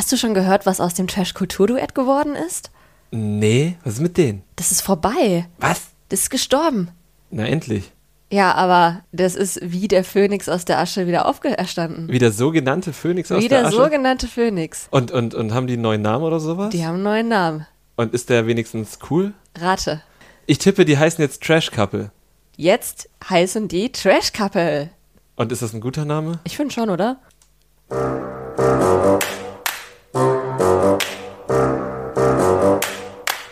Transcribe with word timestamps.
Hast 0.00 0.10
du 0.10 0.16
schon 0.16 0.32
gehört, 0.32 0.64
was 0.64 0.80
aus 0.80 0.94
dem 0.94 1.08
Trash-Kultur-Duett 1.08 1.94
geworden 1.94 2.34
ist? 2.34 2.70
Nee, 3.10 3.76
was 3.84 3.96
ist 3.96 4.00
mit 4.00 4.16
denen? 4.16 4.42
Das 4.56 4.72
ist 4.72 4.80
vorbei. 4.80 5.46
Was? 5.58 5.88
Das 6.08 6.20
ist 6.20 6.30
gestorben. 6.30 6.88
Na 7.30 7.44
endlich. 7.44 7.92
Ja, 8.30 8.54
aber 8.54 9.02
das 9.12 9.34
ist 9.34 9.60
wie 9.62 9.88
der 9.88 10.02
Phönix 10.02 10.48
aus 10.48 10.64
der 10.64 10.78
Asche 10.78 11.06
wieder 11.06 11.26
auferstanden. 11.26 12.08
Wie 12.08 12.18
der 12.18 12.32
sogenannte 12.32 12.94
Phönix 12.94 13.30
aus 13.30 13.42
Wie 13.44 13.48
der 13.48 13.58
der 13.58 13.68
Asche. 13.68 13.76
sogenannte 13.76 14.26
Phönix. 14.26 14.88
und, 14.90 15.10
und, 15.10 15.34
und 15.34 15.52
haben 15.52 15.66
die 15.66 15.74
einen 15.74 15.82
neuen 15.82 16.00
Namen 16.00 16.24
oder 16.24 16.40
sowas? 16.40 16.70
Die 16.70 16.86
haben 16.86 16.94
einen 16.94 17.02
neuen 17.02 17.28
Namen. 17.28 17.66
Und 17.96 18.14
ist 18.14 18.30
der 18.30 18.46
wenigstens 18.46 19.00
cool? 19.10 19.34
Rate. 19.58 20.00
Ich 20.46 20.56
tippe, 20.56 20.86
die 20.86 20.96
heißen 20.96 21.20
jetzt 21.20 21.42
Trash 21.42 21.70
Couple. 21.70 22.10
Jetzt 22.56 23.10
heißen 23.28 23.68
die 23.68 23.92
Trash 23.92 24.32
Couple. 24.32 24.88
Und 25.36 25.52
ist 25.52 25.60
das 25.60 25.74
ein 25.74 25.82
guter 25.82 26.06
Name? 26.06 26.40
Ich 26.44 26.56
finde 26.56 26.72
schon, 26.72 26.88
oder? 26.88 27.18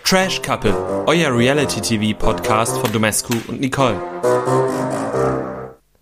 Trash 0.08 0.40
Couple, 0.40 0.74
euer 1.06 1.36
Reality-TV-Podcast 1.36 2.78
von 2.78 2.90
Domescu 2.94 3.34
und 3.46 3.60
Nicole. 3.60 4.00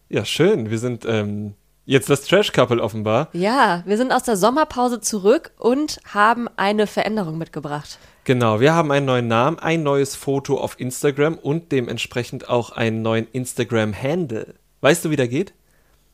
Ja, 0.09 0.24
schön. 0.24 0.70
Wir 0.70 0.79
sind 0.79 1.05
ähm, 1.05 1.55
jetzt 1.87 2.09
das 2.09 2.23
Trash 2.23 2.52
Couple 2.52 2.80
offenbar. 2.80 3.30
Ja, 3.32 3.82
wir 3.84 3.96
sind 3.96 4.12
aus 4.12 4.23
der 4.23 4.37
Sommerpause 4.37 5.01
zurück 5.01 5.51
und 5.59 5.98
haben 6.05 6.46
eine 6.56 6.87
Veränderung 6.87 7.37
mitgebracht. 7.37 7.98
Genau, 8.23 8.60
wir 8.60 8.74
haben 8.74 8.92
einen 8.92 9.06
neuen 9.06 9.27
Namen, 9.27 9.59
ein 9.59 9.82
neues 9.82 10.15
Foto 10.15 10.60
auf 10.60 10.79
Instagram 10.79 11.34
und 11.34 11.73
dementsprechend 11.73 12.48
auch 12.48 12.70
einen 12.70 13.02
neuen 13.02 13.27
Instagram-Handle. 13.32 14.54
Weißt 14.82 15.04
du, 15.04 15.10
wie 15.10 15.16
der 15.16 15.27
geht? 15.27 15.52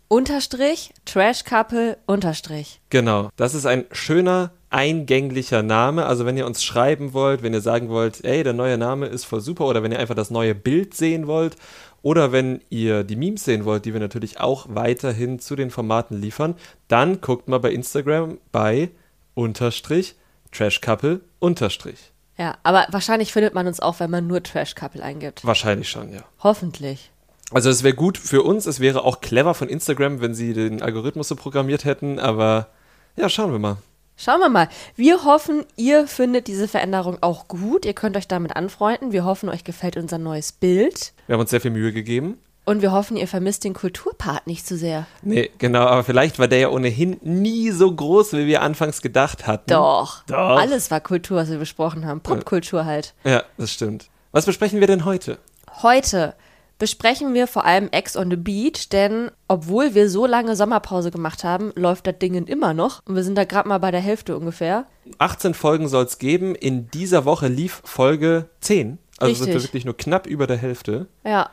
Unterstrich, 0.09 0.95
Trash 1.05 1.45
Couple, 1.45 1.99
Unterstrich. 2.07 2.81
Genau, 2.89 3.29
das 3.37 3.53
ist 3.53 3.67
ein 3.67 3.85
schöner, 3.93 4.53
eingänglicher 4.73 5.63
Name. 5.63 6.07
Also 6.07 6.27
wenn 6.27 6.37
ihr 6.37 6.47
uns 6.47 6.65
schreiben 6.65 7.13
wollt, 7.13 7.43
wenn 7.43 7.53
ihr 7.53 7.61
sagen 7.61 7.89
wollt, 7.89 8.25
ey, 8.25 8.43
der 8.43 8.53
neue 8.53 8.79
Name 8.79 9.07
ist 9.07 9.25
voll 9.25 9.41
super 9.41 9.67
oder 9.67 9.83
wenn 9.83 9.93
ihr 9.93 9.99
einfach 9.99 10.15
das 10.15 10.31
neue 10.31 10.55
Bild 10.55 10.95
sehen 10.95 11.27
wollt 11.27 11.57
oder 12.03 12.33
wenn 12.33 12.61
ihr 12.71 13.05
die 13.05 13.17
Memes 13.17 13.45
sehen 13.45 13.65
wollt, 13.65 13.85
die 13.85 13.93
wir 13.93 14.01
natürlich 14.01 14.41
auch 14.41 14.67
weiterhin 14.69 15.39
zu 15.39 15.57
den 15.57 15.71
Formaten 15.71 16.21
liefern, 16.21 16.55
dann 16.89 17.21
guckt 17.21 17.49
mal 17.49 17.59
bei 17.59 17.71
Instagram 17.71 18.39
bei 18.51 18.91
Unterstrich 19.35 20.17
Trash 20.51 20.81
Couple 20.81 21.21
Unterstrich. 21.39 22.13
Ja, 22.39 22.57
aber 22.63 22.87
wahrscheinlich 22.91 23.33
findet 23.33 23.55
man 23.55 23.67
uns 23.67 23.81
auch, 23.81 24.01
wenn 24.01 24.11
man 24.11 24.27
nur 24.27 24.43
Trash 24.43 24.75
Couple 24.75 25.03
eingibt. 25.03 25.45
Wahrscheinlich 25.45 25.89
schon, 25.89 26.13
ja. 26.13 26.25
Hoffentlich. 26.43 27.11
Also 27.53 27.69
es 27.69 27.83
wäre 27.83 27.95
gut 27.95 28.17
für 28.17 28.43
uns, 28.43 28.67
es 28.67 28.81
wäre 28.81 29.05
auch 29.05 29.21
clever 29.21 29.55
von 29.55 29.69
Instagram, 29.69 30.21
wenn 30.21 30.35
sie 30.35 30.55
den 30.55 30.81
Algorithmus 30.81 31.29
so 31.29 31.37
programmiert 31.37 31.85
hätten, 31.85 32.19
aber 32.19 32.69
ja, 33.17 33.29
schauen 33.29 33.53
wir 33.53 33.59
mal. 33.59 33.77
Schauen 34.17 34.41
wir 34.41 34.49
mal. 34.49 34.69
Wir 34.95 35.25
hoffen, 35.25 35.65
ihr 35.77 36.07
findet 36.07 36.47
diese 36.47 36.69
Veränderung 36.69 37.19
auch 37.23 37.49
gut. 37.49 37.85
Ihr 37.85 37.95
könnt 37.95 38.17
euch 38.17 38.29
damit 38.29 38.55
anfreunden. 38.57 39.13
Wir 39.13 39.25
hoffen, 39.25 39.49
euch 39.49 39.65
gefällt 39.65 39.97
unser 39.97 40.19
neues 40.19 40.53
Bild. 40.53 41.13
Wir 41.27 41.35
haben 41.35 41.41
uns 41.41 41.51
sehr 41.51 41.61
viel 41.61 41.71
Mühe 41.71 41.93
gegeben. 41.93 42.39
Und 42.65 42.81
wir 42.81 42.93
hoffen, 42.93 43.17
ihr 43.17 43.27
vermisst 43.27 43.65
den 43.65 43.75
Kulturpart 43.75 44.47
nicht 44.47 44.65
zu 44.67 44.77
sehr. 44.77 45.07
Nee, 45.23 45.51
genau, 45.59 45.81
aber 45.81 46.05
vielleicht 46.05 46.39
war 46.39 46.47
der 46.47 46.61
ja 46.61 46.69
ohnehin 46.69 47.17
nie 47.23 47.73
so 47.73 47.93
groß, 47.93 48.35
wie 48.35 48.47
wir 48.47 48.63
anfangs 48.63 49.03
gedacht 49.03 49.49
hatten. 49.49 49.71
Doch. 49.71 50.23
Doch. 50.27 50.61
Alles 50.61 50.93
war 50.93 51.01
Kultur, 51.01 51.39
was 51.39 51.51
wir 51.51 51.59
besprochen 51.59 52.07
haben. 52.07 52.21
Popkultur 52.21 52.85
halt. 52.85 53.15
Ja, 53.25 53.43
das 53.59 53.73
stimmt. 53.73 54.11
Was 54.31 54.47
besprechen 54.47 54.79
wir 54.79 54.87
denn 54.87 55.05
heute? 55.05 55.39
Heute 55.83 56.35
besprechen 56.83 57.33
wir 57.33 57.47
vor 57.47 57.65
allem 57.65 57.91
Ex 57.93 58.17
on 58.17 58.29
the 58.29 58.35
Beach, 58.35 58.89
denn 58.89 59.31
obwohl 59.47 59.95
wir 59.95 60.11
so 60.11 60.27
lange 60.27 60.57
Sommerpause 60.57 61.13
gemacht 61.13 61.45
haben, 61.45 61.71
läuft 61.77 62.09
das 62.09 62.19
Ding 62.19 62.35
immer 62.35 62.75
noch. 62.75 63.07
Und 63.07 63.15
wir 63.15 63.23
sind 63.23 63.39
da 63.39 63.45
gerade 63.45 63.69
mal 63.69 63.79
bei 63.79 63.93
der 63.93 64.01
Hälfte 64.01 64.37
ungefähr. 64.37 64.87
18 65.19 65.55
Folgen 65.55 65.87
soll 65.87 66.07
es 66.07 66.19
geben. 66.19 66.57
In 66.57 66.91
dieser 66.91 67.25
Woche 67.25 67.47
lief 67.47 67.83
Folge 67.85 68.49
10. 68.63 68.99
Also 69.19 69.33
sind 69.33 69.47
wir 69.47 69.55
Richtig. 69.55 69.69
wirklich 69.69 69.85
nur 69.85 69.97
knapp 69.97 70.27
über 70.27 70.49
der 70.49 70.57
Hälfte. 70.57 71.07
Ja. 71.25 71.51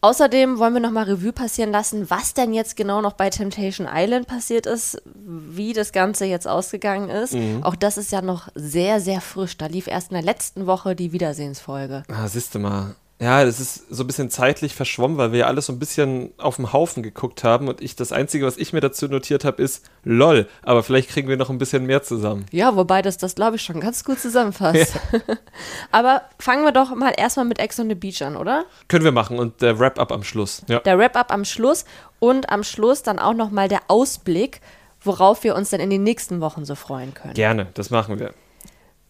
Außerdem 0.00 0.58
wollen 0.58 0.72
wir 0.72 0.80
nochmal 0.80 1.04
Revue 1.04 1.34
passieren 1.34 1.72
lassen, 1.72 2.08
was 2.08 2.32
denn 2.32 2.54
jetzt 2.54 2.74
genau 2.74 3.02
noch 3.02 3.12
bei 3.12 3.28
Temptation 3.28 3.86
Island 3.86 4.28
passiert 4.28 4.64
ist, 4.64 5.02
wie 5.14 5.74
das 5.74 5.92
Ganze 5.92 6.24
jetzt 6.24 6.48
ausgegangen 6.48 7.10
ist. 7.10 7.36
Auch 7.60 7.76
das 7.76 7.98
ist 7.98 8.12
ja 8.12 8.22
noch 8.22 8.48
sehr, 8.54 9.02
sehr 9.02 9.20
frisch. 9.20 9.58
Da 9.58 9.66
lief 9.66 9.88
erst 9.88 10.10
in 10.10 10.14
der 10.14 10.24
letzten 10.24 10.66
Woche 10.66 10.96
die 10.96 11.12
Wiedersehensfolge. 11.12 12.04
Ah, 12.08 12.26
siehst 12.28 12.54
du 12.54 12.60
mal. 12.60 12.94
Ja, 13.20 13.44
das 13.44 13.60
ist 13.60 13.84
so 13.90 14.02
ein 14.02 14.06
bisschen 14.06 14.30
zeitlich 14.30 14.74
verschwommen, 14.74 15.18
weil 15.18 15.32
wir 15.32 15.40
ja 15.40 15.46
alles 15.46 15.66
so 15.66 15.74
ein 15.74 15.78
bisschen 15.78 16.32
auf 16.38 16.56
dem 16.56 16.72
Haufen 16.72 17.02
geguckt 17.02 17.44
haben 17.44 17.68
und 17.68 17.82
ich 17.82 17.94
das 17.94 18.12
Einzige, 18.12 18.46
was 18.46 18.56
ich 18.56 18.72
mir 18.72 18.80
dazu 18.80 19.08
notiert 19.08 19.44
habe, 19.44 19.62
ist 19.62 19.84
LOL. 20.04 20.48
Aber 20.62 20.82
vielleicht 20.82 21.10
kriegen 21.10 21.28
wir 21.28 21.36
noch 21.36 21.50
ein 21.50 21.58
bisschen 21.58 21.84
mehr 21.84 22.02
zusammen. 22.02 22.46
Ja, 22.50 22.76
wobei 22.76 23.02
das, 23.02 23.18
das 23.18 23.34
glaube 23.34 23.56
ich, 23.56 23.62
schon 23.62 23.78
ganz 23.78 24.04
gut 24.04 24.18
zusammenfasst. 24.18 24.98
Aber 25.92 26.22
fangen 26.38 26.64
wir 26.64 26.72
doch 26.72 26.94
mal 26.94 27.12
erstmal 27.14 27.44
mit 27.44 27.58
Ex 27.58 27.78
on 27.78 27.90
the 27.90 27.94
Beach 27.94 28.22
an, 28.22 28.36
oder? 28.36 28.64
Können 28.88 29.04
wir 29.04 29.12
machen 29.12 29.38
und 29.38 29.60
der 29.60 29.78
Wrap-up 29.78 30.12
am 30.12 30.24
Schluss. 30.24 30.62
Ja. 30.68 30.78
Der 30.80 30.96
Wrap-up 30.96 31.30
am 31.30 31.44
Schluss 31.44 31.84
und 32.20 32.50
am 32.50 32.64
Schluss 32.64 33.02
dann 33.02 33.18
auch 33.18 33.34
nochmal 33.34 33.68
der 33.68 33.82
Ausblick, 33.88 34.62
worauf 35.02 35.44
wir 35.44 35.56
uns 35.56 35.68
dann 35.68 35.80
in 35.80 35.90
den 35.90 36.02
nächsten 36.04 36.40
Wochen 36.40 36.64
so 36.64 36.74
freuen 36.74 37.12
können. 37.12 37.34
Gerne, 37.34 37.66
das 37.74 37.90
machen 37.90 38.18
wir. 38.18 38.32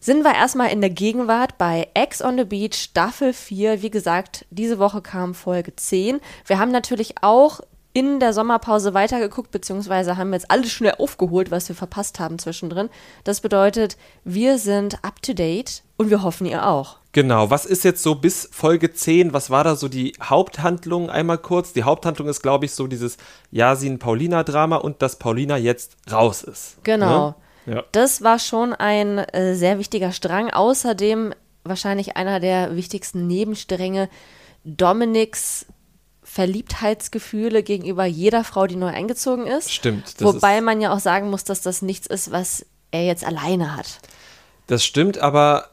Sind 0.03 0.23
wir 0.23 0.33
erstmal 0.33 0.71
in 0.71 0.81
der 0.81 0.89
Gegenwart 0.89 1.59
bei 1.59 1.87
Ex 1.93 2.23
on 2.23 2.35
the 2.35 2.43
Beach 2.43 2.73
Staffel 2.73 3.33
4. 3.33 3.83
Wie 3.83 3.91
gesagt, 3.91 4.47
diese 4.49 4.79
Woche 4.79 4.99
kam 4.99 5.35
Folge 5.35 5.75
10. 5.75 6.19
Wir 6.47 6.57
haben 6.57 6.71
natürlich 6.71 7.13
auch 7.21 7.59
in 7.93 8.19
der 8.19 8.33
Sommerpause 8.33 8.95
weitergeguckt, 8.95 9.51
beziehungsweise 9.51 10.17
haben 10.17 10.33
jetzt 10.33 10.49
alles 10.49 10.71
schnell 10.71 10.95
aufgeholt, 10.97 11.51
was 11.51 11.69
wir 11.69 11.75
verpasst 11.75 12.19
haben 12.19 12.39
zwischendrin. 12.39 12.89
Das 13.25 13.41
bedeutet, 13.41 13.95
wir 14.23 14.57
sind 14.57 15.03
up 15.03 15.21
to 15.21 15.33
date 15.33 15.83
und 15.97 16.09
wir 16.09 16.23
hoffen, 16.23 16.47
ihr 16.47 16.67
auch. 16.67 16.97
Genau, 17.11 17.51
was 17.51 17.67
ist 17.67 17.83
jetzt 17.83 18.01
so 18.01 18.15
bis 18.15 18.49
Folge 18.51 18.93
10, 18.93 19.33
was 19.33 19.51
war 19.51 19.63
da 19.63 19.75
so 19.75 19.87
die 19.87 20.13
Haupthandlung 20.19 21.11
einmal 21.11 21.37
kurz? 21.37 21.73
Die 21.73 21.83
Haupthandlung 21.83 22.27
ist, 22.27 22.41
glaube 22.41 22.65
ich, 22.65 22.71
so 22.71 22.87
dieses 22.87 23.17
Yasin-Paulina-Drama 23.51 24.77
und 24.77 25.03
dass 25.03 25.17
Paulina 25.17 25.57
jetzt 25.57 25.95
raus 26.11 26.41
ist. 26.41 26.83
Genau. 26.83 27.27
Ne? 27.27 27.35
Ja. 27.65 27.83
Das 27.91 28.21
war 28.21 28.39
schon 28.39 28.73
ein 28.73 29.19
äh, 29.19 29.55
sehr 29.55 29.77
wichtiger 29.79 30.11
Strang. 30.11 30.49
Außerdem 30.49 31.33
wahrscheinlich 31.63 32.17
einer 32.17 32.39
der 32.39 32.75
wichtigsten 32.75 33.27
Nebenstränge 33.27 34.09
Dominiks 34.63 35.65
Verliebtheitsgefühle 36.23 37.61
gegenüber 37.61 38.05
jeder 38.05 38.43
Frau, 38.43 38.65
die 38.67 38.75
neu 38.75 38.87
eingezogen 38.87 39.47
ist. 39.47 39.71
Stimmt. 39.71 40.21
Das 40.21 40.21
Wobei 40.21 40.61
man 40.61 40.79
ja 40.79 40.93
auch 40.93 40.99
sagen 40.99 41.29
muss, 41.29 41.43
dass 41.43 41.61
das 41.61 41.81
nichts 41.81 42.07
ist, 42.07 42.31
was 42.31 42.65
er 42.91 43.05
jetzt 43.05 43.25
alleine 43.25 43.75
hat. 43.75 43.99
das 44.67 44.85
stimmt, 44.85 45.17
aber 45.17 45.69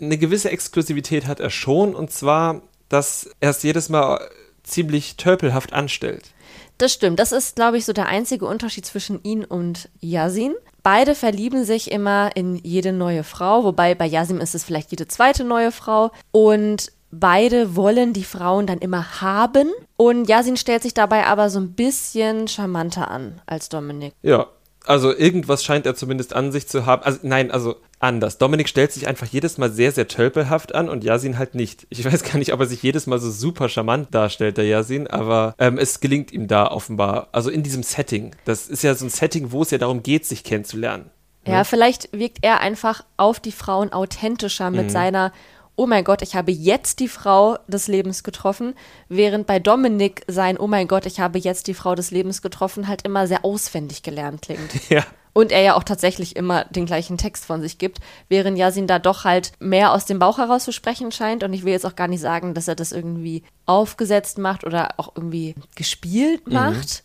eine 0.00 0.18
gewisse 0.18 0.50
Exklusivität 0.50 1.26
hat 1.26 1.40
er 1.40 1.50
schon 1.50 1.94
und 1.94 2.10
zwar, 2.10 2.62
dass 2.88 3.30
er 3.40 3.50
es 3.50 3.62
jedes 3.62 3.88
Mal 3.88 4.28
ziemlich 4.62 5.16
törpelhaft 5.16 5.72
anstellt. 5.72 6.30
Das 6.78 6.92
stimmt. 6.92 7.18
Das 7.18 7.32
ist, 7.32 7.56
glaube 7.56 7.78
ich, 7.78 7.84
so 7.84 7.92
der 7.92 8.06
einzige 8.06 8.46
Unterschied 8.46 8.84
zwischen 8.84 9.22
ihn 9.22 9.44
und 9.44 9.88
Yasin. 10.00 10.54
Beide 10.84 11.14
verlieben 11.14 11.64
sich 11.64 11.90
immer 11.90 12.36
in 12.36 12.56
jede 12.56 12.92
neue 12.92 13.24
Frau, 13.24 13.64
wobei 13.64 13.94
bei 13.94 14.04
Yasin 14.04 14.38
ist 14.38 14.54
es 14.54 14.64
vielleicht 14.64 14.90
jede 14.90 15.08
zweite 15.08 15.42
neue 15.42 15.72
Frau. 15.72 16.10
Und 16.30 16.92
beide 17.10 17.74
wollen 17.74 18.12
die 18.12 18.22
Frauen 18.22 18.66
dann 18.66 18.78
immer 18.80 19.22
haben. 19.22 19.72
Und 19.96 20.28
Yasin 20.28 20.58
stellt 20.58 20.82
sich 20.82 20.92
dabei 20.92 21.24
aber 21.24 21.48
so 21.48 21.58
ein 21.58 21.72
bisschen 21.72 22.48
charmanter 22.48 23.10
an 23.10 23.40
als 23.46 23.70
Dominik. 23.70 24.12
Ja, 24.20 24.48
also 24.86 25.14
irgendwas 25.14 25.64
scheint 25.64 25.86
er 25.86 25.94
zumindest 25.94 26.34
an 26.34 26.52
sich 26.52 26.68
zu 26.68 26.86
haben. 26.86 27.02
Also 27.02 27.20
nein, 27.22 27.50
also 27.50 27.76
anders. 27.98 28.38
Dominik 28.38 28.68
stellt 28.68 28.92
sich 28.92 29.06
einfach 29.06 29.26
jedes 29.26 29.58
Mal 29.58 29.70
sehr, 29.70 29.92
sehr 29.92 30.08
tölpelhaft 30.08 30.74
an 30.74 30.88
und 30.88 31.04
Yasin 31.04 31.38
halt 31.38 31.54
nicht. 31.54 31.86
Ich 31.90 32.04
weiß 32.04 32.22
gar 32.22 32.38
nicht, 32.38 32.52
ob 32.52 32.60
er 32.60 32.66
sich 32.66 32.82
jedes 32.82 33.06
Mal 33.06 33.18
so 33.18 33.30
super 33.30 33.68
charmant 33.68 34.14
darstellt, 34.14 34.58
der 34.58 34.66
Yasin, 34.66 35.06
aber 35.06 35.54
ähm, 35.58 35.78
es 35.78 36.00
gelingt 36.00 36.32
ihm 36.32 36.48
da 36.48 36.70
offenbar. 36.70 37.28
Also 37.32 37.50
in 37.50 37.62
diesem 37.62 37.82
Setting. 37.82 38.36
Das 38.44 38.68
ist 38.68 38.82
ja 38.82 38.94
so 38.94 39.06
ein 39.06 39.10
Setting, 39.10 39.52
wo 39.52 39.62
es 39.62 39.70
ja 39.70 39.78
darum 39.78 40.02
geht, 40.02 40.26
sich 40.26 40.44
kennenzulernen. 40.44 41.10
Ja, 41.46 41.64
vielleicht 41.64 42.10
wirkt 42.12 42.38
er 42.40 42.60
einfach 42.60 43.04
auf 43.18 43.38
die 43.38 43.52
Frauen 43.52 43.92
authentischer 43.92 44.70
mit 44.70 44.90
seiner 44.90 45.30
Oh 45.76 45.86
mein 45.86 46.04
Gott, 46.04 46.22
ich 46.22 46.36
habe 46.36 46.52
jetzt 46.52 47.00
die 47.00 47.08
Frau 47.08 47.58
des 47.66 47.88
Lebens 47.88 48.22
getroffen, 48.22 48.74
während 49.08 49.46
bei 49.46 49.58
Dominik 49.58 50.22
sein 50.28 50.58
Oh 50.58 50.68
mein 50.68 50.86
Gott, 50.86 51.04
ich 51.04 51.18
habe 51.18 51.38
jetzt 51.38 51.66
die 51.66 51.74
Frau 51.74 51.96
des 51.96 52.12
Lebens 52.12 52.42
getroffen 52.42 52.86
halt 52.86 53.02
immer 53.02 53.26
sehr 53.26 53.44
auswendig 53.44 54.02
gelernt 54.02 54.42
klingt. 54.42 54.60
Ja. 54.88 55.04
Und 55.36 55.50
er 55.50 55.62
ja 55.62 55.74
auch 55.74 55.82
tatsächlich 55.82 56.36
immer 56.36 56.64
den 56.66 56.86
gleichen 56.86 57.18
Text 57.18 57.44
von 57.44 57.60
sich 57.60 57.78
gibt, 57.78 57.98
während 58.28 58.56
Yasin 58.56 58.86
da 58.86 59.00
doch 59.00 59.24
halt 59.24 59.50
mehr 59.58 59.92
aus 59.92 60.04
dem 60.04 60.20
Bauch 60.20 60.38
heraus 60.38 60.62
zu 60.62 60.72
sprechen 60.72 61.10
scheint. 61.10 61.42
Und 61.42 61.52
ich 61.52 61.64
will 61.64 61.72
jetzt 61.72 61.84
auch 61.84 61.96
gar 61.96 62.06
nicht 62.06 62.20
sagen, 62.20 62.54
dass 62.54 62.68
er 62.68 62.76
das 62.76 62.92
irgendwie 62.92 63.42
aufgesetzt 63.66 64.38
macht 64.38 64.62
oder 64.62 64.90
auch 64.98 65.16
irgendwie 65.16 65.56
gespielt 65.74 66.46
macht. 66.46 67.02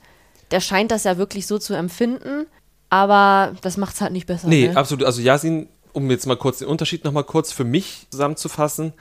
Der 0.51 0.59
scheint 0.59 0.91
das 0.91 1.05
ja 1.05 1.17
wirklich 1.17 1.47
so 1.47 1.57
zu 1.57 1.73
empfinden, 1.73 2.45
aber 2.91 3.55
das 3.61 3.77
macht 3.77 3.95
es 3.95 4.01
halt 4.01 4.11
nicht 4.11 4.27
besser. 4.27 4.47
Nee, 4.47 4.67
ne? 4.67 4.77
absolut. 4.77 5.05
Also 5.05 5.21
Yasin, 5.21 5.67
um 5.93 6.09
jetzt 6.09 6.25
mal 6.25 6.37
kurz 6.37 6.59
den 6.59 6.67
Unterschied 6.67 7.03
nochmal 7.03 7.23
kurz 7.23 7.51
für 7.51 7.63
mich 7.63 8.07
zusammenzufassen. 8.11 8.93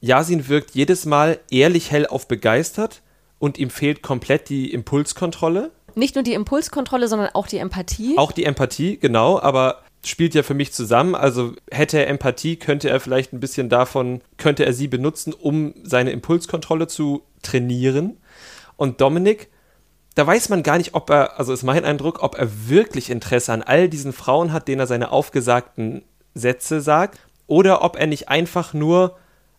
Yasin 0.00 0.48
wirkt 0.48 0.70
jedes 0.72 1.04
Mal 1.04 1.40
ehrlich 1.50 1.90
hellauf 1.90 2.26
begeistert 2.26 3.02
und 3.38 3.58
ihm 3.58 3.70
fehlt 3.70 4.02
komplett 4.02 4.48
die 4.48 4.72
Impulskontrolle. 4.72 5.72
Nicht 5.94 6.14
nur 6.14 6.24
die 6.24 6.34
Impulskontrolle, 6.34 7.08
sondern 7.08 7.30
auch 7.34 7.46
die 7.46 7.58
Empathie. 7.58 8.16
Auch 8.16 8.32
die 8.32 8.44
Empathie, 8.44 8.98
genau, 8.98 9.40
aber 9.40 9.82
spielt 10.04 10.34
ja 10.34 10.42
für 10.42 10.54
mich 10.54 10.72
zusammen. 10.72 11.14
Also 11.14 11.54
hätte 11.70 11.98
er 11.98 12.08
Empathie, 12.08 12.56
könnte 12.56 12.88
er 12.88 13.00
vielleicht 13.00 13.32
ein 13.32 13.40
bisschen 13.40 13.68
davon, 13.68 14.22
könnte 14.36 14.64
er 14.64 14.72
sie 14.72 14.88
benutzen, 14.88 15.34
um 15.34 15.74
seine 15.82 16.12
Impulskontrolle 16.12 16.86
zu 16.86 17.22
trainieren. 17.42 18.18
Und 18.76 19.00
Dominik, 19.00 19.48
da 20.14 20.26
weiß 20.26 20.48
man 20.48 20.62
gar 20.62 20.78
nicht, 20.78 20.94
ob 20.94 21.10
er, 21.10 21.38
also 21.38 21.52
ist 21.52 21.62
mein 21.62 21.84
Eindruck, 21.84 22.22
ob 22.22 22.36
er 22.36 22.68
wirklich 22.68 23.10
Interesse 23.10 23.52
an 23.52 23.62
all 23.62 23.88
diesen 23.88 24.12
Frauen 24.12 24.52
hat, 24.52 24.68
denen 24.68 24.80
er 24.80 24.86
seine 24.86 25.12
aufgesagten 25.12 26.02
Sätze 26.34 26.80
sagt, 26.80 27.18
oder 27.46 27.82
ob 27.82 27.96
er 27.96 28.06
nicht 28.06 28.28
einfach 28.28 28.72
nur 28.74 29.16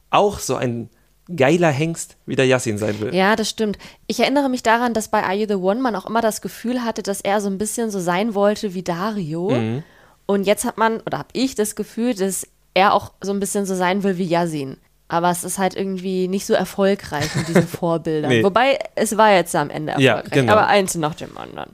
auch 0.09 0.39
so 0.39 0.55
ein 0.55 0.89
geiler 1.35 1.69
Hengst 1.69 2.17
wie 2.25 2.35
der 2.35 2.45
Yassin 2.45 2.77
sein 2.77 2.99
will. 2.99 3.13
Ja, 3.15 3.35
das 3.35 3.49
stimmt. 3.49 3.77
Ich 4.07 4.19
erinnere 4.19 4.49
mich 4.49 4.63
daran, 4.63 4.93
dass 4.93 5.07
bei 5.09 5.23
Are 5.23 5.33
You 5.35 5.45
the 5.47 5.55
One 5.55 5.79
man 5.79 5.95
auch 5.95 6.05
immer 6.05 6.21
das 6.21 6.41
Gefühl 6.41 6.83
hatte, 6.83 7.03
dass 7.03 7.21
er 7.21 7.39
so 7.41 7.49
ein 7.49 7.57
bisschen 7.57 7.89
so 7.91 7.99
sein 7.99 8.33
wollte 8.35 8.73
wie 8.73 8.83
Dario. 8.83 9.49
Mhm. 9.51 9.83
Und 10.25 10.45
jetzt 10.45 10.65
hat 10.65 10.77
man, 10.77 10.99
oder 11.01 11.19
habe 11.19 11.29
ich 11.33 11.55
das 11.55 11.75
Gefühl, 11.75 12.13
dass 12.15 12.47
er 12.73 12.93
auch 12.93 13.11
so 13.21 13.31
ein 13.31 13.39
bisschen 13.39 13.65
so 13.65 13.75
sein 13.75 14.03
will 14.03 14.17
wie 14.17 14.25
Yasin. 14.25 14.77
Aber 15.07 15.29
es 15.29 15.43
ist 15.43 15.57
halt 15.57 15.75
irgendwie 15.75 16.27
nicht 16.29 16.45
so 16.45 16.53
erfolgreich 16.53 17.33
mit 17.35 17.47
diesen 17.49 17.67
Vorbildern. 17.67 18.29
Nee. 18.29 18.43
Wobei, 18.43 18.79
es 18.95 19.17
war 19.17 19.31
jetzt 19.33 19.53
am 19.55 19.69
Ende 19.69 19.93
Ja, 19.99 20.15
erfolgreich. 20.15 20.31
genau. 20.41 20.53
Aber 20.53 20.67
eins 20.67 20.95
nach 20.95 21.15
dem 21.15 21.37
anderen. 21.37 21.71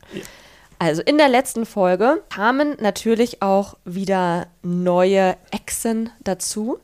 Also 0.79 1.01
in 1.01 1.17
der 1.17 1.29
letzten 1.29 1.65
Folge 1.65 2.23
kamen 2.29 2.75
natürlich 2.79 3.41
auch 3.41 3.77
wieder 3.83 4.47
neue 4.61 5.35
Exen 5.51 6.11
dazu. 6.23 6.77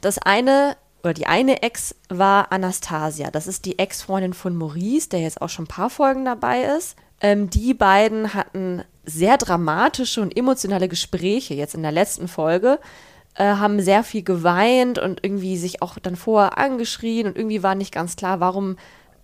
Das 0.00 0.18
eine 0.18 0.76
oder 1.02 1.14
die 1.14 1.26
eine 1.26 1.62
Ex 1.62 1.94
war 2.08 2.50
Anastasia. 2.50 3.30
Das 3.30 3.46
ist 3.46 3.66
die 3.66 3.78
Ex-Freundin 3.78 4.32
von 4.32 4.56
Maurice, 4.56 5.10
der 5.10 5.20
jetzt 5.20 5.42
auch 5.42 5.50
schon 5.50 5.64
ein 5.64 5.68
paar 5.68 5.90
Folgen 5.90 6.24
dabei 6.24 6.62
ist. 6.62 6.96
Ähm, 7.20 7.50
die 7.50 7.74
beiden 7.74 8.34
hatten 8.34 8.82
sehr 9.04 9.36
dramatische 9.36 10.22
und 10.22 10.36
emotionale 10.36 10.88
Gespräche 10.88 11.54
jetzt 11.54 11.74
in 11.74 11.82
der 11.82 11.92
letzten 11.92 12.26
Folge, 12.26 12.78
äh, 13.34 13.44
haben 13.44 13.80
sehr 13.80 14.02
viel 14.02 14.22
geweint 14.22 14.98
und 14.98 15.22
irgendwie 15.22 15.58
sich 15.58 15.82
auch 15.82 15.98
dann 15.98 16.16
vorher 16.16 16.56
angeschrien 16.56 17.26
und 17.26 17.36
irgendwie 17.36 17.62
war 17.62 17.74
nicht 17.74 17.92
ganz 17.92 18.16
klar, 18.16 18.40
warum 18.40 18.76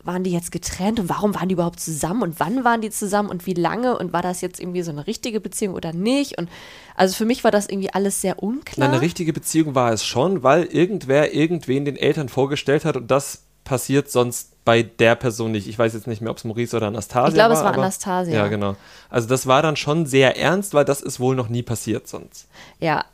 waren 0.02 0.24
die 0.24 0.32
jetzt 0.32 0.50
getrennt 0.52 0.98
und 0.98 1.08
warum 1.08 1.34
waren 1.34 1.48
die 1.48 1.52
überhaupt 1.52 1.80
zusammen 1.80 2.22
und 2.22 2.40
wann 2.40 2.64
waren 2.64 2.80
die 2.80 2.90
zusammen 2.90 3.28
und 3.28 3.46
wie 3.46 3.54
lange 3.54 3.98
und 3.98 4.12
war 4.12 4.22
das 4.22 4.40
jetzt 4.40 4.58
irgendwie 4.58 4.82
so 4.82 4.90
eine 4.90 5.06
richtige 5.06 5.40
Beziehung 5.40 5.74
oder 5.74 5.92
nicht? 5.92 6.38
Und 6.38 6.48
also 6.96 7.14
für 7.14 7.24
mich 7.26 7.44
war 7.44 7.50
das 7.50 7.68
irgendwie 7.68 7.92
alles 7.92 8.20
sehr 8.20 8.36
Na, 8.40 8.46
unklar. 8.46 8.88
eine 8.88 9.00
richtige 9.00 9.32
Beziehung 9.32 9.74
war 9.74 9.92
es 9.92 10.04
schon, 10.04 10.42
weil 10.42 10.64
irgendwer 10.64 11.34
irgendwen 11.34 11.84
den 11.84 11.96
Eltern 11.96 12.28
vorgestellt 12.28 12.84
hat 12.84 12.96
und 12.96 13.10
das 13.10 13.42
passiert 13.64 14.10
sonst 14.10 14.52
bei 14.64 14.82
der 14.82 15.14
Person 15.16 15.52
nicht. 15.52 15.68
Ich 15.68 15.78
weiß 15.78 15.92
jetzt 15.94 16.06
nicht 16.06 16.22
mehr, 16.22 16.30
ob 16.30 16.38
es 16.38 16.44
Maurice 16.44 16.76
oder 16.76 16.86
Anastasia 16.88 17.22
war. 17.22 17.28
Ich 17.28 17.34
glaube, 17.34 17.54
es 17.54 17.60
war 17.60 17.66
aber- 17.72 17.82
Anastasia. 17.82 18.34
Ja, 18.34 18.48
genau. 18.48 18.76
Also 19.10 19.28
das 19.28 19.46
war 19.46 19.62
dann 19.62 19.76
schon 19.76 20.06
sehr 20.06 20.38
ernst, 20.38 20.74
weil 20.74 20.84
das 20.84 21.00
ist 21.02 21.20
wohl 21.20 21.36
noch 21.36 21.48
nie 21.48 21.62
passiert 21.62 22.08
sonst. 22.08 22.46
Ja. 22.78 23.04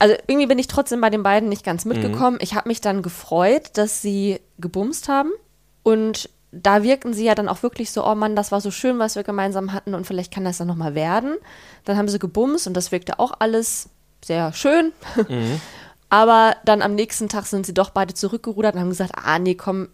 Also 0.00 0.16
irgendwie 0.26 0.46
bin 0.48 0.58
ich 0.58 0.66
trotzdem 0.66 1.00
bei 1.00 1.08
den 1.10 1.22
beiden 1.22 1.48
nicht 1.48 1.64
ganz 1.64 1.84
mitgekommen. 1.84 2.38
Ich 2.40 2.54
habe 2.54 2.68
mich 2.68 2.80
dann 2.80 3.02
gefreut, 3.02 3.70
dass 3.74 4.02
sie 4.02 4.40
gebumst 4.58 5.08
haben. 5.08 5.30
Und 5.84 6.28
da 6.50 6.82
wirkten 6.82 7.14
sie 7.14 7.24
ja 7.24 7.34
dann 7.34 7.48
auch 7.48 7.62
wirklich 7.62 7.92
so, 7.92 8.04
oh 8.04 8.14
Mann, 8.14 8.34
das 8.34 8.50
war 8.50 8.60
so 8.60 8.72
schön, 8.72 8.98
was 8.98 9.14
wir 9.14 9.22
gemeinsam 9.22 9.72
hatten 9.72 9.94
und 9.94 10.06
vielleicht 10.06 10.32
kann 10.32 10.44
das 10.44 10.58
dann 10.58 10.68
nochmal 10.68 10.94
werden. 10.94 11.36
Dann 11.84 11.96
haben 11.96 12.08
sie 12.08 12.18
gebumst 12.18 12.66
und 12.66 12.74
das 12.74 12.90
wirkte 12.90 13.18
auch 13.20 13.32
alles 13.38 13.88
sehr 14.24 14.52
schön. 14.52 14.92
Aber 16.08 16.56
dann 16.64 16.82
am 16.82 16.94
nächsten 16.94 17.28
Tag 17.28 17.46
sind 17.46 17.66
sie 17.66 17.74
doch 17.74 17.90
beide 17.90 18.14
zurückgerudert 18.14 18.74
und 18.74 18.80
haben 18.80 18.88
gesagt, 18.88 19.12
ah 19.16 19.38
nee, 19.38 19.54
komm, 19.54 19.88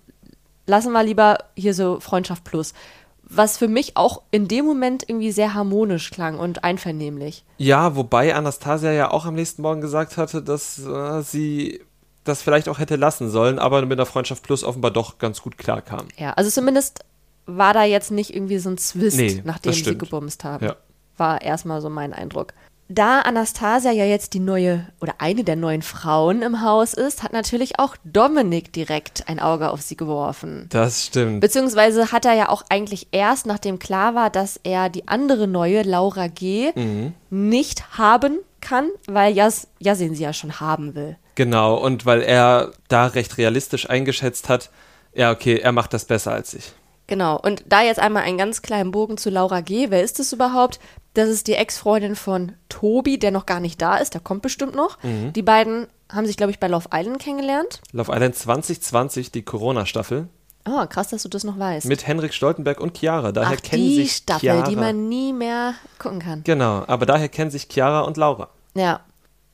lassen 0.67 0.93
wir 0.93 1.03
lieber 1.03 1.39
hier 1.57 1.75
so 1.75 1.99
Freundschaft 2.01 2.45
plus. 2.45 2.75
Was 3.23 3.57
für 3.57 3.69
mich 3.69 3.97
auch 3.97 4.23
in 4.31 4.49
dem 4.49 4.65
Moment 4.65 5.09
irgendwie 5.09 5.33
sehr 5.33 5.55
harmonisch 5.55 6.11
klang 6.11 6.39
und 6.39 6.65
einvernehmlich. 6.65 7.45
Ja, 7.59 7.97
wobei 7.97 8.35
Anastasia 8.35 8.93
ja 8.93 9.11
auch 9.11 9.25
am 9.25 9.35
nächsten 9.35 9.63
Morgen 9.63 9.81
gesagt 9.81 10.17
hatte, 10.17 10.43
dass 10.43 10.79
äh, 10.85 11.23
sie 11.23 11.81
das 12.25 12.43
vielleicht 12.43 12.69
auch 12.69 12.79
hätte 12.79 12.97
lassen 12.97 13.31
sollen, 13.31 13.59
aber 13.59 13.85
mit 13.87 13.99
der 13.99 14.07
Freundschaft 14.07 14.43
Plus 14.43 14.65
offenbar 14.65 14.91
doch 14.91 15.19
ganz 15.19 15.43
gut 15.43 15.59
klarkam. 15.59 16.09
Ja, 16.17 16.33
also 16.33 16.51
zumindest 16.51 17.01
war 17.47 17.73
da 17.75 17.85
jetzt 17.85 18.11
nicht 18.11 18.35
irgendwie 18.35 18.59
so 18.59 18.71
ein 18.71 18.79
Zwist, 18.79 19.17
Nee, 19.17 19.41
nachdem 19.45 19.73
sie 19.73 19.97
gebumst 19.99 20.45
haben. 20.45 20.65
Ja. 20.67 20.77
War 21.17 21.43
erstmal 21.43 21.81
so 21.81 21.91
mein 21.91 22.13
Eindruck. 22.13 22.53
Da 22.93 23.21
Anastasia 23.21 23.93
ja 23.93 24.05
jetzt 24.05 24.35
die 24.35 24.41
neue 24.41 24.85
oder 25.01 25.15
eine 25.19 25.45
der 25.45 25.55
neuen 25.55 25.83
Frauen 25.83 26.43
im 26.43 26.61
Haus 26.63 26.93
ist, 26.93 27.23
hat 27.23 27.33
natürlich 27.33 27.79
auch 27.79 27.95
Dominik 28.05 28.73
direkt 28.73 29.29
ein 29.29 29.39
Auge 29.39 29.71
auf 29.71 29.81
sie 29.81 29.97
geworfen. 29.97 30.67
Das 30.71 31.07
stimmt. 31.07 31.41
Beziehungsweise 31.41 32.11
hat 32.11 32.25
er 32.25 32.35
ja 32.35 32.49
auch 32.49 32.65
eigentlich 32.69 33.07
erst, 33.13 33.47
nachdem 33.47 33.79
klar 33.79 34.17
war, 34.17 34.29
dass 34.29 34.59
er 34.65 34.89
die 34.89 35.07
andere 35.07 35.47
neue, 35.47 35.83
Laura 35.83 36.27
G., 36.27 36.73
Mhm. 36.75 37.15
nicht 37.31 37.97
haben 37.97 38.41
kann, 38.61 38.91
weil 39.07 39.35
Jas 39.35 39.69
Yasin 39.79 40.15
sie 40.15 40.23
ja 40.23 40.33
schon 40.33 40.61
haben 40.61 40.95
will. 40.95 41.17
Genau, 41.35 41.77
und 41.77 42.07
weil 42.07 42.23
er 42.23 42.73
da 42.89 43.07
recht 43.07 43.39
realistisch 43.39 43.89
eingeschätzt 43.89 44.49
hat, 44.49 44.71
ja, 45.15 45.33
okay, 45.33 45.59
er 45.59 45.73
macht 45.73 45.93
das 45.93 46.05
besser 46.05 46.33
als 46.33 46.55
ich. 46.55 46.73
Genau. 47.11 47.41
Und 47.41 47.65
da 47.67 47.83
jetzt 47.83 47.99
einmal 47.99 48.23
einen 48.23 48.39
ganz 48.39 48.63
kleinen 48.63 48.93
Bogen 48.93 49.17
zu 49.17 49.31
Laura 49.31 49.63
G. 49.63 49.91
Wer 49.91 50.05
ist 50.05 50.21
das 50.21 50.33
überhaupt? 50.33 50.79
Das 51.15 51.29
ist 51.29 51.49
die 51.49 51.55
Ex-Freundin 51.55 52.15
von 52.15 52.53
Tobi, 52.69 53.19
der 53.19 53.33
noch 53.33 53.47
gar 53.47 53.59
nicht 53.59 53.83
da 53.83 53.97
ist. 53.97 54.15
Der 54.15 54.21
kommt 54.21 54.43
bestimmt 54.43 54.77
noch. 54.77 55.03
Mhm. 55.03 55.33
Die 55.33 55.43
beiden 55.43 55.89
haben 56.09 56.27
sich, 56.27 56.37
glaube 56.37 56.53
ich, 56.53 56.61
bei 56.61 56.69
Love 56.69 56.89
Island 56.95 57.19
kennengelernt. 57.19 57.81
Love 57.93 58.13
Island 58.13 58.37
2020, 58.37 59.33
die 59.33 59.43
Corona-Staffel, 59.43 60.29
Oh, 60.69 60.87
krass, 60.87 61.09
dass 61.09 61.23
du 61.23 61.29
das 61.29 61.45
noch 61.45 61.59
weißt. 61.59 61.87
mit 61.87 62.07
Henrik 62.07 62.35
Stoltenberg 62.35 62.81
und 62.81 62.97
Chiara. 62.99 63.33
Daher 63.33 63.57
Ach, 63.59 63.63
kennen 63.63 63.83
die 63.83 63.97
sich 63.97 64.13
Staffel, 64.17 64.41
Chiara. 64.41 64.69
die 64.69 64.77
man 64.77 65.09
nie 65.09 65.33
mehr 65.33 65.75
gucken 65.99 66.21
kann. 66.21 66.43
Genau, 66.45 66.85
aber 66.87 67.07
daher 67.07 67.29
kennen 67.29 67.51
sich 67.51 67.69
Chiara 67.71 68.01
und 68.01 68.17
Laura. 68.17 68.49
Ja. 68.75 69.01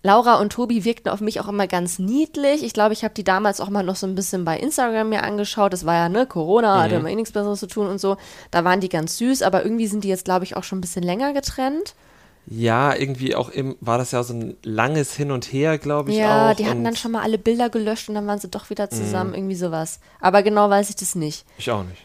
Laura 0.02 0.34
und 0.36 0.52
Tobi 0.52 0.84
wirkten 0.84 1.08
auf 1.08 1.20
mich 1.20 1.40
auch 1.40 1.48
immer 1.48 1.66
ganz 1.66 1.98
niedlich. 1.98 2.62
Ich 2.62 2.72
glaube, 2.72 2.92
ich 2.92 3.02
habe 3.02 3.14
die 3.14 3.24
damals 3.24 3.60
auch 3.60 3.70
mal 3.70 3.82
noch 3.82 3.96
so 3.96 4.06
ein 4.06 4.14
bisschen 4.14 4.44
bei 4.44 4.56
Instagram 4.56 5.08
mir 5.08 5.24
angeschaut. 5.24 5.72
Das 5.72 5.84
war 5.84 5.94
ja, 5.94 6.08
ne, 6.08 6.26
Corona, 6.26 6.80
hatte 6.80 6.94
immer 6.96 7.08
eh 7.08 7.16
nichts 7.16 7.32
Besseres 7.32 7.58
zu 7.58 7.66
tun 7.66 7.88
und 7.88 7.98
so. 7.98 8.16
Da 8.52 8.62
waren 8.62 8.80
die 8.80 8.88
ganz 8.88 9.16
süß, 9.18 9.42
aber 9.42 9.64
irgendwie 9.64 9.88
sind 9.88 10.04
die 10.04 10.08
jetzt, 10.08 10.24
glaube 10.24 10.44
ich, 10.44 10.56
auch 10.56 10.62
schon 10.62 10.78
ein 10.78 10.82
bisschen 10.82 11.02
länger 11.02 11.32
getrennt. 11.32 11.94
Ja, 12.48 12.94
irgendwie 12.94 13.34
auch 13.34 13.48
im, 13.48 13.76
war 13.80 13.98
das 13.98 14.12
ja 14.12 14.22
so 14.22 14.32
ein 14.34 14.56
langes 14.62 15.14
Hin 15.14 15.32
und 15.32 15.52
Her, 15.52 15.78
glaube 15.78 16.12
ich 16.12 16.16
Ja, 16.18 16.50
auch. 16.52 16.56
die 16.56 16.66
hatten 16.66 16.78
und 16.78 16.84
dann 16.84 16.96
schon 16.96 17.10
mal 17.12 17.22
alle 17.22 17.38
Bilder 17.38 17.70
gelöscht 17.70 18.08
und 18.08 18.14
dann 18.14 18.26
waren 18.28 18.38
sie 18.38 18.48
doch 18.48 18.70
wieder 18.70 18.88
zusammen, 18.88 19.34
irgendwie 19.34 19.56
sowas. 19.56 19.98
Aber 20.20 20.42
genau 20.44 20.70
weiß 20.70 20.88
ich 20.90 20.96
das 20.96 21.16
nicht. 21.16 21.44
Ich 21.58 21.70
auch 21.70 21.82
nicht. 21.82 22.02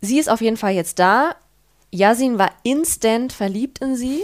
Sie 0.00 0.18
ist 0.18 0.30
auf 0.30 0.40
jeden 0.40 0.56
Fall 0.56 0.72
jetzt 0.74 1.00
da. 1.00 1.34
Yasin 1.90 2.38
war 2.38 2.52
instant 2.62 3.32
verliebt 3.32 3.80
in 3.80 3.96
sie 3.96 4.20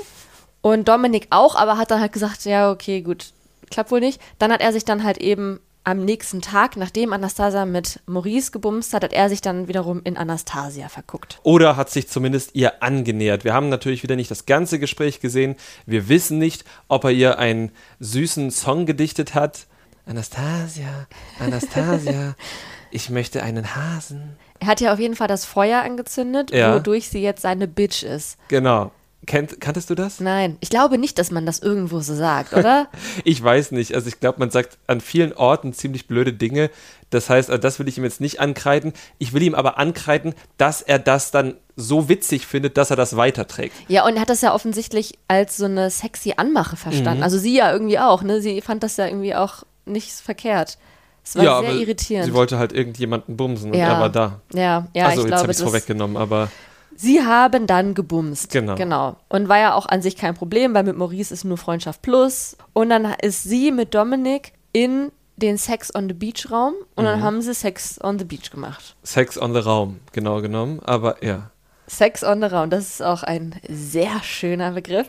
und 0.60 0.86
Dominik 0.86 1.26
auch, 1.31 1.56
aber 1.56 1.78
hat 1.78 1.90
dann 1.90 2.00
halt 2.00 2.12
gesagt, 2.12 2.44
ja, 2.44 2.70
okay, 2.70 3.00
gut, 3.00 3.32
klappt 3.70 3.90
wohl 3.90 4.00
nicht. 4.00 4.20
Dann 4.38 4.53
hat 4.53 4.60
er 4.60 4.72
sich 4.72 4.84
dann 4.84 5.03
halt 5.03 5.19
eben 5.19 5.58
am 5.84 6.05
nächsten 6.05 6.41
Tag, 6.41 6.76
nachdem 6.76 7.12
Anastasia 7.12 7.67
mit 7.67 8.00
Maurice 8.06 8.50
gebumst 8.50 8.94
hat, 8.94 9.05
hat 9.05 9.12
er 9.12 9.29
sich 9.29 9.43
dann 9.43 9.69
wiederum 9.69 10.00
in 10.03 10.17
Anastasia 10.17 10.88
verguckt. 10.88 11.38
Oder 11.43 11.76
hat 11.76 11.91
sich 11.91 12.08
zumindest 12.08 12.55
ihr 12.55 12.82
angenähert. 12.82 13.44
Wir 13.44 13.53
haben 13.53 13.69
natürlich 13.69 14.03
wieder 14.03 14.17
nicht 14.17 14.31
das 14.31 14.46
ganze 14.46 14.79
Gespräch 14.79 15.20
gesehen. 15.20 15.56
Wir 15.84 16.08
wissen 16.08 16.38
nicht, 16.38 16.64
ob 16.88 17.05
er 17.05 17.10
ihr 17.10 17.38
einen 17.38 17.70
süßen 18.00 18.50
Song 18.50 18.86
gedichtet 18.86 19.34
hat. 19.34 19.67
Anastasia, 20.06 21.06
Anastasia, 21.38 22.34
ich 22.91 23.10
möchte 23.10 23.43
einen 23.43 23.74
Hasen. 23.76 24.36
Er 24.60 24.69
hat 24.69 24.81
ja 24.81 24.93
auf 24.93 24.98
jeden 24.98 25.17
Fall 25.17 25.29
das 25.29 25.44
Feuer 25.44 25.82
angezündet, 25.82 26.50
Ja. 26.50 26.74
wodurch 26.74 27.08
sie 27.08 27.20
jetzt 27.20 27.43
seine 27.43 27.69
Bitch 27.69 28.03
ist. 28.03 28.38
Genau. 28.48 28.91
Kennt, 29.26 29.60
kanntest 29.60 29.90
du 29.90 29.94
das? 29.94 30.20
Nein, 30.20 30.56
ich 30.60 30.70
glaube 30.70 30.98
nicht, 30.98 31.19
dass 31.19 31.31
man 31.31 31.46
das 31.46 31.58
irgendwo 31.60 32.00
so 32.00 32.14
sagt, 32.14 32.52
oder? 32.52 32.88
Ich 33.24 33.43
weiß 33.43 33.72
nicht. 33.72 33.94
Also 33.94 34.08
ich 34.08 34.20
glaube, 34.20 34.38
man 34.38 34.50
sagt 34.50 34.78
an 34.86 35.00
vielen 35.00 35.32
Orten 35.32 35.72
ziemlich 35.72 36.06
blöde 36.06 36.32
Dinge. 36.32 36.70
Das 37.10 37.31
heißt, 37.31 37.48
äh, 37.50 37.58
das 37.58 37.78
will 37.78 37.88
ich 37.88 37.96
ihm 37.98 38.04
jetzt 38.04 38.20
nicht 38.20 38.40
ankreiden. 38.40 38.93
Ich 39.19 39.32
will 39.32 39.43
ihm 39.43 39.54
aber 39.54 39.78
ankreiden, 39.78 40.34
dass 40.56 40.82
er 40.82 40.98
das 40.98 41.31
dann 41.31 41.54
so 41.76 42.08
witzig 42.08 42.46
findet, 42.46 42.76
dass 42.76 42.90
er 42.90 42.96
das 42.96 43.16
weiterträgt. 43.16 43.74
Ja, 43.88 44.04
und 44.06 44.14
er 44.16 44.20
hat 44.22 44.31
das 44.31 44.40
ja 44.43 44.54
offensichtlich 44.54 45.19
als 45.28 45.56
so 45.56 45.64
eine 45.64 45.90
sexy 45.90 46.34
Anmache 46.36 46.76
verstanden. 46.76 47.19
Mhm. 47.19 47.24
Also 47.24 47.38
sie 47.38 47.56
ja 47.56 47.72
irgendwie 47.72 47.98
auch, 47.98 48.22
ne? 48.22 48.40
Sie 48.40 48.60
fand 48.60 48.82
das 48.82 48.96
ja 48.96 49.06
irgendwie 49.06 49.34
auch 49.34 49.64
nicht 49.86 50.10
verkehrt. 50.12 50.78
Es 51.24 51.36
war 51.36 51.62
sehr 51.62 51.72
irritierend. 51.72 52.26
sie 52.26 52.34
wollte 52.34 52.58
halt 52.58 52.72
irgendjemanden 52.74 53.36
bumsen 53.36 53.70
und 53.70 53.78
Ja. 53.78 53.94
er 53.94 54.00
war 54.00 54.10
da. 54.10 54.40
ja, 54.52 54.86
ja, 54.93 55.06
also 55.06 55.22
ich 55.22 55.24
jetzt 55.24 55.26
glaube, 55.28 55.43
habe 55.43 55.52
ich 55.52 55.56
es 55.58 55.62
vorweggenommen, 55.62 56.16
aber 56.19 56.50
sie 56.96 57.22
haben 57.24 57.67
dann 57.67 57.94
gebumst. 57.94 58.51
Genau. 58.53 58.74
Genau. 58.77 59.17
Und 59.29 59.48
war 59.48 59.58
ja 59.58 59.74
auch 59.74 59.86
an 59.86 60.03
sich 60.03 60.17
kein 60.17 60.34
Problem, 60.34 60.74
weil 60.74 60.84
mit 60.84 60.96
Maurice 60.96 61.32
ist 61.32 61.44
nur 61.44 61.58
Freundschaft 61.58 62.03
plus. 62.03 62.56
Und 62.72 62.91
dann 62.91 63.05
ist 63.22 63.43
sie 63.44 63.70
mit 63.72 63.94
Dominik 63.94 64.53
in 64.72 65.10
den 65.36 65.58
Sex 65.58 65.93
on 65.94 66.08
the 66.08 66.15
Beach 66.15 66.48
Raum 66.51 66.74
und 66.94 67.03
Mhm. 67.05 67.08
dann 67.08 67.22
haben 67.22 67.43
sie 67.43 67.55
Sex 67.55 67.98
on 68.03 68.19
the 68.19 68.24
Beach 68.24 68.51
gemacht. 68.51 68.94
Sex 69.03 69.36
on 69.41 69.53
the 69.53 69.60
Raum, 69.60 69.98
genau 70.13 70.41
genommen. 70.41 70.81
Aber 70.84 71.22
ja. 71.24 71.51
Sex 71.89 72.22
on 72.22 72.41
the 72.41 72.46
Raum, 72.46 72.70
das 72.70 72.84
ist 72.84 73.03
auch 73.03 73.22
ein 73.24 73.60
sehr 73.69 74.22
schöner 74.22 74.70
Begriff. 74.72 75.06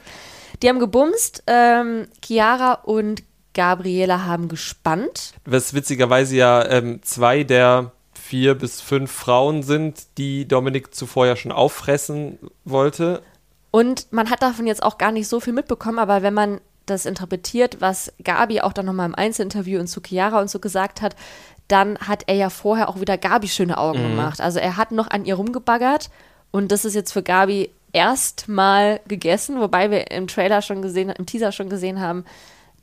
Die 0.61 0.69
haben 0.69 0.79
gebumst, 0.79 1.43
ähm, 1.47 2.07
Chiara 2.25 2.73
und 2.83 3.23
Gabriela 3.53 4.25
haben 4.25 4.49
gespannt. 4.49 5.33
Was 5.45 5.73
witzigerweise 5.73 6.35
ja 6.35 6.65
ähm, 6.69 7.01
zwei 7.03 7.43
der 7.43 7.91
vier 8.25 8.55
bis 8.55 8.81
fünf 8.81 9.11
Frauen 9.11 9.61
sind, 9.61 10.17
die 10.17 10.47
Dominik 10.47 10.95
zuvor 10.95 11.27
ja 11.27 11.35
schon 11.35 11.51
auffressen 11.51 12.39
wollte. 12.63 13.21
Und 13.69 14.11
man 14.11 14.29
hat 14.31 14.41
davon 14.41 14.65
jetzt 14.65 14.81
auch 14.81 14.97
gar 14.97 15.11
nicht 15.11 15.27
so 15.27 15.39
viel 15.39 15.53
mitbekommen, 15.53 15.99
aber 15.99 16.23
wenn 16.23 16.33
man 16.33 16.59
das 16.87 17.05
interpretiert, 17.05 17.81
was 17.81 18.11
Gabi 18.23 18.61
auch 18.61 18.73
dann 18.73 18.87
nochmal 18.87 19.07
im 19.07 19.15
Einzelinterview 19.15 19.79
in 19.79 19.87
Sukiara 19.87 20.41
und 20.41 20.49
so 20.49 20.59
gesagt 20.59 21.01
hat, 21.01 21.15
dann 21.67 21.97
hat 21.99 22.23
er 22.27 22.35
ja 22.35 22.49
vorher 22.49 22.89
auch 22.89 22.99
wieder 22.99 23.17
Gabi 23.17 23.47
schöne 23.47 23.77
Augen 23.77 24.03
mhm. 24.03 24.09
gemacht. 24.11 24.41
Also 24.41 24.59
er 24.59 24.77
hat 24.77 24.91
noch 24.91 25.09
an 25.09 25.25
ihr 25.25 25.35
rumgebaggert 25.35 26.09
und 26.51 26.71
das 26.71 26.83
ist 26.83 26.95
jetzt 26.95 27.11
für 27.11 27.23
Gabi 27.23 27.69
erstmal 27.93 29.01
gegessen, 29.07 29.59
wobei 29.59 29.91
wir 29.91 30.09
im 30.11 30.27
Trailer 30.27 30.61
schon 30.61 30.81
gesehen, 30.81 31.09
im 31.09 31.25
Teaser 31.25 31.51
schon 31.51 31.69
gesehen 31.69 31.99
haben, 32.01 32.25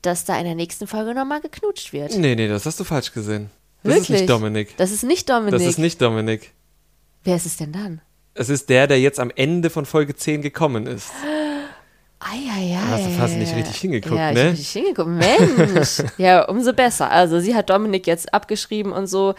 dass 0.03 0.25
da 0.25 0.39
in 0.39 0.45
der 0.45 0.55
nächsten 0.55 0.87
Folge 0.87 1.15
nochmal 1.15 1.41
geknutscht 1.41 1.93
wird. 1.93 2.17
Nee, 2.17 2.35
nee, 2.37 2.49
das 2.49 2.67
hast 2.67 2.79
du 2.79 2.85
falsch 2.85 3.13
gesehen. 3.13 3.51
Das 3.83 3.95
Wirklich? 3.95 4.11
ist 4.11 4.21
nicht 4.21 4.31
Dominik. 4.31 4.77
Das 4.77 4.91
ist 4.91 5.03
nicht 5.03 5.29
Dominik. 5.29 5.53
Das 5.53 5.63
ist 5.63 5.79
nicht 5.79 6.01
Dominik. 6.01 6.53
Wer 7.25 7.37
ist 7.37 7.47
es 7.47 7.57
denn 7.57 7.73
dann? 7.73 8.01
Es 8.35 8.49
ist 8.49 8.69
der, 8.69 8.87
der 8.87 9.01
jetzt 9.01 9.21
am 9.21 9.31
Ende 9.35 9.71
von 9.71 9.87
Folge 9.87 10.15
10 10.15 10.43
gekommen 10.43 10.87
ist. 10.87 11.11
Eieiei. 12.21 12.79
Hast 12.89 13.07
du 13.07 13.11
fast 13.11 13.37
nicht 13.37 13.55
richtig 13.55 13.77
hingeguckt, 13.77 14.17
ja, 14.17 14.33
ne? 14.33 14.53
richtig 14.53 14.69
hingeguckt. 14.69 15.09
Mensch. 15.09 16.03
ja, 16.19 16.49
umso 16.49 16.73
besser. 16.73 17.11
Also 17.11 17.41
sie 17.41 17.55
hat 17.55 17.69
Dominik 17.69 18.07
jetzt 18.07 18.33
abgeschrieben 18.33 18.93
und 18.93 19.09
so. 19.09 19.35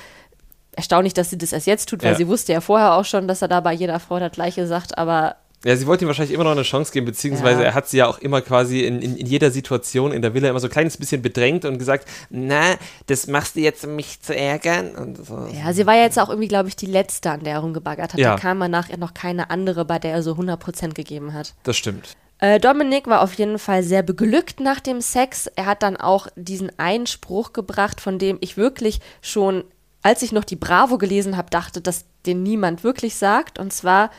Erstaunlich, 0.73 1.13
dass 1.13 1.29
sie 1.29 1.38
das 1.38 1.53
erst 1.53 1.67
jetzt 1.67 1.88
tut, 1.88 2.03
weil 2.03 2.12
ja. 2.12 2.17
sie 2.17 2.27
wusste 2.27 2.51
ja 2.51 2.59
vorher 2.59 2.95
auch 2.95 3.05
schon, 3.05 3.27
dass 3.27 3.41
er 3.41 3.47
da 3.47 3.62
bei 3.62 3.73
jeder 3.73 4.00
Frau 4.00 4.19
das 4.19 4.31
Gleiche 4.33 4.67
sagt, 4.67 4.97
aber 4.97 5.38
ja, 5.65 5.77
sie 5.77 5.88
wollte 5.88 6.03
ihm 6.03 6.08
wahrscheinlich 6.08 6.34
immer 6.34 6.43
noch 6.43 6.51
eine 6.51 6.63
Chance 6.63 6.91
geben, 6.91 7.05
beziehungsweise 7.05 7.62
ja. 7.62 7.67
er 7.67 7.74
hat 7.74 7.88
sie 7.88 7.98
ja 7.98 8.08
auch 8.08 8.20
immer 8.20 8.41
quasi 8.41 8.82
in, 8.82 9.01
in, 9.01 9.15
in, 9.15 9.25
jeder 9.25 9.50
Situation 9.50 10.12
in 10.12 10.22
der 10.22 10.34
Villa 10.34 10.50
immer 10.50 10.60
so 10.60 10.67
ein 10.67 10.72
kleines 10.72 10.98
bisschen 10.98 11.22
bedrängt 11.22 11.63
und 11.63 11.77
gesagt, 11.77 12.08
na, 12.29 12.75
das 13.08 13.27
machst 13.27 13.55
du 13.55 13.62
jetzt, 13.62 13.86
um 13.86 13.96
mich 13.96 14.22
zu 14.22 14.36
ärgern. 14.36 15.15
So. 15.15 15.48
Ja, 15.53 15.72
sie 15.72 15.86
war 15.86 15.96
ja 15.96 16.03
jetzt 16.03 16.20
auch 16.20 16.29
irgendwie, 16.29 16.50
glaube 16.50 16.67
ich, 16.67 16.75
die 16.75 16.86
Letzte, 16.86 17.32
an 17.32 17.43
der 17.43 17.53
er 17.53 17.60
rumgebaggert 17.60 18.13
hat. 18.13 18.20
Ja. 18.20 18.36
Da 18.36 18.39
kam 18.41 18.58
man 18.58 18.72
nachher 18.72 18.98
noch 18.98 19.13
keine 19.13 19.50
andere, 19.50 19.86
bei 19.86 20.00
der 20.00 20.12
er 20.12 20.24
so 20.24 20.34
100% 20.34 20.93
gegeben 20.93 21.34
hat. 21.34 21.53
Das 21.63 21.77
stimmt. 21.77 22.17
Äh, 22.39 22.60
Dominik 22.60 23.08
war 23.08 23.22
auf 23.22 23.34
jeden 23.36 23.58
Fall 23.58 23.84
sehr 23.84 24.03
beglückt 24.03 24.60
nach 24.60 24.82
dem 24.82 25.00
Sex. 25.00 25.48
Er 25.55 25.65
hat 25.65 25.82
dann 25.82 25.96
auch 25.96 26.27
diesen 26.36 26.77
Einspruch 26.77 27.53
gebracht, 27.53 28.01
von 28.01 28.20
dem 28.20 28.38
ich 28.41 28.58
wirklich 28.58 29.00
schon, 29.22 29.63
als 30.01 30.24
ich 30.24 30.34
noch 30.34 30.43
die 30.43 30.58
Bravo 30.58 30.98
gelesen 30.98 31.38
habe, 31.38 31.50
dachte, 31.50 31.79
dass 31.79 32.03
den 32.25 32.43
niemand 32.43 32.84
wirklich 32.84 33.15
sagt. 33.15 33.60
Und 33.60 33.72
zwar 33.72 34.10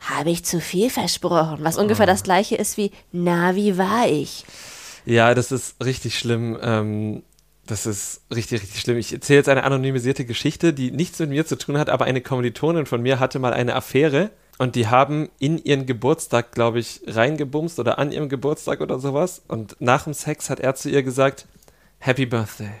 habe 0.00 0.30
ich 0.30 0.44
zu 0.44 0.60
viel 0.60 0.90
versprochen, 0.90 1.58
was 1.60 1.78
ungefähr 1.78 2.06
das 2.06 2.22
gleiche 2.22 2.56
ist 2.56 2.76
wie, 2.76 2.90
na, 3.12 3.54
wie 3.56 3.78
war 3.78 4.08
ich? 4.08 4.44
Ja, 5.04 5.34
das 5.34 5.52
ist 5.52 5.82
richtig 5.84 6.18
schlimm. 6.18 6.58
Ähm, 6.60 7.22
das 7.66 7.86
ist 7.86 8.20
richtig, 8.32 8.62
richtig 8.62 8.80
schlimm. 8.80 8.96
Ich 8.96 9.12
erzähle 9.12 9.38
jetzt 9.38 9.48
eine 9.48 9.64
anonymisierte 9.64 10.24
Geschichte, 10.24 10.72
die 10.72 10.90
nichts 10.90 11.18
mit 11.18 11.30
mir 11.30 11.46
zu 11.46 11.56
tun 11.56 11.78
hat, 11.78 11.90
aber 11.90 12.04
eine 12.04 12.20
Kommilitonin 12.20 12.86
von 12.86 13.02
mir 13.02 13.18
hatte 13.18 13.38
mal 13.38 13.52
eine 13.52 13.74
Affäre 13.74 14.30
und 14.58 14.74
die 14.74 14.86
haben 14.86 15.28
in 15.38 15.58
ihren 15.58 15.86
Geburtstag, 15.86 16.52
glaube 16.52 16.78
ich, 16.78 17.00
reingebumst 17.06 17.78
oder 17.78 17.98
an 17.98 18.12
ihrem 18.12 18.28
Geburtstag 18.28 18.80
oder 18.80 18.98
sowas. 18.98 19.42
Und 19.48 19.76
nach 19.80 20.04
dem 20.04 20.14
Sex 20.14 20.48
hat 20.48 20.60
er 20.60 20.74
zu 20.74 20.88
ihr 20.88 21.02
gesagt, 21.02 21.46
Happy 21.98 22.26
Birthday. 22.26 22.72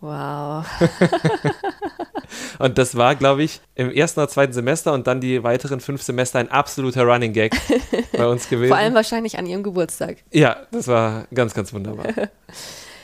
Wow. 0.00 0.64
und 2.58 2.78
das 2.78 2.96
war, 2.96 3.14
glaube 3.16 3.42
ich, 3.42 3.60
im 3.74 3.90
ersten 3.90 4.20
oder 4.20 4.28
zweiten 4.28 4.52
Semester 4.52 4.92
und 4.92 5.06
dann 5.06 5.20
die 5.20 5.42
weiteren 5.42 5.80
fünf 5.80 6.02
Semester 6.02 6.38
ein 6.38 6.50
absoluter 6.50 7.04
Running 7.04 7.32
Gag 7.32 7.54
bei 8.12 8.26
uns 8.26 8.48
gewesen. 8.48 8.70
Vor 8.70 8.78
allem 8.78 8.94
wahrscheinlich 8.94 9.38
an 9.38 9.46
ihrem 9.46 9.62
Geburtstag. 9.62 10.18
Ja, 10.30 10.56
das 10.70 10.88
war 10.88 11.26
ganz, 11.34 11.54
ganz 11.54 11.72
wunderbar. 11.72 12.06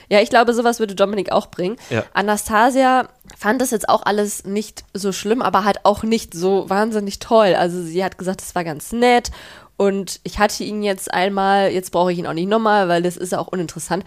Ja, 0.09 0.21
ich 0.21 0.31
glaube, 0.31 0.55
sowas 0.55 0.79
würde 0.79 0.95
Dominik 0.95 1.33
auch 1.33 1.47
bringen. 1.47 1.77
Ja. 1.91 2.05
Anastasia 2.15 3.09
fand 3.37 3.61
das 3.61 3.73
jetzt 3.73 3.89
auch 3.89 4.03
alles 4.05 4.45
nicht 4.45 4.85
so 4.95 5.11
schlimm, 5.11 5.43
aber 5.43 5.65
halt 5.65 5.79
auch 5.85 6.05
nicht 6.05 6.33
so 6.33 6.71
wahnsinnig 6.71 7.19
toll. 7.19 7.57
Also 7.57 7.83
sie 7.83 8.05
hat 8.05 8.17
gesagt, 8.17 8.41
es 8.41 8.55
war 8.55 8.63
ganz 8.63 8.93
nett 8.93 9.33
und 9.77 10.21
ich 10.23 10.39
hatte 10.39 10.63
ihn 10.63 10.85
jetzt 10.85 11.13
einmal, 11.13 11.71
jetzt 11.71 11.91
brauche 11.91 12.13
ich 12.13 12.19
ihn 12.19 12.27
auch 12.27 12.35
nicht 12.35 12.49
nochmal, 12.49 12.89
weil 12.89 13.03
das 13.03 13.17
ist 13.17 13.33
ja 13.33 13.41
auch 13.41 13.49
uninteressant. 13.49 14.05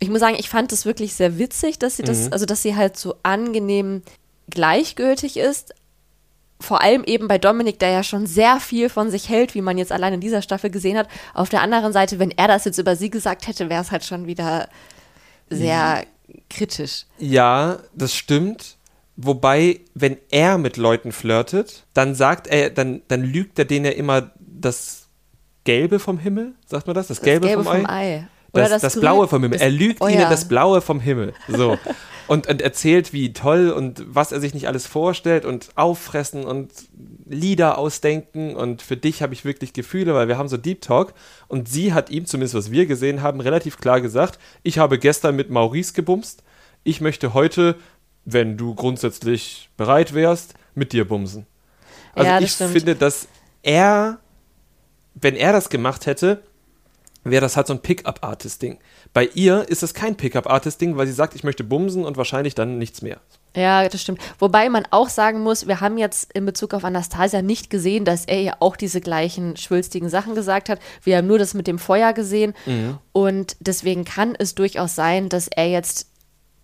Ich 0.00 0.08
muss 0.08 0.20
sagen, 0.20 0.36
ich 0.38 0.48
fand 0.48 0.72
es 0.72 0.86
wirklich 0.86 1.14
sehr 1.14 1.38
witzig, 1.38 1.78
dass 1.78 1.96
sie 1.96 2.02
das, 2.02 2.26
mhm. 2.26 2.32
also 2.32 2.46
dass 2.46 2.62
sie 2.62 2.74
halt 2.74 2.96
so 2.96 3.16
angenehm 3.22 4.02
gleichgültig 4.48 5.36
ist. 5.36 5.74
Vor 6.58 6.82
allem 6.82 7.04
eben 7.04 7.28
bei 7.28 7.38
Dominik, 7.38 7.78
der 7.78 7.90
ja 7.90 8.02
schon 8.02 8.26
sehr 8.26 8.60
viel 8.60 8.88
von 8.88 9.10
sich 9.10 9.28
hält, 9.28 9.54
wie 9.54 9.62
man 9.62 9.78
jetzt 9.78 9.92
allein 9.92 10.14
in 10.14 10.20
dieser 10.20 10.42
Staffel 10.42 10.70
gesehen 10.70 10.98
hat. 10.98 11.08
Auf 11.32 11.48
der 11.48 11.62
anderen 11.62 11.92
Seite, 11.92 12.18
wenn 12.18 12.30
er 12.32 12.48
das 12.48 12.64
jetzt 12.64 12.78
über 12.78 12.96
sie 12.96 13.10
gesagt 13.10 13.46
hätte, 13.46 13.70
wäre 13.70 13.80
es 13.80 13.90
halt 13.90 14.04
schon 14.04 14.26
wieder 14.26 14.68
sehr 15.48 16.04
kritisch. 16.48 17.06
Ja, 17.18 17.78
das 17.94 18.14
stimmt. 18.14 18.76
Wobei, 19.16 19.80
wenn 19.94 20.16
er 20.30 20.56
mit 20.58 20.76
Leuten 20.76 21.12
flirtet, 21.12 21.84
dann 21.92 22.14
sagt 22.14 22.46
er, 22.46 22.70
dann, 22.70 23.02
dann 23.08 23.22
lügt 23.22 23.58
er 23.58 23.64
denen 23.66 23.84
ja 23.84 23.90
immer 23.92 24.30
das 24.38 25.08
Gelbe 25.64 25.98
vom 25.98 26.18
Himmel, 26.18 26.54
sagt 26.66 26.86
man 26.86 26.94
das? 26.94 27.08
Das, 27.08 27.18
das 27.18 27.24
Gelbe, 27.24 27.48
Gelbe, 27.48 27.64
vom, 27.64 27.76
vom 27.76 27.86
Ei. 27.86 28.16
Ei. 28.16 28.28
Das, 28.52 28.70
das, 28.70 28.82
das 28.82 29.00
Blaue 29.00 29.28
vom 29.28 29.42
Himmel. 29.42 29.60
Er 29.60 29.70
lügt 29.70 30.00
oh, 30.00 30.08
ihnen 30.08 30.20
ja. 30.20 30.30
das 30.30 30.48
Blaue 30.48 30.80
vom 30.80 31.00
Himmel. 31.00 31.34
So. 31.48 31.78
und, 32.30 32.46
und 32.46 32.62
erzählt, 32.62 33.12
wie 33.12 33.32
toll 33.32 33.70
und 33.70 34.04
was 34.06 34.30
er 34.30 34.40
sich 34.40 34.54
nicht 34.54 34.68
alles 34.68 34.86
vorstellt 34.86 35.44
und 35.44 35.70
auffressen 35.74 36.44
und 36.44 36.70
Lieder 37.26 37.76
ausdenken 37.76 38.54
und 38.54 38.82
für 38.82 38.96
dich 38.96 39.22
habe 39.22 39.34
ich 39.34 39.44
wirklich 39.44 39.72
Gefühle, 39.72 40.14
weil 40.14 40.28
wir 40.28 40.38
haben 40.38 40.48
so 40.48 40.56
Deep 40.56 40.80
Talk 40.80 41.12
und 41.48 41.68
sie 41.68 41.92
hat 41.92 42.08
ihm, 42.10 42.26
zumindest 42.26 42.54
was 42.54 42.70
wir 42.70 42.86
gesehen 42.86 43.22
haben, 43.22 43.40
relativ 43.40 43.78
klar 43.78 44.00
gesagt, 44.00 44.38
ich 44.62 44.78
habe 44.78 44.98
gestern 44.98 45.34
mit 45.34 45.50
Maurice 45.50 45.92
gebumst, 45.92 46.44
ich 46.84 47.00
möchte 47.00 47.34
heute, 47.34 47.74
wenn 48.24 48.56
du 48.56 48.76
grundsätzlich 48.76 49.68
bereit 49.76 50.14
wärst, 50.14 50.54
mit 50.74 50.92
dir 50.92 51.06
bumsen. 51.06 51.46
Also 52.14 52.30
ja, 52.30 52.40
ich 52.40 52.52
stimmt. 52.52 52.72
finde, 52.72 52.94
dass 52.94 53.26
er, 53.62 54.18
wenn 55.14 55.34
er 55.34 55.52
das 55.52 55.68
gemacht 55.68 56.06
hätte, 56.06 56.42
wäre 57.24 57.40
das 57.40 57.56
halt 57.56 57.66
so 57.66 57.74
ein 57.74 57.80
Pickup-Artist-Ding. 57.80 58.78
Bei 59.12 59.26
ihr 59.34 59.68
ist 59.68 59.82
es 59.82 59.94
kein 59.94 60.16
Pickup-Artist-Ding, 60.16 60.96
weil 60.96 61.06
sie 61.06 61.12
sagt, 61.12 61.34
ich 61.34 61.44
möchte 61.44 61.64
bumsen 61.64 62.04
und 62.04 62.16
wahrscheinlich 62.16 62.54
dann 62.54 62.78
nichts 62.78 63.02
mehr. 63.02 63.20
Ja, 63.56 63.88
das 63.88 64.00
stimmt. 64.00 64.20
Wobei 64.38 64.68
man 64.68 64.86
auch 64.90 65.08
sagen 65.08 65.40
muss, 65.40 65.66
wir 65.66 65.80
haben 65.80 65.98
jetzt 65.98 66.32
in 66.32 66.46
Bezug 66.46 66.72
auf 66.72 66.84
Anastasia 66.84 67.42
nicht 67.42 67.68
gesehen, 67.68 68.04
dass 68.04 68.24
er 68.24 68.40
ja 68.40 68.52
auch 68.60 68.76
diese 68.76 69.00
gleichen 69.00 69.56
schwülstigen 69.56 70.08
Sachen 70.08 70.34
gesagt 70.34 70.68
hat. 70.68 70.78
Wir 71.02 71.16
haben 71.16 71.26
nur 71.26 71.38
das 71.38 71.54
mit 71.54 71.66
dem 71.66 71.78
Feuer 71.78 72.12
gesehen. 72.12 72.54
Mhm. 72.66 72.98
Und 73.12 73.56
deswegen 73.58 74.04
kann 74.04 74.36
es 74.38 74.54
durchaus 74.54 74.94
sein, 74.94 75.28
dass 75.28 75.48
er 75.48 75.68
jetzt 75.68 76.06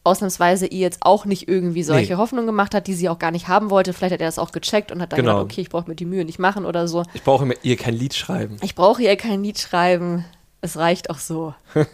ausnahmsweise 0.04 0.66
ihr 0.66 0.78
jetzt 0.78 1.00
auch 1.02 1.24
nicht 1.24 1.48
irgendwie 1.48 1.82
solche 1.82 2.12
nee. 2.12 2.18
Hoffnungen 2.18 2.46
gemacht 2.46 2.74
hat, 2.74 2.86
die 2.86 2.94
sie 2.94 3.08
auch 3.08 3.18
gar 3.18 3.32
nicht 3.32 3.48
haben 3.48 3.70
wollte. 3.70 3.92
Vielleicht 3.92 4.14
hat 4.14 4.20
er 4.20 4.28
das 4.28 4.38
auch 4.38 4.52
gecheckt 4.52 4.92
und 4.92 5.02
hat 5.02 5.12
dann 5.12 5.18
genau. 5.18 5.32
gesagt, 5.32 5.52
okay, 5.52 5.60
ich 5.62 5.68
brauche 5.68 5.90
mir 5.90 5.96
die 5.96 6.04
Mühe 6.04 6.24
nicht 6.24 6.38
machen 6.38 6.64
oder 6.64 6.86
so. 6.86 7.02
Ich 7.12 7.24
brauche 7.24 7.52
ihr 7.62 7.76
kein 7.76 7.94
Lied 7.94 8.14
schreiben. 8.14 8.56
Ich 8.62 8.76
brauche 8.76 9.02
ihr 9.02 9.16
kein 9.16 9.42
Lied 9.42 9.58
schreiben. 9.58 10.24
Es 10.66 10.76
reicht 10.76 11.10
auch 11.10 11.18
so. 11.18 11.54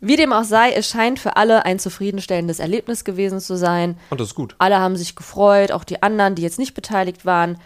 Wie 0.00 0.16
dem 0.16 0.32
auch 0.32 0.42
sei, 0.42 0.72
es 0.72 0.88
scheint 0.88 1.20
für 1.20 1.36
alle 1.36 1.64
ein 1.64 1.78
zufriedenstellendes 1.78 2.58
Erlebnis 2.58 3.04
gewesen 3.04 3.38
zu 3.38 3.56
sein. 3.56 3.96
Und 4.10 4.20
das 4.20 4.28
ist 4.28 4.34
gut. 4.34 4.56
Alle 4.58 4.80
haben 4.80 4.96
sich 4.96 5.14
gefreut, 5.14 5.70
auch 5.70 5.84
die 5.84 6.02
anderen, 6.02 6.34
die 6.34 6.42
jetzt 6.42 6.58
nicht 6.58 6.74
beteiligt 6.74 7.24
waren. 7.24 7.58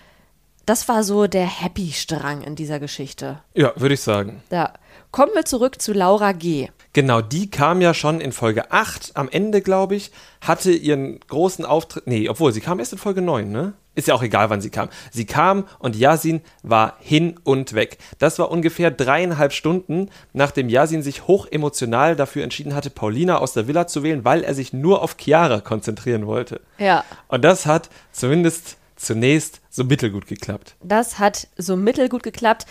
Das 0.67 0.87
war 0.89 1.03
so 1.03 1.27
der 1.27 1.47
Happy-Strang 1.47 2.43
in 2.43 2.55
dieser 2.55 2.79
Geschichte. 2.79 3.39
Ja, 3.55 3.73
würde 3.77 3.95
ich 3.95 4.03
sagen. 4.03 4.43
Ja. 4.51 4.75
Kommen 5.13 5.33
wir 5.35 5.47
zurück 5.47 5.81
zu 5.81 5.95
Laura 5.95 6.33
G. 6.33 6.69
Genau, 6.97 7.21
die 7.21 7.51
kam 7.51 7.83
ja 7.83 7.93
schon 7.93 8.23
in 8.23 8.33
Folge 8.33 8.73
8 8.73 9.17
am 9.17 9.29
Ende, 9.29 9.61
glaube 9.61 9.95
ich, 9.95 10.13
hatte 10.41 10.73
ihren 10.73 11.21
großen 11.21 11.67
Auftritt. 11.67 12.07
Nee, 12.07 12.27
obwohl, 12.31 12.55
sie 12.55 12.63
kam 12.63 12.79
erst 12.79 12.95
in 12.95 12.99
Folge 12.99 13.21
9, 13.21 13.53
ne? 13.53 13.75
Ist 13.95 14.09
ja 14.09 14.15
auch 14.15 14.23
egal, 14.23 14.49
wann 14.49 14.63
sie 14.63 14.71
kam. 14.71 14.89
Sie 15.11 15.27
kam 15.27 15.67
und 15.79 15.95
Yasin 15.95 16.41
war 16.63 16.97
hin 17.01 17.39
und 17.45 17.75
weg. 17.75 17.99
Das 18.19 18.39
war 18.39 18.51
ungefähr 18.51 18.91
dreieinhalb 18.91 19.53
Stunden, 19.53 20.09
nachdem 20.33 20.71
Yasin 20.71 21.03
sich 21.03 21.27
hochemotional 21.27 22.17
dafür 22.17 22.45
entschieden 22.45 22.75
hatte, 22.75 22.89
Paulina 22.89 23.41
aus 23.41 23.53
der 23.53 23.69
Villa 23.69 23.87
zu 23.87 24.03
wählen, 24.03 24.25
weil 24.25 24.43
er 24.43 24.55
sich 24.55 24.73
nur 24.73 25.03
auf 25.03 25.17
Chiara 25.21 25.61
konzentrieren 25.61 26.27
wollte. 26.27 26.63
Ja. 26.79 27.05
Und 27.29 27.45
das 27.45 27.67
hat 27.67 27.91
zumindest 28.11 28.79
zunächst 28.97 29.61
so 29.69 29.85
mittelgut 29.85 30.27
geklappt. 30.27 30.75
Das 30.83 31.19
hat 31.19 31.49
so 31.59 31.77
mittelgut 31.77 32.23
geklappt. 32.23 32.65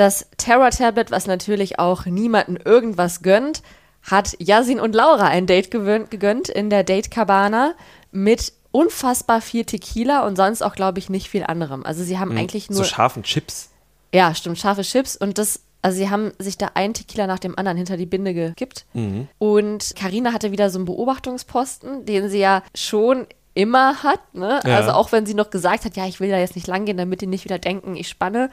Das 0.00 0.26
Terror-Tablet, 0.38 1.10
was 1.10 1.26
natürlich 1.26 1.78
auch 1.78 2.06
niemanden 2.06 2.56
irgendwas 2.56 3.20
gönnt, 3.20 3.60
hat 4.00 4.34
Yasin 4.38 4.80
und 4.80 4.94
Laura 4.94 5.26
ein 5.26 5.46
Date 5.46 5.70
gegönnt 5.70 6.48
in 6.48 6.70
der 6.70 6.84
Date 6.84 7.10
Cabana 7.10 7.74
mit 8.10 8.54
unfassbar 8.70 9.42
viel 9.42 9.66
Tequila 9.66 10.26
und 10.26 10.36
sonst 10.36 10.62
auch, 10.62 10.74
glaube 10.74 11.00
ich, 11.00 11.10
nicht 11.10 11.28
viel 11.28 11.44
anderem. 11.44 11.84
Also 11.84 12.02
sie 12.02 12.18
haben 12.18 12.30
mhm, 12.30 12.38
eigentlich 12.38 12.70
nur. 12.70 12.78
So 12.78 12.84
scharfen 12.84 13.24
Chips. 13.24 13.68
Ja, 14.14 14.34
stimmt, 14.34 14.58
scharfe 14.58 14.80
Chips 14.80 15.16
und 15.16 15.36
das. 15.36 15.64
Also 15.82 15.98
sie 15.98 16.08
haben 16.08 16.32
sich 16.38 16.56
da 16.56 16.70
ein 16.72 16.94
Tequila 16.94 17.26
nach 17.26 17.38
dem 17.38 17.58
anderen 17.58 17.76
hinter 17.76 17.98
die 17.98 18.06
Binde 18.06 18.32
gekippt. 18.32 18.86
Mhm. 18.94 19.28
Und 19.36 19.94
Karina 19.96 20.32
hatte 20.32 20.50
wieder 20.50 20.70
so 20.70 20.78
einen 20.78 20.86
Beobachtungsposten, 20.86 22.06
den 22.06 22.30
sie 22.30 22.38
ja 22.38 22.62
schon 22.74 23.26
immer 23.52 24.02
hat. 24.02 24.34
Ne? 24.34 24.60
Ja. 24.64 24.76
Also 24.76 24.92
auch 24.92 25.12
wenn 25.12 25.26
sie 25.26 25.34
noch 25.34 25.50
gesagt 25.50 25.84
hat, 25.84 25.96
ja, 25.96 26.06
ich 26.06 26.20
will 26.20 26.30
da 26.30 26.38
jetzt 26.38 26.54
nicht 26.54 26.66
lang 26.66 26.86
gehen, 26.86 26.96
damit 26.96 27.20
die 27.20 27.26
nicht 27.26 27.44
wieder 27.44 27.58
denken, 27.58 27.96
ich 27.96 28.08
spanne. 28.08 28.48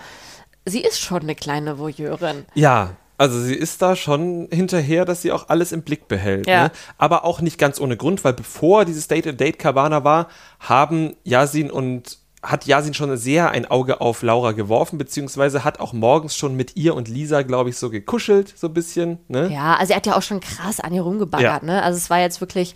Sie 0.68 0.82
ist 0.82 1.00
schon 1.00 1.22
eine 1.22 1.36
kleine 1.36 1.80
Voyeurin. 1.80 2.46
Ja, 2.54 2.92
also 3.18 3.40
sie 3.42 3.56
ist 3.56 3.82
da 3.82 3.96
schon 3.96 4.48
hinterher, 4.52 5.06
dass 5.06 5.22
sie 5.22 5.32
auch 5.32 5.50
alles 5.50 5.72
im 5.72 5.82
Blick 5.82 6.08
behält. 6.08 6.46
Ja. 6.46 6.66
Ne? 6.66 6.72
Aber 6.98 7.26
auch 7.26 7.42
nicht 7.42 7.58
ganz 7.58 7.80
ohne 7.80 7.98
Grund, 7.98 8.24
weil 8.24 8.34
bevor 8.34 8.86
dieses 8.86 9.08
Date 9.08 9.26
in 9.26 9.38
Date 9.38 9.58
Cabana 9.58 10.04
war, 10.04 10.28
haben 10.60 11.16
Yasin 11.24 11.72
und 11.72 12.20
hat 12.44 12.66
Yasin 12.66 12.94
schon 12.94 13.18
sehr 13.18 13.50
ein 13.50 13.66
Auge 13.66 14.00
auf 14.00 14.22
Laura 14.22 14.52
geworfen, 14.52 15.00
beziehungsweise 15.00 15.64
hat 15.64 15.80
auch 15.80 15.94
morgens 15.94 16.36
schon 16.36 16.56
mit 16.56 16.76
ihr 16.76 16.94
und 16.94 17.08
Lisa, 17.08 17.42
glaube 17.42 17.72
ich, 17.72 17.78
so 17.78 17.90
gekuschelt, 17.90 18.54
so 18.56 18.68
ein 18.68 18.74
bisschen. 18.74 19.18
Ne? 19.28 19.50
Ja, 19.52 19.76
also 19.76 19.94
er 19.94 19.98
hat 19.98 20.06
ja 20.06 20.16
auch 20.16 20.22
schon 20.22 20.40
krass 20.40 20.80
an 20.80 20.94
ihr 20.94 21.02
rumgebaggert, 21.02 21.64
ja. 21.64 21.68
ne? 21.68 21.82
Also 21.82 21.98
es 21.98 22.10
war 22.10 22.20
jetzt 22.20 22.40
wirklich. 22.40 22.76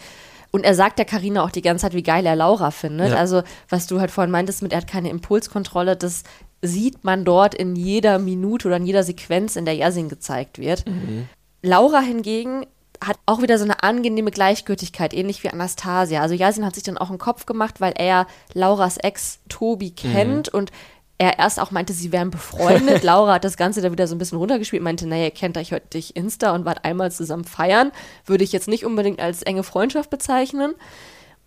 Und 0.49 0.65
er 0.65 0.75
sagt 0.75 0.97
der 0.99 1.05
Karina 1.05 1.43
auch 1.43 1.51
die 1.51 1.61
ganze 1.61 1.83
Zeit, 1.83 1.93
wie 1.93 2.03
geil 2.03 2.25
er 2.25 2.35
Laura 2.35 2.71
findet. 2.71 3.11
Ja. 3.11 3.15
Also, 3.15 3.41
was 3.69 3.87
du 3.87 4.01
halt 4.01 4.11
vorhin 4.11 4.31
meintest 4.31 4.61
mit, 4.61 4.73
er 4.73 4.79
hat 4.79 4.87
keine 4.87 5.09
Impulskontrolle, 5.09 5.95
das 5.95 6.23
sieht 6.61 7.03
man 7.03 7.25
dort 7.25 7.55
in 7.55 7.75
jeder 7.75 8.19
Minute 8.19 8.67
oder 8.67 8.77
in 8.77 8.85
jeder 8.85 9.03
Sequenz, 9.03 9.55
in 9.55 9.65
der 9.65 9.75
Yasin 9.75 10.09
gezeigt 10.09 10.59
wird. 10.59 10.87
Mhm. 10.87 11.27
Laura 11.61 11.99
hingegen 11.99 12.65
hat 13.03 13.17
auch 13.25 13.41
wieder 13.41 13.57
so 13.57 13.63
eine 13.63 13.81
angenehme 13.81 14.29
Gleichgültigkeit, 14.29 15.13
ähnlich 15.13 15.43
wie 15.43 15.49
Anastasia. 15.49 16.21
Also 16.21 16.35
Yasin 16.35 16.65
hat 16.65 16.75
sich 16.75 16.83
dann 16.83 16.99
auch 16.99 17.09
einen 17.09 17.17
Kopf 17.17 17.47
gemacht, 17.47 17.81
weil 17.81 17.93
er 17.97 18.27
Lauras 18.53 18.97
Ex 18.97 19.39
Tobi 19.49 19.89
mhm. 19.89 19.95
kennt 19.95 20.53
mhm. 20.53 20.59
und 20.59 20.71
er 21.17 21.37
erst 21.37 21.59
auch 21.59 21.69
meinte, 21.69 21.93
sie 21.93 22.11
wären 22.11 22.31
befreundet. 22.31 23.03
Laura 23.03 23.35
hat 23.35 23.43
das 23.43 23.57
Ganze 23.57 23.81
da 23.81 23.91
wieder 23.91 24.07
so 24.07 24.15
ein 24.15 24.17
bisschen 24.17 24.39
runtergespielt, 24.39 24.81
meinte, 24.81 25.07
naja, 25.07 25.25
ihr 25.25 25.31
kennt 25.31 25.55
euch 25.57 25.71
heute 25.71 25.85
durch 25.91 26.11
Insta 26.15 26.53
und 26.53 26.65
wart 26.65 26.83
einmal 26.83 27.11
zusammen 27.11 27.43
feiern. 27.43 27.91
Würde 28.25 28.43
ich 28.43 28.51
jetzt 28.51 28.67
nicht 28.67 28.85
unbedingt 28.85 29.19
als 29.19 29.43
enge 29.43 29.61
Freundschaft 29.61 30.09
bezeichnen. 30.09 30.73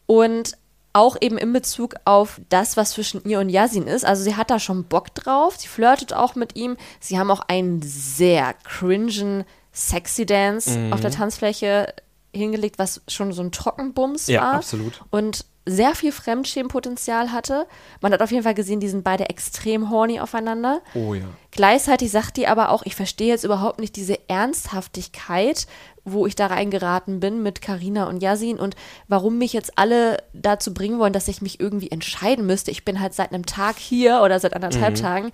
Und 0.07 0.57
auch 0.95 1.17
eben 1.21 1.37
in 1.37 1.53
Bezug 1.53 1.97
auf 2.05 2.41
das, 2.49 2.77
was 2.77 2.93
zwischen 2.93 3.23
ihr 3.25 3.41
und 3.41 3.51
Yasin 3.51 3.87
ist. 3.87 4.05
Also 4.05 4.23
sie 4.23 4.37
hat 4.37 4.51
da 4.51 4.59
schon 4.59 4.85
Bock 4.85 5.15
drauf, 5.15 5.57
sie 5.59 5.69
flirtet 5.69 6.15
auch 6.15 6.37
mit 6.37 6.57
ihm. 6.57 6.77
Sie 7.01 7.19
haben 7.19 7.31
auch 7.31 7.41
einen 7.49 7.83
sehr 7.83 8.55
cringen 8.65 9.45
Sexy 9.73 10.25
Dance 10.25 10.79
mhm. 10.79 10.93
auf 10.93 11.01
der 11.01 11.11
Tanzfläche 11.11 11.93
hingelegt, 12.33 12.79
was 12.79 13.03
schon 13.09 13.33
so 13.33 13.43
ein 13.43 13.53
Trockenbums 13.53 14.29
ja, 14.29 14.41
war. 14.41 14.53
Ja, 14.53 14.59
absolut. 14.59 15.03
Und 15.11 15.45
sehr 15.67 15.95
viel 15.95 16.13
Fremdschämenpotenzial 16.13 17.33
hatte. 17.33 17.67
Man 18.01 18.13
hat 18.13 18.23
auf 18.23 18.31
jeden 18.31 18.45
Fall 18.45 18.55
gesehen, 18.55 18.81
die 18.81 18.89
sind 18.89 19.03
beide 19.03 19.31
extrem 19.31 19.91
horny 19.91 20.21
aufeinander. 20.21 20.83
Oh 20.95 21.15
ja. 21.15 21.25
Gleichzeitig 21.51 22.11
sagt 22.11 22.37
die 22.37 22.47
aber 22.47 22.71
auch, 22.71 22.83
ich 22.85 22.95
verstehe 22.95 23.29
jetzt 23.29 23.45
überhaupt 23.45 23.81
nicht 23.81 23.97
diese 23.97 24.29
Ernsthaftigkeit, 24.29 25.67
wo 26.05 26.27
ich 26.27 26.35
da 26.35 26.47
reingeraten 26.47 27.21
bin 27.21 27.43
mit 27.43 27.63
Karina 27.63 28.09
und 28.09 28.23
Yasin 28.23 28.59
und 28.59 28.77
warum 29.09 29.39
mich 29.39 29.53
jetzt 29.53 29.79
alle 29.79 30.19
dazu 30.33 30.75
bringen 30.75 30.99
wollen, 30.99 31.13
dass 31.13 31.29
ich 31.29 31.43
mich 31.43 31.61
irgendwie 31.61 31.91
entscheiden 31.91 32.47
müsste. 32.47 32.71
Ich 32.71 32.85
bin 32.85 33.01
halt 33.01 33.15
seit 33.15 33.33
einem 33.33 33.47
Tag 33.47 33.77
hier 33.79 34.21
oder 34.23 34.39
seit 34.39 34.55
anderthalb 34.55 34.97
mhm. 34.97 35.01
Tagen. 35.01 35.31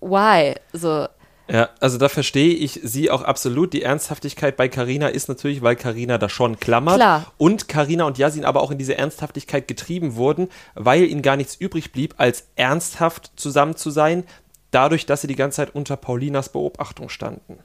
Why? 0.00 0.54
So. 0.72 1.06
Ja, 1.48 1.68
also 1.80 1.98
da 1.98 2.08
verstehe 2.08 2.54
ich 2.54 2.80
sie 2.82 3.10
auch 3.10 3.22
absolut. 3.22 3.72
Die 3.72 3.82
Ernsthaftigkeit 3.82 4.56
bei 4.56 4.68
Carina 4.68 5.08
ist 5.08 5.28
natürlich, 5.28 5.62
weil 5.62 5.76
Carina 5.76 6.18
da 6.18 6.28
schon 6.28 6.58
klammert. 6.58 6.96
Klar. 6.96 7.32
Und 7.36 7.68
Carina 7.68 8.04
und 8.04 8.18
Yasin 8.18 8.44
aber 8.44 8.62
auch 8.62 8.70
in 8.70 8.78
diese 8.78 8.96
Ernsthaftigkeit 8.96 9.68
getrieben 9.68 10.14
wurden, 10.16 10.48
weil 10.74 11.04
ihnen 11.04 11.22
gar 11.22 11.36
nichts 11.36 11.56
übrig 11.56 11.92
blieb, 11.92 12.14
als 12.16 12.48
ernsthaft 12.56 13.32
zusammen 13.36 13.76
zu 13.76 13.90
sein, 13.90 14.24
dadurch, 14.70 15.04
dass 15.04 15.20
sie 15.20 15.26
die 15.26 15.36
ganze 15.36 15.56
Zeit 15.56 15.74
unter 15.74 15.96
Paulinas 15.96 16.48
Beobachtung 16.48 17.08
standen. 17.08 17.58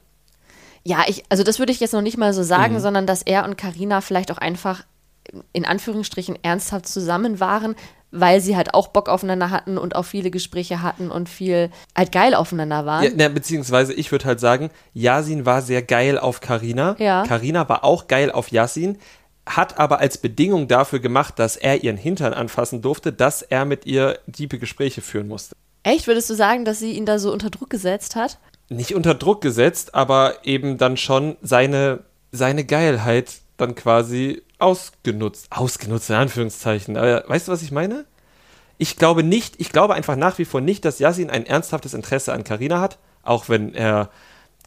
Ja, 0.84 1.04
ich, 1.06 1.24
also 1.28 1.42
das 1.42 1.58
würde 1.58 1.72
ich 1.72 1.80
jetzt 1.80 1.92
noch 1.92 2.02
nicht 2.02 2.18
mal 2.18 2.32
so 2.32 2.42
sagen, 2.42 2.74
mhm. 2.74 2.80
sondern 2.80 3.06
dass 3.06 3.22
er 3.22 3.44
und 3.44 3.56
Carina 3.58 4.00
vielleicht 4.00 4.30
auch 4.30 4.38
einfach 4.38 4.84
in 5.52 5.64
Anführungsstrichen 5.64 6.38
ernsthaft 6.42 6.86
zusammen 6.86 7.40
waren, 7.40 7.74
weil 8.10 8.40
sie 8.40 8.56
halt 8.56 8.72
auch 8.74 8.88
Bock 8.88 9.08
aufeinander 9.08 9.50
hatten 9.50 9.76
und 9.76 9.94
auch 9.94 10.04
viele 10.04 10.30
Gespräche 10.30 10.82
hatten 10.82 11.10
und 11.10 11.28
viel 11.28 11.70
halt 11.96 12.12
geil 12.12 12.34
aufeinander 12.34 12.86
waren. 12.86 13.04
Ja, 13.04 13.10
na, 13.14 13.28
beziehungsweise 13.28 13.92
ich 13.92 14.10
würde 14.10 14.24
halt 14.24 14.40
sagen, 14.40 14.70
Yasin 14.94 15.44
war 15.44 15.60
sehr 15.60 15.82
geil 15.82 16.18
auf 16.18 16.40
Karina. 16.40 16.96
Ja. 16.98 17.24
Karina 17.26 17.68
war 17.68 17.84
auch 17.84 18.08
geil 18.08 18.30
auf 18.30 18.50
Yasin, 18.50 18.98
hat 19.46 19.78
aber 19.78 19.98
als 19.98 20.18
Bedingung 20.18 20.68
dafür 20.68 21.00
gemacht, 21.00 21.38
dass 21.38 21.56
er 21.56 21.82
ihren 21.82 21.96
Hintern 21.96 22.32
anfassen 22.32 22.80
durfte, 22.80 23.12
dass 23.12 23.42
er 23.42 23.64
mit 23.64 23.86
ihr 23.86 24.18
diebe 24.26 24.58
Gespräche 24.58 25.00
führen 25.02 25.28
musste. 25.28 25.54
Echt? 25.82 26.06
Würdest 26.06 26.28
du 26.30 26.34
sagen, 26.34 26.64
dass 26.64 26.78
sie 26.78 26.92
ihn 26.92 27.06
da 27.06 27.18
so 27.18 27.32
unter 27.32 27.50
Druck 27.50 27.70
gesetzt 27.70 28.16
hat? 28.16 28.38
Nicht 28.68 28.94
unter 28.94 29.14
Druck 29.14 29.40
gesetzt, 29.40 29.94
aber 29.94 30.44
eben 30.44 30.78
dann 30.78 30.96
schon 30.96 31.36
seine, 31.42 32.00
seine 32.32 32.64
Geilheit 32.64 33.36
dann 33.56 33.74
quasi 33.74 34.42
ausgenutzt. 34.58 35.46
Ausgenutzt, 35.50 36.10
in 36.10 36.16
Anführungszeichen. 36.16 36.96
Aber 36.96 37.24
weißt 37.26 37.48
du, 37.48 37.52
was 37.52 37.62
ich 37.62 37.72
meine? 37.72 38.04
Ich 38.76 38.96
glaube 38.96 39.22
nicht, 39.22 39.54
ich 39.58 39.72
glaube 39.72 39.94
einfach 39.94 40.16
nach 40.16 40.38
wie 40.38 40.44
vor 40.44 40.60
nicht, 40.60 40.84
dass 40.84 40.98
Yasin 40.98 41.30
ein 41.30 41.46
ernsthaftes 41.46 41.94
Interesse 41.94 42.32
an 42.32 42.44
Karina 42.44 42.80
hat, 42.80 42.98
auch 43.22 43.48
wenn 43.48 43.74
er 43.74 44.10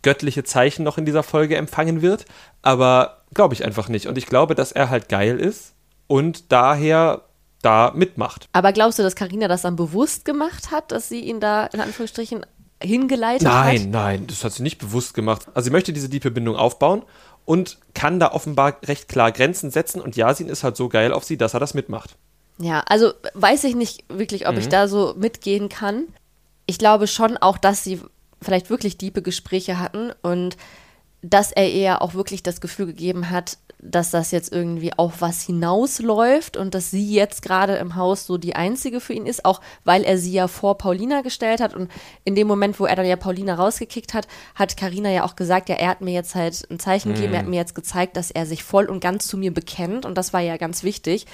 göttliche 0.01 0.43
Zeichen 0.43 0.83
noch 0.83 0.97
in 0.97 1.05
dieser 1.05 1.23
Folge 1.23 1.55
empfangen 1.55 2.01
wird. 2.01 2.25
Aber 2.61 3.21
glaube 3.33 3.53
ich 3.53 3.63
einfach 3.63 3.87
nicht. 3.87 4.07
Und 4.07 4.17
ich 4.17 4.25
glaube, 4.25 4.55
dass 4.55 4.71
er 4.71 4.89
halt 4.89 5.09
geil 5.09 5.39
ist 5.39 5.73
und 6.07 6.51
daher 6.51 7.21
da 7.61 7.91
mitmacht. 7.95 8.49
Aber 8.53 8.73
glaubst 8.73 8.99
du, 8.99 9.03
dass 9.03 9.15
Karina 9.15 9.47
das 9.47 9.61
dann 9.61 9.75
bewusst 9.75 10.25
gemacht 10.25 10.71
hat, 10.71 10.91
dass 10.91 11.07
sie 11.07 11.21
ihn 11.21 11.39
da 11.39 11.65
in 11.67 11.79
Anführungsstrichen 11.79 12.45
hingeleitet 12.81 13.47
nein, 13.47 13.55
hat? 13.55 13.73
Nein, 13.73 13.89
nein, 13.91 14.27
das 14.27 14.43
hat 14.43 14.53
sie 14.53 14.63
nicht 14.63 14.77
bewusst 14.77 15.13
gemacht. 15.13 15.47
Also 15.53 15.65
sie 15.65 15.71
möchte 15.71 15.93
diese 15.93 16.09
tiefe 16.09 16.31
Bindung 16.31 16.55
aufbauen 16.55 17.03
und 17.45 17.77
kann 17.93 18.19
da 18.19 18.31
offenbar 18.31 18.77
recht 18.83 19.07
klar 19.07 19.31
Grenzen 19.31 19.71
setzen 19.71 20.01
und 20.01 20.15
Yasin 20.15 20.47
ist 20.47 20.63
halt 20.63 20.75
so 20.75 20.89
geil 20.89 21.13
auf 21.13 21.23
sie, 21.23 21.37
dass 21.37 21.53
er 21.53 21.59
das 21.59 21.73
mitmacht. 21.73 22.15
Ja, 22.57 22.81
also 22.87 23.13
weiß 23.33 23.63
ich 23.63 23.75
nicht 23.75 24.03
wirklich, 24.09 24.47
ob 24.47 24.53
mhm. 24.53 24.61
ich 24.61 24.69
da 24.69 24.87
so 24.87 25.15
mitgehen 25.17 25.69
kann. 25.69 26.05
Ich 26.65 26.77
glaube 26.77 27.07
schon 27.07 27.37
auch, 27.37 27.57
dass 27.57 27.83
sie 27.83 27.99
vielleicht 28.41 28.69
wirklich 28.69 28.97
diepe 28.97 29.21
Gespräche 29.21 29.79
hatten 29.79 30.11
und 30.21 30.57
dass 31.21 31.51
er 31.51 31.69
ihr 31.69 32.01
auch 32.01 32.13
wirklich 32.13 32.43
das 32.43 32.61
Gefühl 32.61 32.87
gegeben 32.87 33.29
hat, 33.29 33.57
dass 33.83 34.11
das 34.11 34.31
jetzt 34.31 34.51
irgendwie 34.51 34.93
auf 34.95 35.21
was 35.21 35.41
hinausläuft 35.41 36.55
und 36.55 36.75
dass 36.75 36.91
sie 36.91 37.13
jetzt 37.13 37.41
gerade 37.41 37.75
im 37.77 37.95
Haus 37.95 38.27
so 38.27 38.37
die 38.37 38.55
einzige 38.55 38.99
für 38.99 39.13
ihn 39.13 39.25
ist, 39.25 39.43
auch 39.43 39.59
weil 39.83 40.03
er 40.03 40.17
sie 40.17 40.31
ja 40.31 40.47
vor 40.47 40.77
Paulina 40.77 41.21
gestellt 41.21 41.61
hat 41.61 41.73
und 41.75 41.89
in 42.23 42.35
dem 42.35 42.47
Moment, 42.47 42.79
wo 42.79 42.85
er 42.85 42.95
dann 42.95 43.07
ja 43.07 43.15
Paulina 43.15 43.55
rausgekickt 43.55 44.13
hat, 44.13 44.27
hat 44.53 44.77
Karina 44.77 45.09
ja 45.09 45.23
auch 45.23 45.35
gesagt, 45.35 45.67
ja, 45.69 45.75
er 45.75 45.89
hat 45.89 46.01
mir 46.01 46.13
jetzt 46.13 46.35
halt 46.35 46.69
ein 46.69 46.79
Zeichen 46.79 47.09
mhm. 47.09 47.15
gegeben, 47.15 47.33
er 47.33 47.39
hat 47.39 47.47
mir 47.47 47.55
jetzt 47.55 47.75
gezeigt, 47.75 48.17
dass 48.17 48.29
er 48.29 48.45
sich 48.45 48.63
voll 48.63 48.85
und 48.85 48.99
ganz 48.99 49.27
zu 49.27 49.37
mir 49.37 49.53
bekennt 49.53 50.05
und 50.05 50.15
das 50.15 50.31
war 50.31 50.41
ja 50.41 50.57
ganz 50.57 50.83
wichtig. 50.83 51.25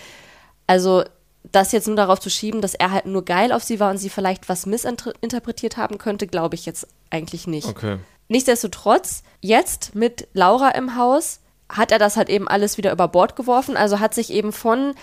Also 0.68 1.04
das 1.52 1.72
jetzt 1.72 1.88
nur 1.88 1.96
darauf 1.98 2.20
zu 2.20 2.30
schieben, 2.30 2.62
dass 2.62 2.74
er 2.74 2.92
halt 2.92 3.06
nur 3.06 3.26
geil 3.26 3.52
auf 3.52 3.64
sie 3.64 3.80
war 3.80 3.92
und 3.92 3.98
sie 3.98 4.10
vielleicht 4.10 4.48
was 4.48 4.66
missinterpretiert 4.66 5.78
haben 5.78 5.98
könnte, 5.98 6.28
glaube 6.28 6.56
ich 6.56 6.66
jetzt 6.66 6.88
eigentlich 7.10 7.48
nicht. 7.48 7.68
Okay. 7.68 7.98
Nichtsdestotrotz, 8.30 9.24
jetzt 9.42 9.96
mit 9.96 10.28
Laura 10.34 10.72
im 10.72 10.98
Haus, 10.98 11.40
hat 11.70 11.92
er 11.92 12.00
das 12.00 12.18
halt 12.18 12.30
eben 12.30 12.48
alles 12.48 12.78
wieder 12.78 12.92
über 12.92 13.08
Bord 13.08 13.36
geworfen. 13.36 13.78
Also 13.78 14.00
hat 14.00 14.14
sich 14.14 14.32
eben 14.32 14.52
von 14.52 14.94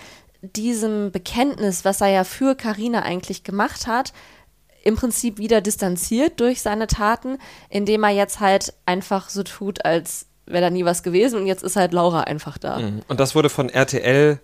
diesem 0.41 1.11
Bekenntnis, 1.11 1.85
was 1.85 2.01
er 2.01 2.07
ja 2.07 2.23
für 2.23 2.55
Karina 2.55 3.01
eigentlich 3.01 3.43
gemacht 3.43 3.87
hat, 3.87 4.13
im 4.83 4.95
Prinzip 4.95 5.39
wieder 5.39 5.61
distanziert 5.61 6.39
durch 6.39 6.61
seine 6.61 6.87
Taten, 6.87 7.39
indem 7.69 8.03
er 8.03 8.11
jetzt 8.11 8.39
halt 8.39 8.73
einfach 8.85 9.29
so 9.29 9.41
tut, 9.43 9.83
als 9.83 10.27
wäre 10.45 10.61
da 10.61 10.69
nie 10.69 10.85
was 10.85 11.01
gewesen 11.01 11.39
und 11.39 11.47
jetzt 11.47 11.63
ist 11.63 11.75
halt 11.75 11.91
Laura 11.91 12.21
einfach 12.21 12.59
da. 12.59 12.79
Mhm. 12.79 13.01
Und 13.07 13.19
das 13.19 13.33
wurde 13.33 13.49
von 13.49 13.69
RTL 13.69 14.39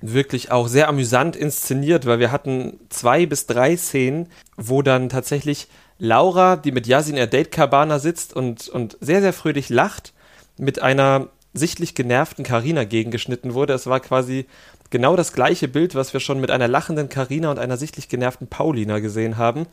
wirklich 0.00 0.50
auch 0.50 0.66
sehr 0.66 0.88
amüsant 0.88 1.36
inszeniert, 1.36 2.06
weil 2.06 2.18
wir 2.18 2.32
hatten 2.32 2.80
zwei 2.88 3.26
bis 3.26 3.46
drei 3.46 3.76
Szenen, 3.76 4.28
wo 4.56 4.82
dann 4.82 5.08
tatsächlich 5.08 5.68
Laura, 5.98 6.56
die 6.56 6.72
mit 6.72 6.88
Yasin 6.88 7.14
in 7.14 7.18
der 7.18 7.26
Date 7.28 7.52
Cabana 7.52 8.00
sitzt 8.00 8.34
und, 8.34 8.68
und 8.68 8.98
sehr, 9.00 9.20
sehr 9.20 9.32
fröhlich 9.32 9.68
lacht, 9.68 10.12
mit 10.56 10.82
einer 10.82 11.28
sichtlich 11.54 11.94
genervten 11.94 12.44
Karina 12.44 12.84
gegengeschnitten 12.84 13.54
wurde. 13.54 13.72
Es 13.72 13.86
war 13.86 14.00
quasi 14.00 14.46
genau 14.90 15.16
das 15.16 15.32
gleiche 15.32 15.68
Bild, 15.68 15.94
was 15.94 16.12
wir 16.12 16.20
schon 16.20 16.40
mit 16.40 16.50
einer 16.50 16.68
lachenden 16.68 17.08
Karina 17.08 17.50
und 17.50 17.58
einer 17.58 17.76
sichtlich 17.76 18.08
genervten 18.08 18.48
Paulina 18.48 18.98
gesehen 18.98 19.38
haben. 19.38 19.66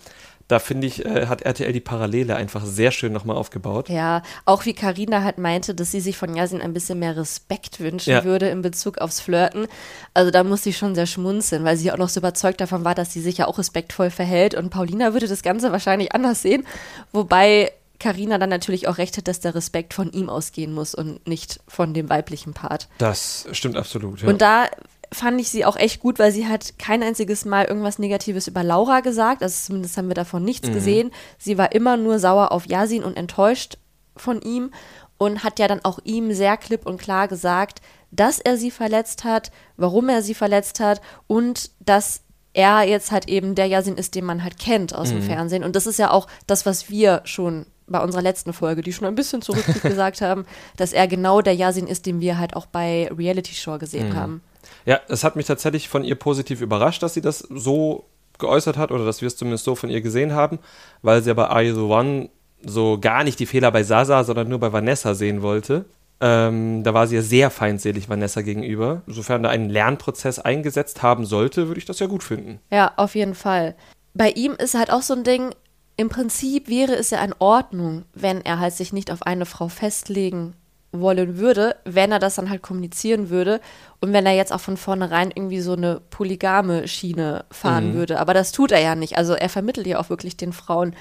Da 0.47 0.59
finde 0.59 0.85
ich, 0.85 1.05
äh, 1.05 1.27
hat 1.27 1.43
RTL 1.43 1.71
die 1.71 1.79
Parallele 1.79 2.35
einfach 2.35 2.65
sehr 2.65 2.91
schön 2.91 3.13
nochmal 3.13 3.37
aufgebaut. 3.37 3.87
Ja, 3.87 4.21
auch 4.45 4.65
wie 4.65 4.73
Karina 4.73 5.23
halt 5.23 5.37
meinte, 5.37 5.73
dass 5.73 5.91
sie 5.91 6.01
sich 6.01 6.17
von 6.17 6.35
Yasin 6.35 6.61
ein 6.61 6.73
bisschen 6.73 6.99
mehr 6.99 7.15
Respekt 7.15 7.79
wünschen 7.79 8.11
ja. 8.11 8.25
würde 8.25 8.49
in 8.49 8.61
Bezug 8.61 8.97
aufs 8.97 9.21
Flirten. 9.21 9.67
Also 10.13 10.29
da 10.29 10.43
muss 10.43 10.63
sie 10.63 10.73
schon 10.73 10.93
sehr 10.93 11.05
schmunzeln, 11.05 11.63
weil 11.63 11.77
sie 11.77 11.91
auch 11.91 11.97
noch 11.97 12.09
so 12.09 12.19
überzeugt 12.19 12.59
davon 12.59 12.83
war, 12.83 12.95
dass 12.95 13.13
sie 13.13 13.21
sich 13.21 13.37
ja 13.37 13.47
auch 13.47 13.59
respektvoll 13.59 14.09
verhält. 14.09 14.53
Und 14.53 14.71
Paulina 14.71 15.13
würde 15.13 15.27
das 15.27 15.41
Ganze 15.41 15.71
wahrscheinlich 15.71 16.13
anders 16.13 16.41
sehen. 16.41 16.65
Wobei 17.13 17.71
Karina 18.01 18.39
dann 18.39 18.49
natürlich 18.49 18.87
auch 18.87 18.97
recht 18.97 19.17
hat, 19.17 19.27
dass 19.27 19.39
der 19.39 19.53
Respekt 19.53 19.93
von 19.93 20.11
ihm 20.11 20.27
ausgehen 20.27 20.73
muss 20.73 20.95
und 20.95 21.25
nicht 21.27 21.59
von 21.67 21.93
dem 21.93 22.09
weiblichen 22.09 22.53
Part. 22.53 22.89
Das 22.97 23.47
stimmt 23.51 23.77
absolut. 23.77 24.21
Ja. 24.21 24.29
Und 24.29 24.41
da 24.41 24.65
fand 25.13 25.39
ich 25.39 25.49
sie 25.49 25.65
auch 25.65 25.77
echt 25.77 26.01
gut, 26.01 26.17
weil 26.17 26.31
sie 26.31 26.47
hat 26.47 26.79
kein 26.79 27.03
einziges 27.03 27.45
Mal 27.45 27.65
irgendwas 27.65 27.99
Negatives 27.99 28.47
über 28.47 28.63
Laura 28.63 29.01
gesagt. 29.01 29.43
Also 29.43 29.67
zumindest 29.67 29.97
haben 29.97 30.07
wir 30.07 30.15
davon 30.15 30.43
nichts 30.43 30.67
mhm. 30.69 30.73
gesehen. 30.73 31.11
Sie 31.37 31.59
war 31.59 31.73
immer 31.73 31.95
nur 31.95 32.17
sauer 32.17 32.51
auf 32.51 32.65
Yasin 32.65 33.03
und 33.03 33.15
enttäuscht 33.15 33.77
von 34.17 34.41
ihm 34.41 34.71
und 35.17 35.43
hat 35.43 35.59
ja 35.59 35.67
dann 35.67 35.85
auch 35.85 35.99
ihm 36.03 36.33
sehr 36.33 36.57
klipp 36.57 36.87
und 36.87 36.99
klar 36.99 37.27
gesagt, 37.27 37.81
dass 38.09 38.39
er 38.39 38.57
sie 38.57 38.71
verletzt 38.71 39.23
hat, 39.23 39.51
warum 39.77 40.09
er 40.09 40.23
sie 40.23 40.33
verletzt 40.33 40.79
hat 40.79 41.01
und 41.27 41.69
dass 41.79 42.21
er 42.53 42.81
jetzt 42.83 43.11
halt 43.11 43.29
eben 43.29 43.53
der 43.53 43.67
Yasin 43.67 43.95
ist, 43.95 44.15
den 44.15 44.25
man 44.25 44.43
halt 44.43 44.59
kennt 44.59 44.95
aus 44.95 45.09
mhm. 45.09 45.17
dem 45.17 45.23
Fernsehen. 45.23 45.63
Und 45.63 45.75
das 45.75 45.85
ist 45.85 45.99
ja 45.99 46.09
auch 46.09 46.27
das, 46.47 46.65
was 46.65 46.89
wir 46.89 47.21
schon 47.25 47.67
bei 47.91 47.99
unserer 47.99 48.21
letzten 48.21 48.53
Folge, 48.53 48.81
die 48.81 48.93
schon 48.93 49.07
ein 49.07 49.15
bisschen 49.15 49.41
zurückliegt, 49.41 49.81
gesagt 49.83 50.21
haben, 50.21 50.45
dass 50.77 50.93
er 50.93 51.07
genau 51.07 51.41
der 51.41 51.55
Yasin 51.55 51.87
ist, 51.87 52.05
den 52.05 52.21
wir 52.21 52.37
halt 52.37 52.55
auch 52.55 52.65
bei 52.65 53.09
Reality 53.15 53.53
Show 53.53 53.77
gesehen 53.77 54.09
mhm. 54.09 54.15
haben. 54.15 54.41
Ja, 54.85 54.99
es 55.07 55.23
hat 55.23 55.35
mich 55.35 55.45
tatsächlich 55.45 55.89
von 55.89 56.03
ihr 56.03 56.15
positiv 56.15 56.61
überrascht, 56.61 57.03
dass 57.03 57.13
sie 57.13 57.21
das 57.21 57.39
so 57.39 58.05
geäußert 58.39 58.77
hat, 58.77 58.91
oder 58.91 59.05
dass 59.05 59.21
wir 59.21 59.27
es 59.27 59.37
zumindest 59.37 59.65
so 59.65 59.75
von 59.75 59.89
ihr 59.89 60.01
gesehen 60.01 60.33
haben, 60.33 60.59
weil 61.01 61.21
sie 61.21 61.31
aber 61.31 61.51
Are 61.51 61.61
You 61.61 61.75
the 61.75 61.81
One 61.81 62.29
so 62.63 62.97
gar 62.99 63.23
nicht 63.23 63.39
die 63.39 63.45
Fehler 63.45 63.71
bei 63.71 63.83
Sasa, 63.83 64.23
sondern 64.23 64.49
nur 64.49 64.59
bei 64.59 64.73
Vanessa 64.73 65.13
sehen 65.13 65.41
wollte. 65.41 65.85
Ähm, 66.19 66.83
da 66.83 66.93
war 66.93 67.07
sie 67.07 67.15
ja 67.15 67.21
sehr 67.23 67.49
feindselig 67.49 68.07
Vanessa 68.07 68.41
gegenüber. 68.41 69.01
Sofern 69.07 69.41
da 69.41 69.49
einen 69.49 69.69
Lernprozess 69.69 70.37
eingesetzt 70.37 71.01
haben 71.01 71.25
sollte, 71.25 71.67
würde 71.67 71.79
ich 71.79 71.85
das 71.85 71.99
ja 71.99 72.05
gut 72.05 72.23
finden. 72.23 72.59
Ja, 72.69 72.93
auf 72.97 73.15
jeden 73.15 73.33
Fall. 73.33 73.75
Bei 74.13 74.29
ihm 74.29 74.53
ist 74.53 74.75
halt 74.75 74.91
auch 74.91 75.01
so 75.01 75.15
ein 75.15 75.23
Ding, 75.23 75.55
im 76.01 76.09
Prinzip 76.09 76.67
wäre 76.67 76.95
es 76.95 77.11
ja 77.11 77.23
in 77.23 77.35
Ordnung, 77.39 78.05
wenn 78.13 78.43
er 78.43 78.59
halt 78.59 78.73
sich 78.73 78.91
nicht 78.91 79.11
auf 79.11 79.23
eine 79.23 79.45
Frau 79.45 79.67
festlegen 79.67 80.53
wollen 80.91 81.37
würde, 81.37 81.75
wenn 81.85 82.11
er 82.11 82.19
das 82.19 82.35
dann 82.35 82.49
halt 82.49 82.61
kommunizieren 82.61 83.29
würde 83.29 83.61
und 84.01 84.11
wenn 84.11 84.25
er 84.25 84.33
jetzt 84.33 84.51
auch 84.51 84.59
von 84.59 84.77
vornherein 84.77 85.31
irgendwie 85.33 85.61
so 85.61 85.73
eine 85.73 86.01
polygame 86.09 86.87
Schiene 86.87 87.45
fahren 87.49 87.91
mhm. 87.91 87.93
würde. 87.93 88.19
Aber 88.19 88.33
das 88.33 88.51
tut 88.51 88.71
er 88.71 88.81
ja 88.81 88.95
nicht. 88.95 89.17
Also 89.17 89.33
er 89.33 89.47
vermittelt 89.47 89.87
ja 89.87 89.99
auch 89.99 90.09
wirklich 90.09 90.35
den 90.35 90.53
Frauen, 90.53 90.95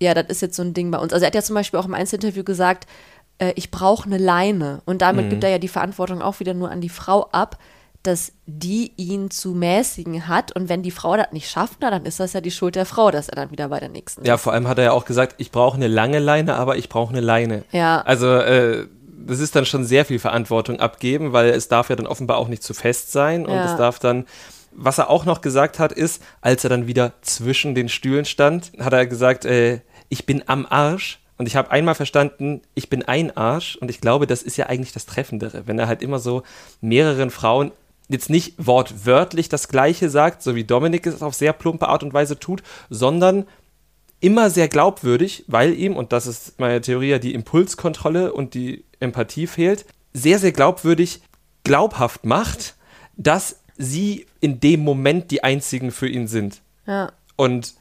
ja, 0.00 0.14
das 0.14 0.26
ist 0.28 0.42
jetzt 0.42 0.56
so 0.56 0.62
ein 0.62 0.74
Ding 0.74 0.90
bei 0.90 0.98
uns. 0.98 1.12
Also 1.12 1.24
er 1.24 1.28
hat 1.28 1.34
ja 1.34 1.42
zum 1.42 1.54
Beispiel 1.54 1.78
auch 1.78 1.86
im 1.86 1.94
Einzelinterview 1.94 2.42
gesagt, 2.42 2.86
äh, 3.38 3.52
ich 3.54 3.70
brauche 3.70 4.06
eine 4.06 4.18
Leine. 4.18 4.82
Und 4.84 5.02
damit 5.02 5.26
mhm. 5.26 5.30
gibt 5.30 5.44
er 5.44 5.50
ja 5.50 5.58
die 5.58 5.68
Verantwortung 5.68 6.22
auch 6.22 6.40
wieder 6.40 6.54
nur 6.54 6.70
an 6.70 6.80
die 6.80 6.88
Frau 6.88 7.28
ab, 7.30 7.58
dass 8.06 8.32
die 8.46 8.92
ihn 8.96 9.30
zu 9.30 9.52
mäßigen 9.52 10.28
hat. 10.28 10.52
Und 10.52 10.68
wenn 10.68 10.82
die 10.82 10.90
Frau 10.90 11.16
das 11.16 11.32
nicht 11.32 11.50
schafft, 11.50 11.78
na, 11.80 11.90
dann 11.90 12.04
ist 12.04 12.20
das 12.20 12.32
ja 12.32 12.40
die 12.40 12.50
Schuld 12.50 12.76
der 12.76 12.86
Frau, 12.86 13.10
dass 13.10 13.28
er 13.28 13.36
dann 13.36 13.50
wieder 13.50 13.68
bei 13.68 13.80
der 13.80 13.88
nächsten 13.88 14.22
ist. 14.22 14.26
Ja, 14.26 14.36
vor 14.36 14.52
allem 14.52 14.68
hat 14.68 14.78
er 14.78 14.84
ja 14.84 14.92
auch 14.92 15.04
gesagt, 15.04 15.34
ich 15.38 15.50
brauche 15.50 15.76
eine 15.76 15.88
lange 15.88 16.18
Leine, 16.18 16.54
aber 16.54 16.76
ich 16.76 16.88
brauche 16.88 17.10
eine 17.10 17.20
Leine. 17.20 17.64
Ja. 17.72 18.00
Also, 18.02 18.34
äh, 18.34 18.86
das 19.26 19.40
ist 19.40 19.56
dann 19.56 19.66
schon 19.66 19.84
sehr 19.84 20.04
viel 20.04 20.20
Verantwortung 20.20 20.78
abgeben, 20.78 21.32
weil 21.32 21.50
es 21.50 21.68
darf 21.68 21.90
ja 21.90 21.96
dann 21.96 22.06
offenbar 22.06 22.36
auch 22.36 22.48
nicht 22.48 22.62
zu 22.62 22.74
fest 22.74 23.10
sein 23.10 23.44
und 23.44 23.54
ja. 23.54 23.72
es 23.72 23.76
darf 23.76 23.98
dann 23.98 24.26
was 24.76 24.98
er 24.98 25.10
auch 25.10 25.24
noch 25.24 25.40
gesagt 25.40 25.78
hat, 25.78 25.90
ist, 25.90 26.22
als 26.42 26.62
er 26.64 26.70
dann 26.70 26.86
wieder 26.86 27.14
zwischen 27.22 27.74
den 27.74 27.88
Stühlen 27.88 28.26
stand, 28.26 28.72
hat 28.78 28.92
er 28.92 29.06
gesagt, 29.06 29.44
äh, 29.44 29.80
ich 30.08 30.26
bin 30.26 30.44
am 30.46 30.66
Arsch. 30.68 31.18
Und 31.38 31.46
ich 31.46 31.56
habe 31.56 31.70
einmal 31.70 31.94
verstanden, 31.94 32.62
ich 32.74 32.88
bin 32.88 33.02
ein 33.02 33.36
Arsch. 33.36 33.76
Und 33.76 33.90
ich 33.90 34.00
glaube, 34.00 34.26
das 34.26 34.42
ist 34.42 34.56
ja 34.56 34.66
eigentlich 34.66 34.92
das 34.92 35.06
Treffendere, 35.06 35.66
wenn 35.66 35.78
er 35.78 35.86
halt 35.88 36.02
immer 36.02 36.18
so 36.18 36.42
mehreren 36.80 37.30
Frauen 37.30 37.72
jetzt 38.08 38.30
nicht 38.30 38.54
wortwörtlich 38.58 39.48
das 39.48 39.68
Gleiche 39.68 40.10
sagt, 40.10 40.42
so 40.42 40.54
wie 40.54 40.64
Dominik 40.64 41.06
es 41.06 41.22
auf 41.22 41.34
sehr 41.34 41.52
plumpe 41.52 41.88
Art 41.88 42.02
und 42.02 42.14
Weise 42.14 42.38
tut, 42.38 42.62
sondern 42.88 43.46
immer 44.20 44.50
sehr 44.50 44.68
glaubwürdig, 44.68 45.44
weil 45.46 45.74
ihm, 45.74 45.96
und 45.96 46.12
das 46.12 46.26
ist 46.26 46.58
meine 46.58 46.80
Theorie, 46.80 47.18
die 47.18 47.34
Impulskontrolle 47.34 48.32
und 48.32 48.54
die 48.54 48.84
Empathie 49.00 49.46
fehlt, 49.46 49.84
sehr, 50.12 50.38
sehr 50.38 50.52
glaubwürdig 50.52 51.20
glaubhaft 51.64 52.24
macht, 52.24 52.76
dass 53.16 53.60
sie 53.76 54.26
in 54.40 54.60
dem 54.60 54.80
Moment 54.80 55.30
die 55.30 55.44
einzigen 55.44 55.90
für 55.90 56.08
ihn 56.08 56.28
sind. 56.28 56.62
Ja. 56.86 57.12
Und 57.34 57.74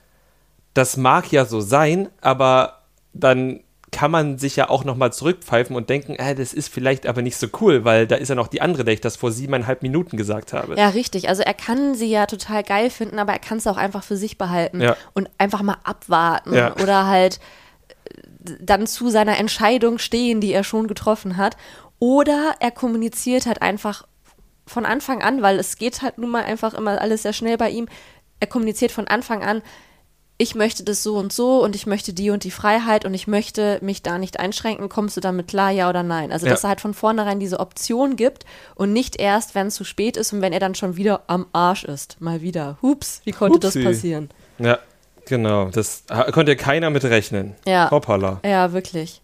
das 0.73 0.97
mag 0.97 1.31
ja 1.31 1.45
so 1.45 1.61
sein, 1.61 2.09
aber 2.19 2.81
dann 3.13 3.61
kann 3.95 4.11
man 4.11 4.37
sich 4.37 4.57
ja 4.57 4.69
auch 4.69 4.83
nochmal 4.83 5.13
zurückpfeifen 5.13 5.73
und 5.73 5.89
denken, 5.89 6.15
äh, 6.15 6.35
das 6.35 6.51
ist 6.51 6.67
vielleicht 6.67 7.07
aber 7.07 7.21
nicht 7.21 7.37
so 7.37 7.47
cool, 7.61 7.85
weil 7.85 8.07
da 8.07 8.17
ist 8.17 8.27
ja 8.27 8.35
noch 8.35 8.49
die 8.49 8.59
andere, 8.59 8.83
der 8.83 8.93
ich 8.93 8.99
das 8.99 9.15
vor 9.15 9.31
siebeneinhalb 9.31 9.83
Minuten 9.83 10.17
gesagt 10.17 10.51
habe. 10.51 10.75
Ja, 10.77 10.89
richtig. 10.89 11.29
Also 11.29 11.43
er 11.43 11.53
kann 11.53 11.95
sie 11.95 12.09
ja 12.09 12.25
total 12.25 12.61
geil 12.63 12.89
finden, 12.89 13.19
aber 13.19 13.31
er 13.31 13.39
kann 13.39 13.57
es 13.57 13.67
auch 13.67 13.77
einfach 13.77 14.03
für 14.03 14.17
sich 14.17 14.37
behalten 14.37 14.81
ja. 14.81 14.97
und 15.13 15.29
einfach 15.37 15.61
mal 15.61 15.77
abwarten 15.85 16.53
ja. 16.53 16.75
oder 16.75 17.07
halt 17.07 17.39
äh, 18.09 18.51
dann 18.59 18.85
zu 18.85 19.09
seiner 19.09 19.37
Entscheidung 19.37 19.97
stehen, 19.97 20.41
die 20.41 20.51
er 20.51 20.65
schon 20.65 20.89
getroffen 20.89 21.37
hat. 21.37 21.55
Oder 21.97 22.55
er 22.59 22.71
kommuniziert 22.71 23.45
halt 23.45 23.61
einfach 23.61 24.05
von 24.67 24.85
Anfang 24.85 25.21
an, 25.21 25.41
weil 25.41 25.57
es 25.57 25.77
geht 25.77 26.01
halt 26.01 26.17
nun 26.17 26.31
mal 26.31 26.43
einfach 26.43 26.73
immer 26.73 26.99
alles 26.99 27.23
sehr 27.23 27.31
schnell 27.31 27.55
bei 27.55 27.69
ihm. 27.69 27.87
Er 28.41 28.47
kommuniziert 28.47 28.91
von 28.91 29.07
Anfang 29.07 29.41
an, 29.41 29.61
ich 30.37 30.53
möchte 30.53 30.83
das 30.83 31.01
so 31.01 31.17
und 31.17 31.31
so 31.31 31.63
und 31.63 31.75
ich 31.75 31.85
möchte 31.85 32.13
die 32.13 32.29
und 32.29 32.43
die 32.43 32.51
Freiheit 32.51 33.05
und 33.05 33.13
ich 33.13 33.25
möchte 33.25 33.79
mich 33.81 34.03
da 34.03 34.17
nicht 34.17 34.39
einschränken, 34.39 34.89
kommst 34.89 35.15
du 35.15 35.21
damit 35.21 35.47
klar, 35.47 35.71
ja 35.71 35.89
oder 35.89 36.03
nein? 36.03 36.31
Also, 36.31 36.45
dass 36.45 36.63
ja. 36.63 36.67
er 36.67 36.69
halt 36.69 36.81
von 36.81 36.93
vornherein 36.93 37.39
diese 37.39 37.59
Option 37.59 38.17
gibt 38.17 38.45
und 38.75 38.91
nicht 38.91 39.15
erst, 39.15 39.55
wenn 39.55 39.67
es 39.67 39.75
zu 39.75 39.85
spät 39.85 40.17
ist 40.17 40.33
und 40.33 40.41
wenn 40.41 40.51
er 40.51 40.59
dann 40.59 40.75
schon 40.75 40.97
wieder 40.97 41.23
am 41.27 41.45
Arsch 41.53 41.85
ist. 41.85 42.19
Mal 42.19 42.41
wieder. 42.41 42.77
Hups, 42.81 43.21
wie 43.23 43.31
konnte 43.31 43.67
Hupsi. 43.67 43.81
das 43.81 43.93
passieren? 43.93 44.29
Ja, 44.59 44.79
genau. 45.25 45.69
Das 45.69 46.03
konnte 46.33 46.57
keiner 46.57 46.89
mit 46.89 47.05
rechnen. 47.05 47.55
Ja. 47.65 47.89
Hoppala. 47.89 48.41
Ja, 48.43 48.73
wirklich. 48.73 49.21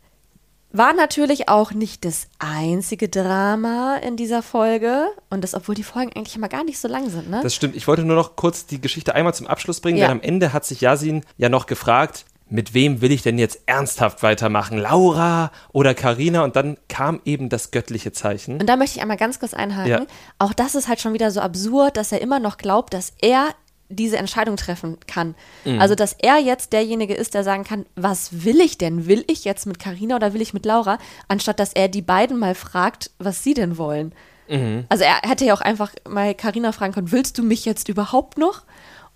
War 0.74 0.94
natürlich 0.94 1.50
auch 1.50 1.72
nicht 1.72 2.06
das 2.06 2.28
einzige 2.40 3.10
Drama 3.10 3.98
in 3.98 4.16
dieser 4.16 4.42
Folge. 4.42 5.08
Und 5.30 5.44
das, 5.44 5.54
obwohl 5.54 5.76
die 5.76 5.84
Folgen 5.84 6.12
eigentlich 6.16 6.36
immer 6.36 6.50
gar 6.50 6.64
nicht 6.64 6.80
so 6.80 6.88
lang 6.88 7.10
sind, 7.10 7.30
ne? 7.30 7.42
Das 7.44 7.54
stimmt. 7.54 7.76
Ich 7.76 7.88
wollte 7.88 8.04
nur 8.04 8.16
noch 8.16 8.36
kurz 8.36 8.66
die 8.66 8.80
Geschichte 8.80 9.14
einmal 9.14 9.34
zum 9.34 9.48
Abschluss 9.48 9.82
bringen, 9.82 9.98
ja. 9.98 10.08
denn 10.08 10.18
am 10.18 10.22
Ende 10.22 10.54
hat 10.54 10.66
sich 10.66 10.82
Yasin 10.82 11.24
ja 11.38 11.50
noch 11.50 11.66
gefragt, 11.66 12.26
mit 12.52 12.74
wem 12.74 13.02
will 13.02 13.12
ich 13.12 13.22
denn 13.22 13.40
jetzt 13.40 13.62
ernsthaft 13.66 14.24
weitermachen? 14.24 14.78
Laura 14.78 15.52
oder 15.72 15.94
Karina? 15.94 16.44
Und 16.44 16.56
dann 16.56 16.78
kam 16.90 17.22
eben 17.24 17.48
das 17.48 17.72
göttliche 17.72 18.12
Zeichen. 18.12 18.60
Und 18.60 18.68
da 18.68 18.76
möchte 18.76 18.98
ich 18.98 19.02
einmal 19.02 19.18
ganz 19.18 19.40
kurz 19.40 19.54
einhaken. 19.54 19.90
Ja. 19.90 20.06
Auch 20.38 20.54
das 20.54 20.76
ist 20.76 20.88
halt 20.88 21.00
schon 21.00 21.14
wieder 21.14 21.32
so 21.32 21.40
absurd, 21.40 21.96
dass 21.96 22.12
er 22.12 22.22
immer 22.22 22.40
noch 22.40 22.58
glaubt, 22.58 22.94
dass 22.94 23.14
er 23.22 23.50
diese 23.92 24.18
Entscheidung 24.18 24.58
treffen 24.58 24.98
kann. 25.08 25.36
Mhm. 25.66 25.80
Also, 25.80 25.96
dass 25.96 26.14
er 26.14 26.38
jetzt 26.38 26.74
derjenige 26.74 27.14
ist, 27.14 27.34
der 27.34 27.44
sagen 27.44 27.64
kann, 27.64 27.86
was 27.96 28.44
will 28.44 28.60
ich 28.60 28.78
denn? 28.78 29.08
Will 29.08 29.24
ich 29.28 29.46
jetzt 29.46 29.66
mit 29.66 29.80
Karina 29.80 30.16
oder 30.16 30.34
will 30.34 30.42
ich 30.42 30.54
mit 30.54 30.66
Laura? 30.66 30.98
Anstatt 31.28 31.60
dass 31.60 31.74
er 31.74 31.88
die 31.88 32.02
beiden 32.02 32.40
mal 32.40 32.56
fragt, 32.56 33.12
was 33.20 33.44
sie 33.44 33.54
denn 33.54 33.78
wollen. 33.78 34.14
Mhm. 34.50 34.86
Also, 34.90 35.04
er 35.04 35.30
hätte 35.30 35.46
ja 35.46 35.54
auch 35.54 35.62
einfach 35.62 35.92
mal 36.08 36.34
Karina 36.34 36.72
fragen 36.72 36.94
können, 36.94 37.12
willst 37.12 37.38
du 37.38 37.44
mich 37.44 37.66
jetzt 37.66 37.90
überhaupt 37.90 38.38
noch? 38.38 38.64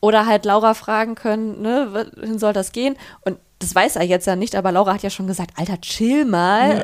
Oder 0.02 0.26
halt 0.28 0.46
Laura 0.46 0.74
fragen 0.74 1.16
können, 1.16 1.62
ne, 1.62 2.08
wohin 2.16 2.38
soll 2.38 2.54
das 2.54 2.72
gehen? 2.72 2.96
Und 3.22 3.38
das 3.60 3.74
weiß 3.74 3.96
er 3.96 4.04
jetzt 4.04 4.28
ja 4.28 4.36
nicht, 4.36 4.56
aber 4.56 4.72
Laura 4.72 4.94
hat 4.94 5.04
ja 5.04 5.10
schon 5.10 5.26
gesagt, 5.26 5.52
Alter, 5.56 5.80
chill 5.82 6.26
mal. 6.26 6.78
Ja 6.78 6.84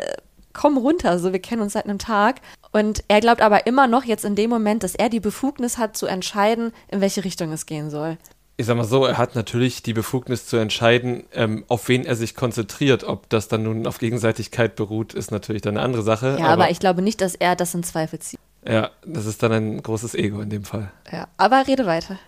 komm 0.53 0.77
runter, 0.77 1.19
so 1.19 1.31
wir 1.31 1.39
kennen 1.39 1.61
uns 1.61 1.73
seit 1.73 1.85
einem 1.85 1.99
Tag. 1.99 2.41
Und 2.71 3.03
er 3.07 3.19
glaubt 3.19 3.41
aber 3.41 3.67
immer 3.67 3.87
noch 3.87 4.03
jetzt 4.03 4.25
in 4.25 4.35
dem 4.35 4.49
Moment, 4.49 4.83
dass 4.83 4.95
er 4.95 5.09
die 5.09 5.19
Befugnis 5.19 5.77
hat 5.77 5.97
zu 5.97 6.05
entscheiden, 6.05 6.71
in 6.89 7.01
welche 7.01 7.23
Richtung 7.23 7.51
es 7.51 7.65
gehen 7.65 7.89
soll. 7.89 8.17
Ich 8.57 8.67
sag 8.67 8.77
mal 8.77 8.83
so, 8.83 9.05
er 9.05 9.17
hat 9.17 9.35
natürlich 9.35 9.81
die 9.81 9.93
Befugnis 9.93 10.45
zu 10.45 10.57
entscheiden, 10.57 11.23
ähm, 11.33 11.65
auf 11.67 11.87
wen 11.87 12.05
er 12.05 12.15
sich 12.15 12.35
konzentriert. 12.35 13.03
Ob 13.03 13.27
das 13.29 13.47
dann 13.47 13.63
nun 13.63 13.87
auf 13.87 13.97
Gegenseitigkeit 13.97 14.75
beruht, 14.75 15.13
ist 15.13 15.31
natürlich 15.31 15.63
dann 15.63 15.77
eine 15.77 15.83
andere 15.83 16.03
Sache. 16.03 16.37
Ja, 16.37 16.45
aber, 16.45 16.63
aber 16.63 16.69
ich 16.69 16.79
glaube 16.79 17.01
nicht, 17.01 17.21
dass 17.21 17.33
er 17.33 17.55
das 17.55 17.73
in 17.73 17.83
Zweifel 17.83 18.19
zieht. 18.19 18.39
Ja, 18.67 18.91
das 19.05 19.25
ist 19.25 19.41
dann 19.41 19.51
ein 19.51 19.81
großes 19.81 20.13
Ego 20.13 20.41
in 20.41 20.49
dem 20.49 20.63
Fall. 20.63 20.91
Ja, 21.11 21.27
aber 21.37 21.65
rede 21.67 21.85
weiter. 21.87 22.19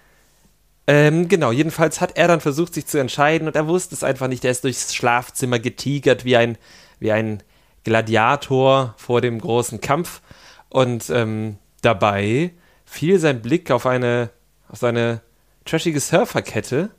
Ähm, 0.86 1.30
genau, 1.30 1.52
jedenfalls 1.52 2.02
hat 2.02 2.18
er 2.18 2.28
dann 2.28 2.42
versucht, 2.42 2.74
sich 2.74 2.88
zu 2.88 2.98
entscheiden 2.98 3.48
und 3.48 3.56
er 3.56 3.68
wusste 3.68 3.96
es 3.96 4.04
einfach 4.04 4.28
nicht. 4.28 4.44
Er 4.44 4.52
ist 4.52 4.64
durchs 4.64 4.94
Schlafzimmer 4.94 5.60
getigert 5.60 6.26
wie 6.26 6.36
ein, 6.36 6.58
wie 7.00 7.12
ein 7.12 7.44
Gladiator 7.84 8.96
vor 8.98 9.22
dem 9.22 9.40
großen 9.40 9.82
Kampf. 9.82 10.22
Und 10.70 11.10
ähm, 11.10 11.58
dabei 11.82 12.52
fiel 12.86 13.20
sein 13.20 13.42
Blick 13.42 13.72
auf 13.72 13.86
eine, 13.86 14.30
auf 14.70 14.80
seine 14.80 15.22
trashige 15.66 16.00
Surferkette, 16.00 16.90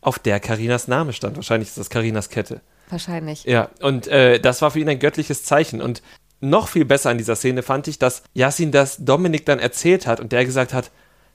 auf 0.00 0.18
der 0.18 0.40
Karinas 0.40 0.88
Name 0.88 1.12
stand. 1.12 1.36
Wahrscheinlich 1.36 1.68
ist 1.68 1.78
das 1.78 1.90
Karinas 1.90 2.28
Kette. 2.28 2.60
Wahrscheinlich. 2.90 3.44
Ja, 3.44 3.70
und 3.80 4.06
äh, 4.06 4.40
das 4.40 4.62
war 4.62 4.70
für 4.70 4.80
ihn 4.80 4.88
ein 4.88 4.98
göttliches 4.98 5.44
Zeichen. 5.44 5.82
Und 5.82 6.02
noch 6.40 6.68
viel 6.68 6.84
besser 6.84 7.10
an 7.10 7.18
dieser 7.18 7.36
Szene 7.36 7.62
fand 7.62 7.88
ich, 7.88 7.98
dass 7.98 8.22
Yassin 8.32 8.72
das 8.72 9.04
Dominik 9.04 9.44
dann 9.46 9.58
erzählt 9.58 10.06
hat 10.06 10.20
und 10.20 10.32
der 10.32 10.44
gesagt 10.44 10.72
hat, 10.72 10.90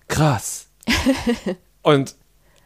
krass. 0.07 0.67
und 1.81 2.15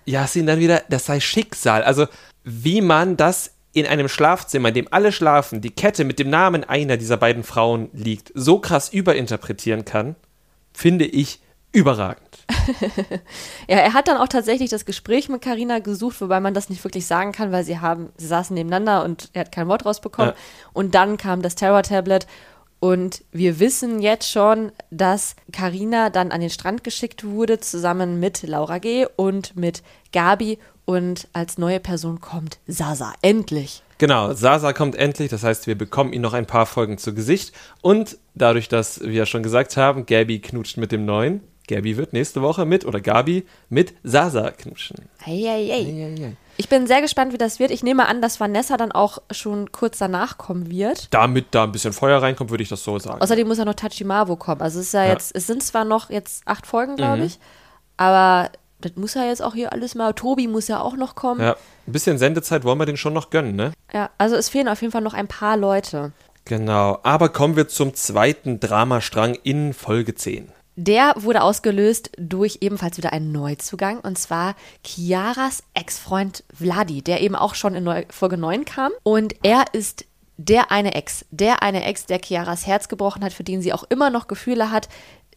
Yassin 0.06 0.46
dann 0.46 0.60
wieder, 0.60 0.84
das 0.90 1.06
sei 1.06 1.20
Schicksal. 1.20 1.84
Also 1.84 2.08
wie 2.44 2.82
man 2.82 3.18
das 3.18 3.52
in 3.74 3.86
einem 3.86 4.08
Schlafzimmer, 4.08 4.70
in 4.70 4.74
dem 4.74 4.88
alle 4.92 5.12
schlafen, 5.12 5.62
die 5.62 5.70
Kette 5.70 6.04
mit 6.04 6.20
dem 6.20 6.30
Namen 6.30 6.64
einer 6.64 6.98
dieser 6.98 7.18
beiden 7.18 7.44
Frauen 7.44 7.90
liegt, 7.94 8.32
so 8.34 8.60
krass 8.60 8.90
überinterpretieren 8.90 9.86
kann, 9.86 10.16
finde 10.74 11.06
ich 11.06 11.40
überragend. 11.72 12.46
ja, 13.68 13.78
er 13.78 13.94
hat 13.94 14.08
dann 14.08 14.18
auch 14.18 14.30
tatsächlich 14.30 14.70
das 14.70 14.86
Gespräch 14.86 15.30
mit 15.30 15.42
Karina 15.42 15.80
gesucht, 15.80 16.20
wobei 16.22 16.40
man 16.40 16.54
das 16.54 16.70
nicht 16.70 16.84
wirklich 16.84 17.06
sagen 17.06 17.34
kann, 17.34 17.52
weil 17.52 17.64
sie 17.64 17.80
haben, 17.80 18.10
sie 18.18 18.28
saßen 18.28 18.54
nebeneinander 18.54 19.04
und 19.04 19.30
er 19.34 19.42
hat 19.42 19.52
kein 19.52 19.68
Wort 19.68 19.86
rausbekommen. 19.86 20.32
Ja. 20.32 20.38
Und 20.74 20.96
dann 20.96 21.18
kam 21.18 21.42
das 21.42 21.56
Terror-Tablet 21.56 22.26
und 22.80 23.24
wir 23.32 23.60
wissen 23.60 24.02
jetzt 24.02 24.30
schon, 24.30 24.72
dass 24.92 25.36
Karina 25.52 26.10
dann 26.10 26.32
an 26.32 26.42
den 26.42 26.50
Strand 26.50 26.84
geschickt 26.84 27.24
wurde, 27.24 27.60
zusammen 27.60 28.20
mit 28.20 28.44
Laura 28.44 28.78
G. 28.78 29.08
und 29.16 29.56
mit 29.56 29.82
Gabi 30.12 30.60
und 30.88 31.28
als 31.34 31.58
neue 31.58 31.82
Person 31.82 32.22
kommt 32.22 32.60
Sasa. 32.66 33.14
Endlich. 33.22 33.84
Genau, 33.98 34.34
Sasa 34.34 34.72
kommt 34.72 34.96
endlich. 34.96 35.30
Das 35.30 35.44
heißt, 35.44 35.68
wir 35.68 35.78
bekommen 35.78 36.14
ihn 36.14 36.22
noch 36.22 36.34
ein 36.34 36.46
paar 36.46 36.66
Folgen 36.66 36.98
zu 36.98 37.14
Gesicht. 37.14 37.54
Und 37.82 38.18
dadurch, 38.36 38.70
dass 38.70 39.02
wir 39.02 39.12
ja 39.12 39.26
schon 39.26 39.44
gesagt 39.44 39.76
haben, 39.76 40.06
Gabi 40.06 40.40
knutscht 40.40 40.78
mit 40.78 40.94
dem 40.94 41.06
Neuen. 41.06 41.42
Gabi 41.68 41.98
wird 41.98 42.14
nächste 42.14 42.42
Woche 42.42 42.66
mit, 42.66 42.86
oder 42.86 43.02
Gabi, 43.02 43.46
mit 43.68 43.96
Sasa 44.04 44.52
knutschen. 44.52 45.10
Ei, 45.26 46.24
Ich 46.56 46.70
bin 46.70 46.88
sehr 46.88 47.02
gespannt, 47.02 47.34
wie 47.34 47.38
das 47.38 47.60
wird. 47.60 47.72
Ich 47.72 47.84
nehme 47.84 48.08
an, 48.08 48.22
dass 48.22 48.40
Vanessa 48.40 48.78
dann 48.78 48.94
auch 48.94 49.18
schon 49.32 49.74
kurz 49.74 49.98
danach 49.98 50.38
kommen 50.38 50.72
wird. 50.72 51.14
Damit 51.14 51.48
da 51.52 51.66
ein 51.66 51.74
bisschen 51.74 51.92
Feuer 51.92 52.22
reinkommt, 52.22 52.50
würde 52.50 52.64
ich 52.64 52.70
das 52.70 52.82
so 52.82 52.98
sagen. 52.98 53.22
Außerdem 53.22 53.46
muss 53.46 53.58
ja 53.58 53.66
noch 53.66 53.74
Tachimavu 53.74 54.38
kommen. 54.38 54.62
Also 54.62 54.80
es 54.80 54.88
ist 54.88 54.94
ja, 54.94 55.04
ja. 55.04 55.12
jetzt, 55.12 55.36
es 55.36 55.48
sind 55.48 55.62
zwar 55.62 55.84
noch 55.84 56.10
jetzt 56.10 56.44
acht 56.48 56.66
Folgen, 56.66 56.96
glaube 56.96 57.18
mhm. 57.18 57.24
ich, 57.24 57.40
aber 57.98 58.50
das 58.82 58.96
muss 58.96 59.14
ja 59.14 59.26
jetzt 59.26 59.42
auch 59.42 59.54
hier 59.54 59.74
alles 59.74 59.96
mal. 59.96 60.14
Tobi 60.14 60.48
muss 60.48 60.68
ja 60.68 60.82
auch 60.82 60.96
noch 60.96 61.16
kommen. 61.16 61.42
Ja, 61.42 61.56
ein 61.88 61.92
bisschen 61.92 62.18
Sendezeit 62.18 62.64
wollen 62.64 62.80
wir 62.80 62.86
den 62.86 62.98
schon 62.98 63.14
noch 63.14 63.30
gönnen, 63.30 63.56
ne? 63.56 63.74
Ja, 63.94 64.10
also 64.18 64.36
es 64.36 64.50
fehlen 64.50 64.68
auf 64.68 64.82
jeden 64.82 64.92
Fall 64.92 65.02
noch 65.02 65.14
ein 65.14 65.28
paar 65.28 65.58
Leute. 65.58 66.12
Genau, 66.46 67.00
aber 67.04 67.30
kommen 67.30 67.56
wir 67.56 67.68
zum 67.68 67.94
zweiten 67.94 68.60
Dramastrang 68.60 69.36
in 69.44 69.74
Folge 69.74 70.16
10. 70.16 70.50
Der 70.80 71.14
wurde 71.18 71.42
ausgelöst 71.42 72.12
durch 72.18 72.60
ebenfalls 72.62 72.98
wieder 72.98 73.12
einen 73.12 73.32
Neuzugang 73.32 74.00
und 74.00 74.18
zwar 74.20 74.56
Chiaras 74.84 75.64
Ex-Freund 75.74 76.44
Vladi, 76.54 77.02
der 77.02 77.22
eben 77.22 77.36
auch 77.36 77.56
schon 77.56 77.74
in 77.74 78.06
Folge 78.12 78.38
9 78.38 78.64
kam. 78.64 78.92
Und 79.02 79.34
er 79.42 79.66
ist 79.74 80.06
der 80.38 80.72
eine 80.72 80.94
Ex, 80.96 81.26
der 81.32 81.64
eine 81.64 81.84
Ex, 81.84 82.06
der 82.06 82.20
Chiaras 82.20 82.68
Herz 82.68 82.88
gebrochen 82.88 83.24
hat, 83.24 83.34
für 83.34 83.44
den 83.44 83.62
sie 83.62 83.74
auch 83.74 83.84
immer 83.90 84.10
noch 84.10 84.28
Gefühle 84.28 84.72
hat, 84.72 84.88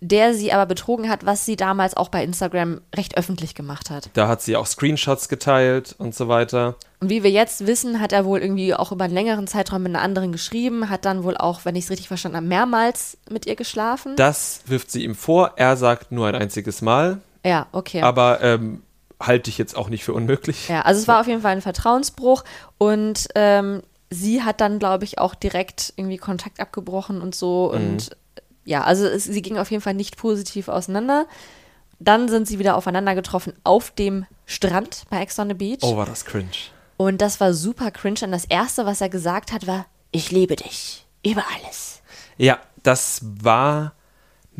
der 0.02 0.32
sie 0.34 0.52
aber 0.52 0.66
betrogen 0.66 1.10
hat, 1.10 1.26
was 1.26 1.44
sie 1.44 1.56
damals 1.56 1.94
auch 1.96 2.08
bei 2.08 2.24
Instagram 2.24 2.80
recht 2.96 3.18
öffentlich 3.18 3.54
gemacht 3.54 3.90
hat. 3.90 4.08
Da 4.14 4.28
hat 4.28 4.40
sie 4.40 4.56
auch 4.56 4.66
Screenshots 4.66 5.28
geteilt 5.28 5.94
und 5.98 6.14
so 6.14 6.28
weiter. 6.28 6.76
Und 7.00 7.10
wie 7.10 7.22
wir 7.22 7.30
jetzt 7.30 7.66
wissen, 7.66 8.00
hat 8.00 8.12
er 8.12 8.24
wohl 8.24 8.40
irgendwie 8.40 8.74
auch 8.74 8.92
über 8.92 9.04
einen 9.04 9.14
längeren 9.14 9.46
Zeitraum 9.46 9.82
mit 9.82 9.94
einer 9.94 10.02
anderen 10.02 10.32
geschrieben, 10.32 10.88
hat 10.88 11.04
dann 11.04 11.22
wohl 11.22 11.36
auch, 11.36 11.64
wenn 11.64 11.76
ich 11.76 11.84
es 11.84 11.90
richtig 11.90 12.08
verstanden 12.08 12.36
habe, 12.36 12.46
mehrmals 12.46 13.18
mit 13.30 13.46
ihr 13.46 13.56
geschlafen. 13.56 14.16
Das 14.16 14.62
wirft 14.66 14.90
sie 14.90 15.04
ihm 15.04 15.14
vor. 15.14 15.52
Er 15.56 15.76
sagt 15.76 16.12
nur 16.12 16.26
ein 16.26 16.34
einziges 16.34 16.80
Mal. 16.80 17.20
Ja, 17.44 17.66
okay. 17.72 18.02
Aber 18.02 18.42
ähm, 18.42 18.82
halte 19.20 19.50
ich 19.50 19.58
jetzt 19.58 19.76
auch 19.76 19.88
nicht 19.90 20.04
für 20.04 20.14
unmöglich. 20.14 20.68
Ja, 20.68 20.82
also 20.82 21.00
es 21.00 21.08
war 21.08 21.20
auf 21.20 21.26
jeden 21.26 21.42
Fall 21.42 21.52
ein 21.52 21.62
Vertrauensbruch 21.62 22.44
und 22.78 23.28
ähm, 23.34 23.82
sie 24.10 24.42
hat 24.42 24.60
dann, 24.60 24.78
glaube 24.78 25.04
ich, 25.04 25.18
auch 25.18 25.34
direkt 25.34 25.94
irgendwie 25.96 26.18
Kontakt 26.18 26.60
abgebrochen 26.60 27.22
und 27.22 27.34
so. 27.34 27.72
Mhm. 27.72 27.74
Und 27.74 28.10
ja, 28.64 28.82
also 28.82 29.06
es, 29.06 29.24
sie 29.24 29.42
ging 29.42 29.56
auf 29.56 29.70
jeden 29.70 29.82
Fall 29.82 29.94
nicht 29.94 30.16
positiv 30.16 30.68
auseinander. 30.68 31.26
Dann 31.98 32.28
sind 32.28 32.48
sie 32.48 32.58
wieder 32.58 32.76
aufeinander 32.76 33.14
getroffen 33.14 33.52
auf 33.62 33.90
dem 33.90 34.26
Strand 34.46 35.04
bei 35.10 35.20
Ex 35.20 35.38
on 35.38 35.48
the 35.48 35.54
Beach. 35.54 35.80
Oh, 35.82 35.96
war 35.96 36.06
das 36.06 36.24
cringe. 36.24 36.50
Und 36.96 37.22
das 37.22 37.40
war 37.40 37.54
super 37.54 37.90
cringe. 37.90 38.20
Und 38.22 38.32
das 38.32 38.44
Erste, 38.44 38.86
was 38.86 39.00
er 39.00 39.08
gesagt 39.08 39.52
hat, 39.52 39.66
war, 39.66 39.86
ich 40.10 40.30
liebe 40.30 40.56
dich. 40.56 41.06
Über 41.24 41.44
alles. 41.56 42.02
Ja, 42.36 42.58
das 42.82 43.20
war 43.22 43.92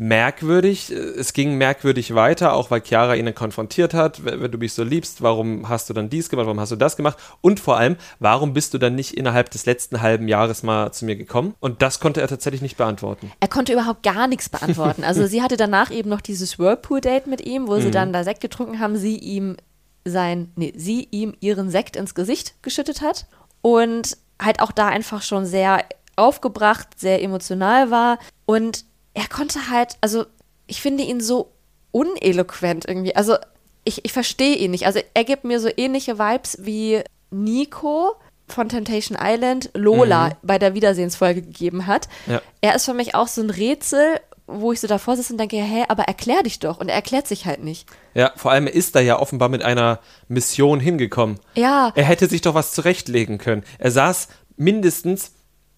merkwürdig. 0.01 0.89
Es 0.89 1.31
ging 1.31 1.59
merkwürdig 1.59 2.15
weiter, 2.15 2.53
auch 2.53 2.71
weil 2.71 2.81
Chiara 2.81 3.13
ihn 3.13 3.25
dann 3.25 3.35
konfrontiert 3.35 3.93
hat. 3.93 4.25
Wenn 4.25 4.51
du 4.51 4.57
mich 4.57 4.73
so 4.73 4.83
liebst, 4.83 5.21
warum 5.21 5.69
hast 5.69 5.91
du 5.91 5.93
dann 5.93 6.09
dies 6.09 6.27
gemacht, 6.27 6.47
warum 6.47 6.59
hast 6.59 6.71
du 6.71 6.75
das 6.75 6.97
gemacht? 6.97 7.19
Und 7.41 7.59
vor 7.59 7.77
allem, 7.77 7.97
warum 8.17 8.53
bist 8.53 8.73
du 8.73 8.79
dann 8.79 8.95
nicht 8.95 9.13
innerhalb 9.13 9.51
des 9.51 9.67
letzten 9.67 10.01
halben 10.01 10.27
Jahres 10.27 10.63
mal 10.63 10.91
zu 10.91 11.05
mir 11.05 11.15
gekommen? 11.15 11.53
Und 11.59 11.83
das 11.83 11.99
konnte 11.99 12.19
er 12.19 12.27
tatsächlich 12.27 12.63
nicht 12.63 12.77
beantworten. 12.77 13.31
Er 13.39 13.47
konnte 13.47 13.73
überhaupt 13.73 14.01
gar 14.01 14.27
nichts 14.27 14.49
beantworten. 14.49 15.03
Also 15.03 15.27
sie 15.27 15.43
hatte 15.43 15.55
danach 15.55 15.91
eben 15.91 16.09
noch 16.09 16.21
dieses 16.21 16.57
Whirlpool-Date 16.57 17.27
mit 17.27 17.45
ihm, 17.45 17.67
wo 17.67 17.79
sie 17.79 17.91
dann 17.91 18.11
da 18.11 18.23
Sekt 18.23 18.41
getrunken 18.41 18.79
haben, 18.79 18.97
sie 18.97 19.17
ihm 19.17 19.55
sein, 20.03 20.51
nee, 20.55 20.73
sie 20.75 21.07
ihm 21.11 21.35
ihren 21.41 21.69
Sekt 21.69 21.95
ins 21.95 22.15
Gesicht 22.15 22.55
geschüttet 22.63 23.01
hat 23.01 23.27
und 23.61 24.17
halt 24.41 24.61
auch 24.61 24.71
da 24.71 24.87
einfach 24.87 25.21
schon 25.21 25.45
sehr 25.45 25.85
aufgebracht, 26.15 26.87
sehr 26.99 27.21
emotional 27.21 27.91
war 27.91 28.17
und 28.47 28.85
er 29.13 29.27
konnte 29.27 29.69
halt, 29.69 29.97
also 30.01 30.25
ich 30.67 30.81
finde 30.81 31.03
ihn 31.03 31.21
so 31.21 31.51
uneloquent 31.91 32.85
irgendwie. 32.87 33.15
Also 33.15 33.35
ich, 33.83 34.05
ich 34.05 34.13
verstehe 34.13 34.55
ihn 34.55 34.71
nicht. 34.71 34.85
Also 34.85 34.99
er 35.13 35.23
gibt 35.23 35.43
mir 35.43 35.59
so 35.59 35.69
ähnliche 35.75 36.17
Vibes 36.19 36.57
wie 36.61 37.01
Nico 37.29 38.15
von 38.47 38.69
Temptation 38.69 39.17
Island 39.21 39.69
Lola 39.73 40.37
bei 40.43 40.59
der 40.59 40.73
Wiedersehensfolge 40.73 41.41
gegeben 41.41 41.87
hat. 41.87 42.07
Ja. 42.27 42.41
Er 42.61 42.75
ist 42.75 42.85
für 42.85 42.93
mich 42.93 43.15
auch 43.15 43.27
so 43.27 43.41
ein 43.41 43.49
Rätsel, 43.49 44.19
wo 44.47 44.73
ich 44.73 44.81
so 44.81 44.87
davor 44.87 45.15
sitze 45.15 45.33
und 45.33 45.39
denke, 45.39 45.57
hä, 45.57 45.85
aber 45.87 46.03
erklär 46.03 46.43
dich 46.43 46.59
doch. 46.59 46.79
Und 46.79 46.89
er 46.89 46.95
erklärt 46.95 47.27
sich 47.27 47.45
halt 47.45 47.63
nicht. 47.63 47.87
Ja, 48.13 48.31
vor 48.35 48.51
allem 48.51 48.67
ist 48.67 48.95
er 48.95 49.01
ja 49.01 49.19
offenbar 49.19 49.47
mit 49.47 49.63
einer 49.63 49.99
Mission 50.27 50.79
hingekommen. 50.81 51.39
Ja, 51.55 51.93
Er 51.95 52.03
hätte 52.03 52.27
sich 52.27 52.41
doch 52.41 52.53
was 52.53 52.73
zurechtlegen 52.73 53.37
können. 53.37 53.63
Er 53.77 53.91
saß 53.91 54.27
mindestens 54.57 55.31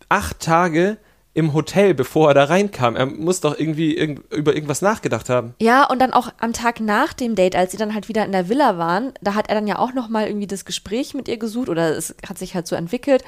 acht 0.09 0.39
Tage 0.39 0.97
im 1.35 1.53
Hotel, 1.53 1.93
bevor 1.93 2.29
er 2.29 2.33
da 2.35 2.43
reinkam. 2.43 2.95
Er 2.95 3.07
muss 3.07 3.41
doch 3.41 3.57
irgendwie 3.57 3.97
irgend, 3.97 4.31
über 4.31 4.53
irgendwas 4.53 4.81
nachgedacht 4.81 5.29
haben. 5.29 5.55
Ja, 5.59 5.85
und 5.85 5.99
dann 5.99 6.13
auch 6.13 6.31
am 6.39 6.53
Tag 6.53 6.79
nach 6.79 7.13
dem 7.13 7.35
Date, 7.35 7.55
als 7.55 7.71
sie 7.71 7.77
dann 7.77 7.93
halt 7.95 8.07
wieder 8.07 8.23
in 8.23 8.31
der 8.31 8.49
Villa 8.49 8.77
waren, 8.77 9.13
da 9.21 9.33
hat 9.33 9.49
er 9.49 9.55
dann 9.55 9.67
ja 9.67 9.79
auch 9.79 9.93
nochmal 9.93 10.27
irgendwie 10.27 10.47
das 10.47 10.65
Gespräch 10.65 11.13
mit 11.13 11.27
ihr 11.27 11.37
gesucht 11.37 11.69
oder 11.69 11.97
es 11.97 12.15
hat 12.27 12.37
sich 12.37 12.53
halt 12.53 12.67
so 12.67 12.75
entwickelt. 12.75 13.23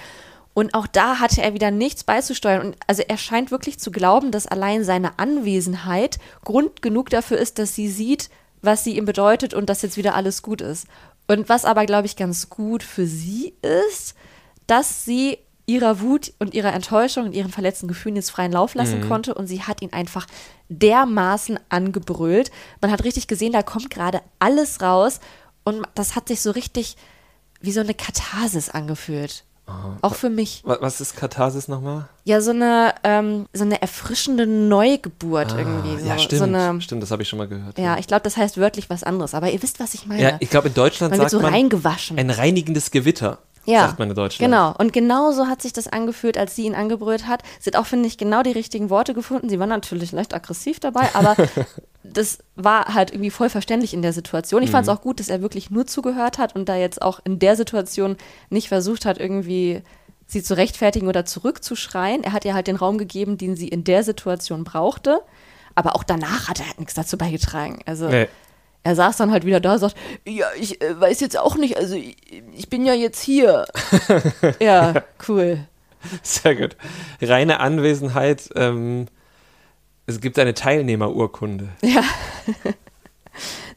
Und 0.53 0.73
auch 0.73 0.87
da 0.87 1.19
hatte 1.19 1.41
er 1.41 1.53
wieder 1.53 1.71
nichts 1.71 2.03
beizusteuern. 2.03 2.67
Und 2.67 2.77
also 2.87 3.03
er 3.05 3.17
scheint 3.17 3.51
wirklich 3.51 3.79
zu 3.79 3.91
glauben, 3.91 4.31
dass 4.31 4.47
allein 4.47 4.83
seine 4.83 5.19
Anwesenheit 5.19 6.17
Grund 6.45 6.81
genug 6.81 7.09
dafür 7.09 7.37
ist, 7.37 7.59
dass 7.59 7.75
sie 7.75 7.89
sieht, 7.89 8.29
was 8.61 8.83
sie 8.83 8.97
ihm 8.97 9.05
bedeutet 9.05 9.53
und 9.53 9.69
dass 9.69 9.81
jetzt 9.81 9.97
wieder 9.97 10.15
alles 10.15 10.43
gut 10.43 10.61
ist. 10.61 10.87
Und 11.27 11.49
was 11.49 11.65
aber, 11.65 11.85
glaube 11.85 12.05
ich, 12.05 12.15
ganz 12.15 12.49
gut 12.49 12.83
für 12.83 13.07
sie 13.07 13.55
ist, 13.61 14.15
dass 14.67 15.05
sie 15.05 15.39
ihrer 15.67 15.99
Wut 16.01 16.31
und 16.39 16.53
ihrer 16.53 16.73
Enttäuschung 16.73 17.25
und 17.25 17.33
ihren 17.33 17.51
verletzten 17.51 17.87
Gefühlen 17.87 18.15
jetzt 18.15 18.29
freien 18.31 18.51
Lauf 18.51 18.75
lassen 18.75 19.01
konnte 19.07 19.33
und 19.33 19.47
sie 19.47 19.63
hat 19.63 19.81
ihn 19.81 19.93
einfach 19.93 20.27
dermaßen 20.69 21.59
angebrüllt. 21.69 22.51
Man 22.81 22.91
hat 22.91 23.03
richtig 23.03 23.27
gesehen, 23.27 23.53
da 23.53 23.63
kommt 23.63 23.89
gerade 23.89 24.21
alles 24.39 24.81
raus 24.81 25.19
und 25.63 25.83
das 25.95 26.15
hat 26.15 26.27
sich 26.27 26.41
so 26.41 26.51
richtig 26.51 26.95
wie 27.61 27.71
so 27.71 27.79
eine 27.79 27.93
Katharsis 27.93 28.69
angefühlt. 28.69 29.43
Auch 30.03 30.13
für 30.13 30.29
mich. 30.29 30.61
Wa- 30.63 30.77
Was 30.81 31.01
ist 31.01 31.15
Katharsis 31.17 31.67
nochmal? 31.67 32.07
Ja, 32.23 32.39
so 32.39 32.51
eine, 32.51 32.93
ähm, 33.03 33.47
so 33.51 33.63
eine 33.63 33.81
erfrischende 33.81 34.45
Neugeburt 34.45 35.53
irgendwie. 35.57 35.97
So, 35.97 36.05
Ah, 36.05 36.09
ja, 36.09 36.19
stimmt. 36.19 36.37
So 36.39 36.43
eine, 36.45 36.81
stimmt, 36.83 37.01
das 37.01 37.09
habe 37.09 37.23
ich 37.23 37.29
schon 37.29 37.39
mal 37.39 37.47
gehört. 37.47 37.79
ja, 37.79 37.97
ich 37.97 38.05
glaube, 38.05 38.21
das 38.21 38.37
heißt 38.37 38.57
wörtlich 38.59 38.91
was 38.91 39.03
anderes, 39.03 39.33
aber 39.33 39.49
ihr 39.49 39.63
wisst, 39.63 39.79
was 39.79 39.95
ich 39.95 40.05
meine. 40.05 40.21
Ja, 40.21 40.37
ich 40.39 40.51
glaube, 40.51 40.67
in 40.67 40.75
Deutschland 40.75 41.09
man 41.13 41.19
wird 41.19 41.31
sagt 41.31 41.41
so 41.41 41.43
man 41.43 41.51
reingewaschen. 41.51 42.19
ein 42.19 42.29
reinigendes 42.29 42.91
Gewitter, 42.91 43.39
Ja, 43.65 43.87
sagt 43.87 43.99
man 43.99 44.09
in 44.09 44.15
Deutschland. 44.15 44.51
Genau. 44.51 44.73
Und 44.77 44.93
genauso 44.93 45.47
hat 45.47 45.61
sich 45.61 45.73
das 45.73 45.87
angefühlt, 45.87 46.37
als 46.37 46.55
sie 46.55 46.65
ihn 46.65 46.75
angebrüllt 46.75 47.27
hat. 47.27 47.41
Sie 47.59 47.69
hat 47.69 47.75
auch, 47.75 47.85
finde 47.85 48.07
ich, 48.07 48.17
genau 48.17 48.43
die 48.43 48.51
richtigen 48.51 48.89
Worte 48.89 49.13
gefunden. 49.13 49.49
Sie 49.49 49.59
war 49.59 49.67
natürlich 49.67 50.11
leicht 50.11 50.33
aggressiv 50.33 50.79
dabei, 50.79 51.09
aber 51.13 51.35
das 52.03 52.37
war 52.55 52.93
halt 52.93 53.11
irgendwie 53.11 53.31
voll 53.31 53.49
verständlich 53.49 53.93
in 53.93 54.01
der 54.01 54.13
Situation. 54.13 54.61
Ich 54.63 54.69
Mhm. 54.69 54.73
fand 54.73 54.87
es 54.87 54.93
auch 54.93 55.01
gut, 55.01 55.19
dass 55.19 55.29
er 55.29 55.41
wirklich 55.41 55.69
nur 55.71 55.87
zugehört 55.87 56.37
hat 56.37 56.55
und 56.55 56.69
da 56.69 56.75
jetzt 56.75 57.01
auch 57.01 57.19
in 57.23 57.39
der 57.39 57.55
Situation 57.55 58.17
nicht 58.49 58.67
versucht 58.69 59.05
hat, 59.05 59.19
irgendwie 59.19 59.81
sie 60.27 60.41
zu 60.43 60.55
rechtfertigen 60.57 61.07
oder 61.07 61.25
zurückzuschreien. 61.25 62.23
Er 62.23 62.33
hat 62.33 62.45
ihr 62.45 62.53
halt 62.53 62.67
den 62.67 62.75
Raum 62.75 62.97
gegeben, 62.97 63.37
den 63.37 63.55
sie 63.55 63.67
in 63.67 63.83
der 63.83 64.03
Situation 64.03 64.63
brauchte. 64.63 65.21
Aber 65.75 65.95
auch 65.95 66.03
danach 66.03 66.47
hat 66.47 66.59
er 66.59 66.67
halt 66.67 66.79
nichts 66.79 66.93
dazu 66.93 67.17
beigetragen. 67.17 67.79
Also 67.85 68.07
Nee. 68.07 68.27
Er 68.85 68.95
saß 68.95 69.17
dann 69.17 69.31
halt 69.31 69.45
wieder 69.45 69.59
da 69.59 69.73
und 69.73 69.79
sagt, 69.79 69.97
ja, 70.25 70.45
ich 70.59 70.79
äh, 70.79 70.99
weiß 70.99 71.19
jetzt 71.19 71.39
auch 71.39 71.55
nicht, 71.55 71.75
also 71.75 71.95
ich, 71.95 72.15
ich 72.55 72.69
bin 72.69 72.85
ja 72.85 72.93
jetzt 72.93 73.19
hier. 73.19 73.65
ja, 74.59 75.03
cool. 75.27 75.67
Sehr 76.21 76.55
gut. 76.55 76.77
Reine 77.19 77.59
Anwesenheit. 77.61 78.47
Ähm, 78.55 79.07
es 80.05 80.21
gibt 80.21 80.37
eine 80.37 80.53
Teilnehmerurkunde. 80.53 81.69
Ja. 81.81 82.03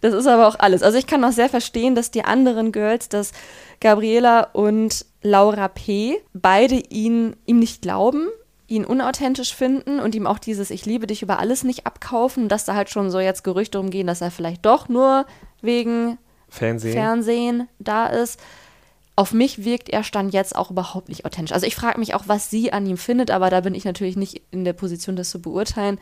Das 0.03 0.13
ist 0.15 0.27
aber 0.27 0.47
auch 0.47 0.59
alles. 0.61 0.83
Also 0.83 0.99
ich 0.99 1.07
kann 1.07 1.25
auch 1.25 1.33
sehr 1.33 1.49
verstehen, 1.49 1.95
dass 1.97 2.11
die 2.13 2.25
anderen 2.25 2.71
Girls, 2.71 3.09
dass 3.09 3.33
Gabriela 3.81 4.43
und 4.53 5.07
Laura 5.23 5.69
P. 5.69 6.23
beide 6.35 6.77
ihn, 6.77 7.35
ihm 7.47 7.59
nicht 7.59 7.83
glauben, 7.83 8.29
ihn 8.69 8.85
unauthentisch 8.85 9.55
finden 9.55 9.99
und 9.99 10.15
ihm 10.15 10.27
auch 10.27 10.39
dieses 10.39 10.71
Ich 10.71 10.85
liebe 10.87 11.07
dich 11.07 11.23
über 11.23 11.39
alles 11.39 11.65
nicht 11.65 11.87
abkaufen, 11.87 12.49
dass 12.49 12.67
da 12.67 12.75
halt 12.75 12.91
schon 12.91 13.11
so 13.11 13.19
jetzt 13.19 13.43
Gerüchte 13.43 13.81
umgehen, 13.81 14.07
dass 14.07 14.21
er 14.21 14.31
vielleicht 14.31 14.65
doch 14.67 14.89
nur 14.89 15.27
wegen 15.63 16.19
Fernsehen. 16.49 16.93
Fernsehen 16.93 17.69
da 17.79 18.07
ist. 18.07 18.39
Auf 19.17 19.33
mich 19.33 19.65
wirkt 19.65 19.89
er 19.89 20.05
Stand 20.05 20.33
jetzt 20.33 20.55
auch 20.55 20.71
überhaupt 20.71 21.09
nicht 21.09 21.25
authentisch. 21.25 21.53
Also 21.53 21.67
ich 21.67 21.75
frage 21.75 21.99
mich 21.99 22.15
auch, 22.15 22.25
was 22.27 22.51
sie 22.51 22.73
an 22.73 22.87
ihm 22.87 22.99
findet, 22.99 23.31
aber 23.31 23.51
da 23.51 23.63
bin 23.63 23.75
ich 23.75 23.85
natürlich 23.85 24.17
nicht 24.17 24.43
in 24.51 24.65
der 24.65 24.75
Position, 24.75 25.17
das 25.17 25.31
zu 25.31 25.41
beurteilen. 25.41 25.99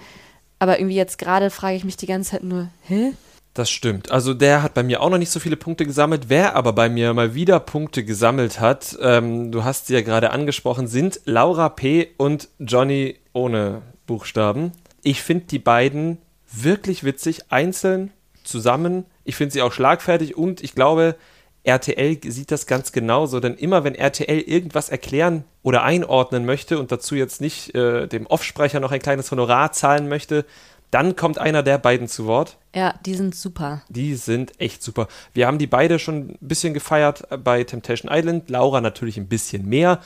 Aber 0.58 0.78
irgendwie 0.78 0.96
jetzt 0.96 1.18
gerade 1.18 1.50
frage 1.50 1.76
ich 1.76 1.84
mich 1.84 1.96
die 1.96 2.06
ganze 2.06 2.32
Zeit 2.32 2.42
nur, 2.42 2.68
hä? 2.82 3.12
Das 3.56 3.70
stimmt. 3.70 4.10
Also 4.10 4.34
der 4.34 4.62
hat 4.62 4.74
bei 4.74 4.82
mir 4.82 5.00
auch 5.00 5.08
noch 5.08 5.16
nicht 5.16 5.30
so 5.30 5.40
viele 5.40 5.56
Punkte 5.56 5.86
gesammelt. 5.86 6.24
Wer 6.28 6.56
aber 6.56 6.74
bei 6.74 6.90
mir 6.90 7.14
mal 7.14 7.34
wieder 7.34 7.58
Punkte 7.58 8.04
gesammelt 8.04 8.60
hat, 8.60 8.98
ähm, 9.00 9.50
du 9.50 9.64
hast 9.64 9.86
sie 9.86 9.94
ja 9.94 10.02
gerade 10.02 10.30
angesprochen, 10.30 10.88
sind 10.88 11.22
Laura 11.24 11.70
P. 11.70 12.08
und 12.18 12.50
Johnny 12.58 13.16
ohne 13.32 13.80
Buchstaben. 14.06 14.72
Ich 15.02 15.22
finde 15.22 15.46
die 15.46 15.58
beiden 15.58 16.18
wirklich 16.52 17.02
witzig, 17.02 17.44
einzeln, 17.48 18.12
zusammen. 18.44 19.06
Ich 19.24 19.36
finde 19.36 19.54
sie 19.54 19.62
auch 19.62 19.72
schlagfertig 19.72 20.36
und 20.36 20.62
ich 20.62 20.74
glaube, 20.74 21.16
RTL 21.64 22.18
sieht 22.24 22.50
das 22.50 22.66
ganz 22.66 22.92
genauso, 22.92 23.40
denn 23.40 23.54
immer 23.54 23.84
wenn 23.84 23.94
RTL 23.94 24.38
irgendwas 24.38 24.90
erklären 24.90 25.44
oder 25.62 25.82
einordnen 25.82 26.44
möchte 26.44 26.78
und 26.78 26.92
dazu 26.92 27.14
jetzt 27.14 27.40
nicht 27.40 27.74
äh, 27.74 28.06
dem 28.06 28.26
Offsprecher 28.26 28.80
noch 28.80 28.92
ein 28.92 29.00
kleines 29.00 29.30
Honorar 29.30 29.72
zahlen 29.72 30.10
möchte, 30.10 30.44
dann 30.90 31.16
kommt 31.16 31.38
einer 31.38 31.62
der 31.62 31.78
beiden 31.78 32.06
zu 32.06 32.26
Wort. 32.26 32.58
Ja, 32.76 32.94
die 33.06 33.14
sind 33.14 33.34
super. 33.34 33.80
Die 33.88 34.14
sind 34.16 34.52
echt 34.60 34.82
super. 34.82 35.08
Wir 35.32 35.46
haben 35.46 35.56
die 35.56 35.66
beide 35.66 35.98
schon 35.98 36.28
ein 36.32 36.38
bisschen 36.40 36.74
gefeiert 36.74 37.26
bei 37.42 37.64
Temptation 37.64 38.12
Island. 38.12 38.50
Laura 38.50 38.82
natürlich 38.82 39.16
ein 39.16 39.28
bisschen 39.28 39.66
mehr. 39.66 40.00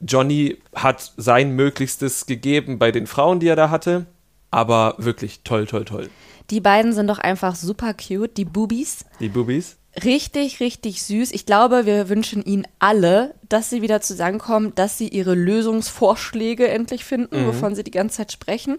Johnny 0.00 0.56
hat 0.74 1.12
sein 1.18 1.50
Möglichstes 1.50 2.24
gegeben 2.24 2.78
bei 2.78 2.92
den 2.92 3.06
Frauen, 3.06 3.40
die 3.40 3.48
er 3.48 3.56
da 3.56 3.68
hatte. 3.68 4.06
Aber 4.50 4.94
wirklich 4.98 5.40
toll, 5.44 5.66
toll, 5.66 5.84
toll. 5.84 6.08
Die 6.50 6.60
beiden 6.60 6.94
sind 6.94 7.08
doch 7.08 7.18
einfach 7.18 7.56
super 7.56 7.92
cute, 7.92 8.36
die 8.38 8.44
Boobies. 8.46 9.04
Die 9.20 9.28
Boobies. 9.28 9.76
Richtig, 10.02 10.60
richtig 10.60 11.02
süß. 11.02 11.30
Ich 11.32 11.44
glaube, 11.44 11.84
wir 11.84 12.08
wünschen 12.08 12.42
ihnen 12.42 12.66
alle, 12.78 13.34
dass 13.48 13.68
sie 13.68 13.82
wieder 13.82 14.00
zusammenkommen, 14.00 14.74
dass 14.74 14.96
sie 14.96 15.08
ihre 15.08 15.34
Lösungsvorschläge 15.34 16.68
endlich 16.68 17.04
finden, 17.04 17.42
Mhm. 17.42 17.46
wovon 17.48 17.74
sie 17.74 17.84
die 17.84 17.90
ganze 17.90 18.16
Zeit 18.18 18.32
sprechen. 18.32 18.78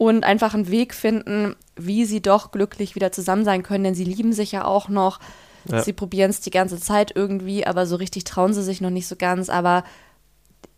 Und 0.00 0.24
einfach 0.24 0.54
einen 0.54 0.70
Weg 0.70 0.94
finden, 0.94 1.56
wie 1.76 2.06
sie 2.06 2.22
doch 2.22 2.52
glücklich 2.52 2.94
wieder 2.94 3.12
zusammen 3.12 3.44
sein 3.44 3.62
können, 3.62 3.84
denn 3.84 3.94
sie 3.94 4.04
lieben 4.04 4.32
sich 4.32 4.50
ja 4.50 4.64
auch 4.64 4.88
noch. 4.88 5.20
Ja. 5.68 5.82
Sie 5.82 5.92
probieren 5.92 6.30
es 6.30 6.40
die 6.40 6.50
ganze 6.50 6.80
Zeit 6.80 7.12
irgendwie, 7.14 7.66
aber 7.66 7.84
so 7.84 7.96
richtig 7.96 8.24
trauen 8.24 8.54
sie 8.54 8.62
sich 8.62 8.80
noch 8.80 8.88
nicht 8.88 9.06
so 9.06 9.14
ganz. 9.14 9.50
Aber 9.50 9.84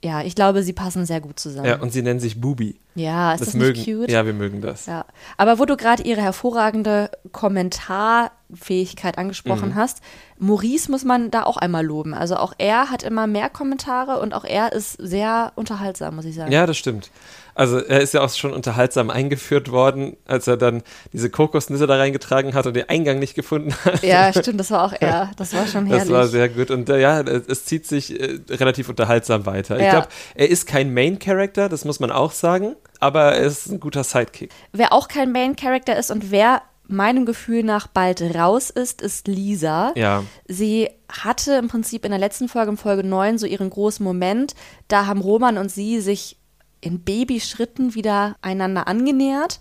ja, 0.02 0.22
ich 0.22 0.34
glaube, 0.34 0.64
sie 0.64 0.72
passen 0.72 1.06
sehr 1.06 1.20
gut 1.20 1.38
zusammen. 1.38 1.68
Ja, 1.68 1.80
und 1.80 1.92
sie 1.92 2.02
nennen 2.02 2.18
sich 2.18 2.40
Bubi. 2.40 2.80
Ja, 2.94 3.32
ist 3.32 3.40
das, 3.40 3.46
Das 3.48 3.54
nicht 3.54 3.86
mögen. 3.86 4.00
cute? 4.00 4.10
Ja, 4.10 4.26
wir 4.26 4.34
mögen 4.34 4.60
das. 4.60 4.86
Ja, 4.86 5.06
aber 5.38 5.58
wo 5.58 5.64
du 5.64 5.76
gerade 5.76 6.02
ihre 6.02 6.20
hervorragende 6.20 7.10
Kommentarfähigkeit 7.32 9.18
angesprochen 9.18 9.70
Mhm. 9.70 9.74
hast, 9.74 9.98
Maurice 10.38 10.90
muss 10.90 11.04
man 11.04 11.30
da 11.30 11.44
auch 11.44 11.56
einmal 11.56 11.84
loben. 11.84 12.14
Also 12.14 12.36
auch 12.36 12.52
er 12.58 12.90
hat 12.90 13.02
immer 13.02 13.26
mehr 13.26 13.48
Kommentare 13.48 14.20
und 14.20 14.34
auch 14.34 14.44
er 14.44 14.72
ist 14.72 14.92
sehr 14.98 15.52
unterhaltsam, 15.54 16.16
muss 16.16 16.24
ich 16.24 16.34
sagen. 16.34 16.52
Ja, 16.52 16.66
das 16.66 16.76
stimmt. 16.76 17.10
Also 17.54 17.78
er 17.78 18.00
ist 18.00 18.14
ja 18.14 18.22
auch 18.22 18.30
schon 18.30 18.52
unterhaltsam 18.54 19.10
eingeführt 19.10 19.70
worden, 19.70 20.16
als 20.26 20.46
er 20.46 20.56
dann 20.56 20.82
diese 21.12 21.28
Kokosnüsse 21.28 21.86
da 21.86 21.96
reingetragen 21.96 22.54
hat 22.54 22.66
und 22.66 22.74
den 22.74 22.88
Eingang 22.88 23.18
nicht 23.18 23.34
gefunden 23.34 23.74
hat. 23.84 24.02
Ja, 24.02 24.32
stimmt, 24.38 24.58
das 24.58 24.70
war 24.70 24.84
auch 24.86 24.94
er. 24.98 25.30
Das 25.36 25.52
war 25.52 25.66
schon 25.66 25.84
herrlich. 25.84 26.04
Das 26.04 26.10
war 26.12 26.26
sehr 26.28 26.48
gut 26.48 26.70
und 26.70 26.88
äh, 26.88 26.98
ja, 26.98 27.20
es, 27.20 27.66
zieht 27.66 27.86
sich 27.86 28.18
äh, 28.18 28.38
relativ 28.48 28.88
unterhaltsam 28.88 29.44
weiter. 29.44 29.76
Ich 29.76 29.84
Ja. 29.84 29.90
glaube, 29.90 30.08
er 30.34 30.48
ist 30.48 30.66
kein 30.66 30.94
Main 30.94 31.18
Character, 31.18 31.68
das 31.68 31.84
muss 31.84 32.00
man 32.00 32.10
auch 32.10 32.32
sagen, 32.32 32.74
aber 33.00 33.34
er 33.34 33.46
ist 33.46 33.66
ein 33.66 33.80
guter 33.80 34.04
Sidekick. 34.04 34.50
Wer 34.72 34.92
auch 34.92 35.08
kein 35.08 35.32
Main 35.32 35.56
Character 35.56 35.96
ist 35.96 36.10
und 36.10 36.30
wer 36.30 36.62
meinem 36.88 37.26
Gefühl 37.26 37.62
nach 37.62 37.86
bald 37.86 38.20
raus 38.34 38.70
ist, 38.70 39.02
ist 39.02 39.26
Lisa. 39.28 39.92
Ja. 39.96 40.24
Sie 40.46 40.88
hatte 41.10 41.54
im 41.54 41.68
Prinzip 41.68 42.04
in 42.04 42.10
der 42.10 42.20
letzten 42.20 42.48
Folge, 42.48 42.70
in 42.70 42.76
Folge 42.76 43.04
9, 43.04 43.38
so 43.38 43.46
ihren 43.46 43.70
großen 43.70 44.04
Moment. 44.04 44.54
Da 44.88 45.06
haben 45.06 45.20
Roman 45.20 45.58
und 45.58 45.70
sie 45.70 46.00
sich 46.00 46.36
in 46.80 47.00
Babyschritten 47.00 47.94
wieder 47.94 48.36
einander 48.42 48.88
angenähert. 48.88 49.60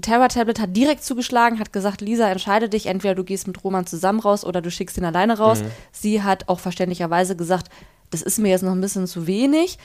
Terra 0.00 0.28
Tablet 0.28 0.60
hat 0.60 0.76
direkt 0.76 1.04
zugeschlagen, 1.04 1.58
hat 1.58 1.72
gesagt, 1.72 2.00
Lisa, 2.00 2.30
entscheide 2.30 2.68
dich, 2.68 2.86
entweder 2.86 3.14
du 3.14 3.24
gehst 3.24 3.46
mit 3.46 3.62
Roman 3.62 3.86
zusammen 3.86 4.20
raus 4.20 4.44
oder 4.44 4.62
du 4.62 4.70
schickst 4.70 4.96
ihn 4.96 5.04
alleine 5.04 5.36
raus. 5.38 5.62
Sie 5.92 6.22
hat 6.22 6.48
auch 6.48 6.60
verständlicherweise 6.60 7.36
gesagt, 7.36 7.68
das 8.10 8.22
ist 8.22 8.38
mir 8.38 8.48
jetzt 8.48 8.62
noch 8.62 8.72
ein 8.72 8.80
bisschen 8.80 9.06
zu 9.06 9.26
wenig. 9.26 9.78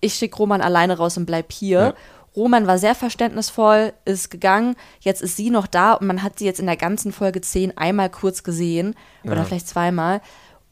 Ich 0.00 0.14
schicke 0.14 0.36
Roman 0.36 0.62
alleine 0.62 0.96
raus 0.96 1.16
und 1.18 1.26
bleib 1.26 1.52
hier. 1.52 1.80
Ja. 1.80 1.94
Roman 2.36 2.66
war 2.66 2.78
sehr 2.78 2.94
verständnisvoll, 2.94 3.92
ist 4.04 4.30
gegangen. 4.30 4.76
Jetzt 5.00 5.20
ist 5.22 5.36
sie 5.36 5.50
noch 5.50 5.66
da 5.66 5.94
und 5.94 6.06
man 6.06 6.22
hat 6.22 6.38
sie 6.38 6.44
jetzt 6.46 6.60
in 6.60 6.66
der 6.66 6.76
ganzen 6.76 7.12
Folge 7.12 7.40
10 7.40 7.76
einmal 7.76 8.10
kurz 8.10 8.42
gesehen 8.42 8.94
oder 9.24 9.36
Ja. 9.38 9.44
vielleicht 9.44 9.68
zweimal. 9.68 10.20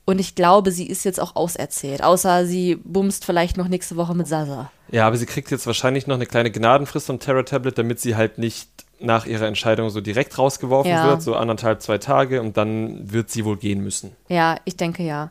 Und 0.05 0.18
ich 0.21 0.35
glaube, 0.35 0.71
sie 0.71 0.87
ist 0.87 1.05
jetzt 1.05 1.21
auch 1.21 1.37
auserzählt. 1.37 2.03
Außer 2.03 2.47
sie 2.47 2.77
bumst 2.77 3.25
vielleicht 3.27 3.57
noch 3.59 3.68
nächste 3.68 3.97
Woche 3.97 4.14
mit 4.14 4.27
Sasa. 4.27 4.71
Ja, 4.90 5.07
aber 5.07 5.16
sie 5.18 5.27
kriegt 5.27 5.51
jetzt 5.51 5.66
wahrscheinlich 5.66 6.07
noch 6.07 6.14
eine 6.14 6.25
kleine 6.27 6.51
Gnadenfrist 6.51 7.07
vom 7.07 7.18
Terra 7.18 7.42
Tablet, 7.42 7.77
damit 7.77 8.01
sie 8.01 8.16
halt 8.16 8.38
nicht 8.38 8.71
nach 9.01 9.27
ihrer 9.27 9.47
Entscheidung 9.47 9.90
so 9.90 10.01
direkt 10.01 10.38
rausgeworfen 10.38 10.90
Ja. 10.90 11.07
wird, 11.09 11.23
so 11.23 11.37
anderthalb, 11.37 11.83
zwei 11.83 11.99
Tage 11.99 12.40
und 12.40 12.57
dann 12.57 13.12
wird 13.12 13.31
sie 13.31 13.44
wohl 13.44 13.57
gehen 13.59 13.83
müssen. 13.85 14.16
Ja, 14.29 14.57
ich 14.64 14.77
denke 14.77 15.03
ja. 15.03 15.31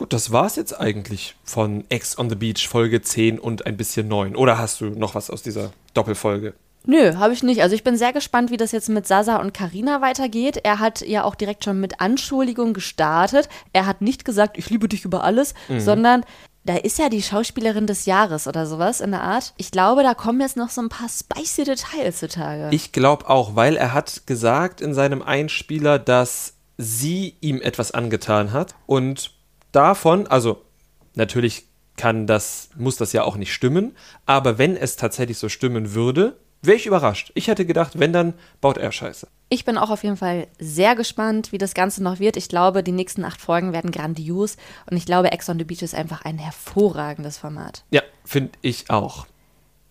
Gut, 0.00 0.14
das 0.14 0.32
war's 0.32 0.56
jetzt 0.56 0.80
eigentlich 0.80 1.36
von 1.44 1.84
Ex 1.90 2.18
on 2.18 2.30
the 2.30 2.34
Beach 2.34 2.66
Folge 2.66 3.02
10 3.02 3.38
und 3.38 3.66
ein 3.66 3.76
bisschen 3.76 4.08
9. 4.08 4.34
Oder 4.34 4.56
hast 4.56 4.80
du 4.80 4.86
noch 4.86 5.14
was 5.14 5.28
aus 5.28 5.42
dieser 5.42 5.72
Doppelfolge? 5.92 6.54
Nö, 6.86 7.16
habe 7.16 7.34
ich 7.34 7.42
nicht. 7.42 7.60
Also 7.60 7.74
ich 7.74 7.84
bin 7.84 7.98
sehr 7.98 8.14
gespannt, 8.14 8.50
wie 8.50 8.56
das 8.56 8.72
jetzt 8.72 8.88
mit 8.88 9.06
Sasa 9.06 9.36
und 9.36 9.52
Karina 9.52 10.00
weitergeht. 10.00 10.56
Er 10.64 10.78
hat 10.78 11.02
ja 11.02 11.24
auch 11.24 11.34
direkt 11.34 11.64
schon 11.64 11.80
mit 11.80 12.00
Anschuldigungen 12.00 12.72
gestartet. 12.72 13.50
Er 13.74 13.84
hat 13.84 14.00
nicht 14.00 14.24
gesagt, 14.24 14.56
ich 14.56 14.70
liebe 14.70 14.88
dich 14.88 15.04
über 15.04 15.22
alles, 15.22 15.52
sondern 15.76 16.24
da 16.64 16.78
ist 16.78 16.98
ja 16.98 17.10
die 17.10 17.20
Schauspielerin 17.20 17.86
des 17.86 18.06
Jahres 18.06 18.46
oder 18.46 18.64
sowas 18.64 19.02
in 19.02 19.10
der 19.10 19.20
Art. 19.20 19.52
Ich 19.58 19.70
glaube, 19.70 20.02
da 20.02 20.14
kommen 20.14 20.40
jetzt 20.40 20.56
noch 20.56 20.70
so 20.70 20.80
ein 20.80 20.88
paar 20.88 21.10
spicy 21.10 21.64
Details 21.64 22.20
zutage. 22.20 22.68
Ich 22.70 22.92
glaube 22.92 23.28
auch, 23.28 23.54
weil 23.54 23.76
er 23.76 23.92
hat 23.92 24.22
gesagt 24.26 24.80
in 24.80 24.94
seinem 24.94 25.20
Einspieler, 25.20 25.98
dass 25.98 26.54
sie 26.78 27.36
ihm 27.42 27.60
etwas 27.60 27.92
angetan 27.92 28.54
hat 28.54 28.74
und 28.86 29.38
davon, 29.72 30.26
also 30.26 30.62
natürlich 31.14 31.66
kann 31.96 32.26
das, 32.26 32.70
muss 32.76 32.96
das 32.96 33.12
ja 33.12 33.24
auch 33.24 33.36
nicht 33.36 33.52
stimmen, 33.52 33.96
aber 34.26 34.58
wenn 34.58 34.76
es 34.76 34.96
tatsächlich 34.96 35.38
so 35.38 35.48
stimmen 35.48 35.94
würde, 35.94 36.36
wäre 36.62 36.76
ich 36.76 36.86
überrascht. 36.86 37.32
Ich 37.34 37.48
hätte 37.48 37.66
gedacht, 37.66 37.98
wenn 37.98 38.12
dann 38.12 38.34
baut 38.60 38.78
er 38.78 38.92
Scheiße. 38.92 39.28
Ich 39.48 39.64
bin 39.64 39.76
auch 39.76 39.90
auf 39.90 40.04
jeden 40.04 40.16
Fall 40.16 40.46
sehr 40.58 40.94
gespannt, 40.94 41.52
wie 41.52 41.58
das 41.58 41.74
Ganze 41.74 42.02
noch 42.02 42.20
wird. 42.20 42.36
Ich 42.36 42.48
glaube, 42.48 42.82
die 42.82 42.92
nächsten 42.92 43.24
acht 43.24 43.40
Folgen 43.40 43.72
werden 43.72 43.90
grandios 43.90 44.56
und 44.90 44.96
ich 44.96 45.06
glaube, 45.06 45.32
Ex 45.32 45.48
on 45.48 45.58
the 45.58 45.64
Beach 45.64 45.82
ist 45.82 45.94
einfach 45.94 46.24
ein 46.24 46.38
hervorragendes 46.38 47.38
Format. 47.38 47.84
Ja, 47.90 48.02
finde 48.24 48.52
ich 48.62 48.90
auch. 48.90 49.26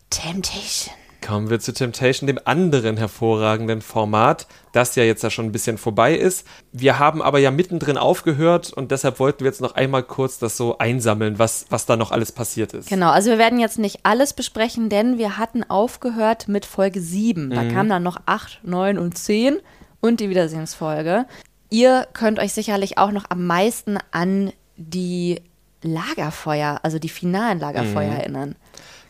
Temptation. 0.09 0.95
Kommen 1.25 1.49
wir 1.49 1.59
zu 1.59 1.73
Temptation, 1.73 2.27
dem 2.27 2.39
anderen 2.45 2.97
hervorragenden 2.97 3.81
Format, 3.81 4.47
das 4.71 4.95
ja 4.95 5.03
jetzt 5.03 5.21
ja 5.21 5.29
schon 5.29 5.45
ein 5.45 5.51
bisschen 5.51 5.77
vorbei 5.77 6.15
ist. 6.15 6.47
Wir 6.71 6.97
haben 6.97 7.21
aber 7.21 7.39
ja 7.39 7.51
mittendrin 7.51 7.97
aufgehört 7.97 8.71
und 8.71 8.91
deshalb 8.91 9.19
wollten 9.19 9.41
wir 9.41 9.47
jetzt 9.47 9.61
noch 9.61 9.75
einmal 9.75 10.03
kurz 10.03 10.39
das 10.39 10.55
so 10.55 10.77
einsammeln, 10.77 11.37
was, 11.37 11.65
was 11.69 11.85
da 11.85 11.97
noch 11.97 12.11
alles 12.11 12.31
passiert 12.31 12.73
ist. 12.73 12.89
Genau, 12.89 13.09
also 13.11 13.31
wir 13.31 13.37
werden 13.37 13.59
jetzt 13.59 13.79
nicht 13.79 13.99
alles 14.03 14.33
besprechen, 14.33 14.89
denn 14.89 15.17
wir 15.17 15.37
hatten 15.37 15.63
aufgehört 15.63 16.47
mit 16.47 16.65
Folge 16.65 17.01
7. 17.01 17.49
Da 17.49 17.65
kamen 17.65 17.89
dann 17.89 18.03
noch 18.03 18.21
8, 18.25 18.61
9 18.63 18.97
und 18.97 19.17
10 19.17 19.57
und 19.99 20.21
die 20.21 20.29
Wiedersehensfolge. 20.29 21.25
Ihr 21.69 22.07
könnt 22.13 22.39
euch 22.39 22.53
sicherlich 22.53 22.97
auch 22.97 23.11
noch 23.11 23.25
am 23.29 23.45
meisten 23.45 23.97
an 24.11 24.51
die 24.77 25.41
Lagerfeuer, 25.83 26.79
also 26.83 26.99
die 26.99 27.09
finalen 27.09 27.59
Lagerfeuer 27.59 28.13
erinnern. 28.13 28.55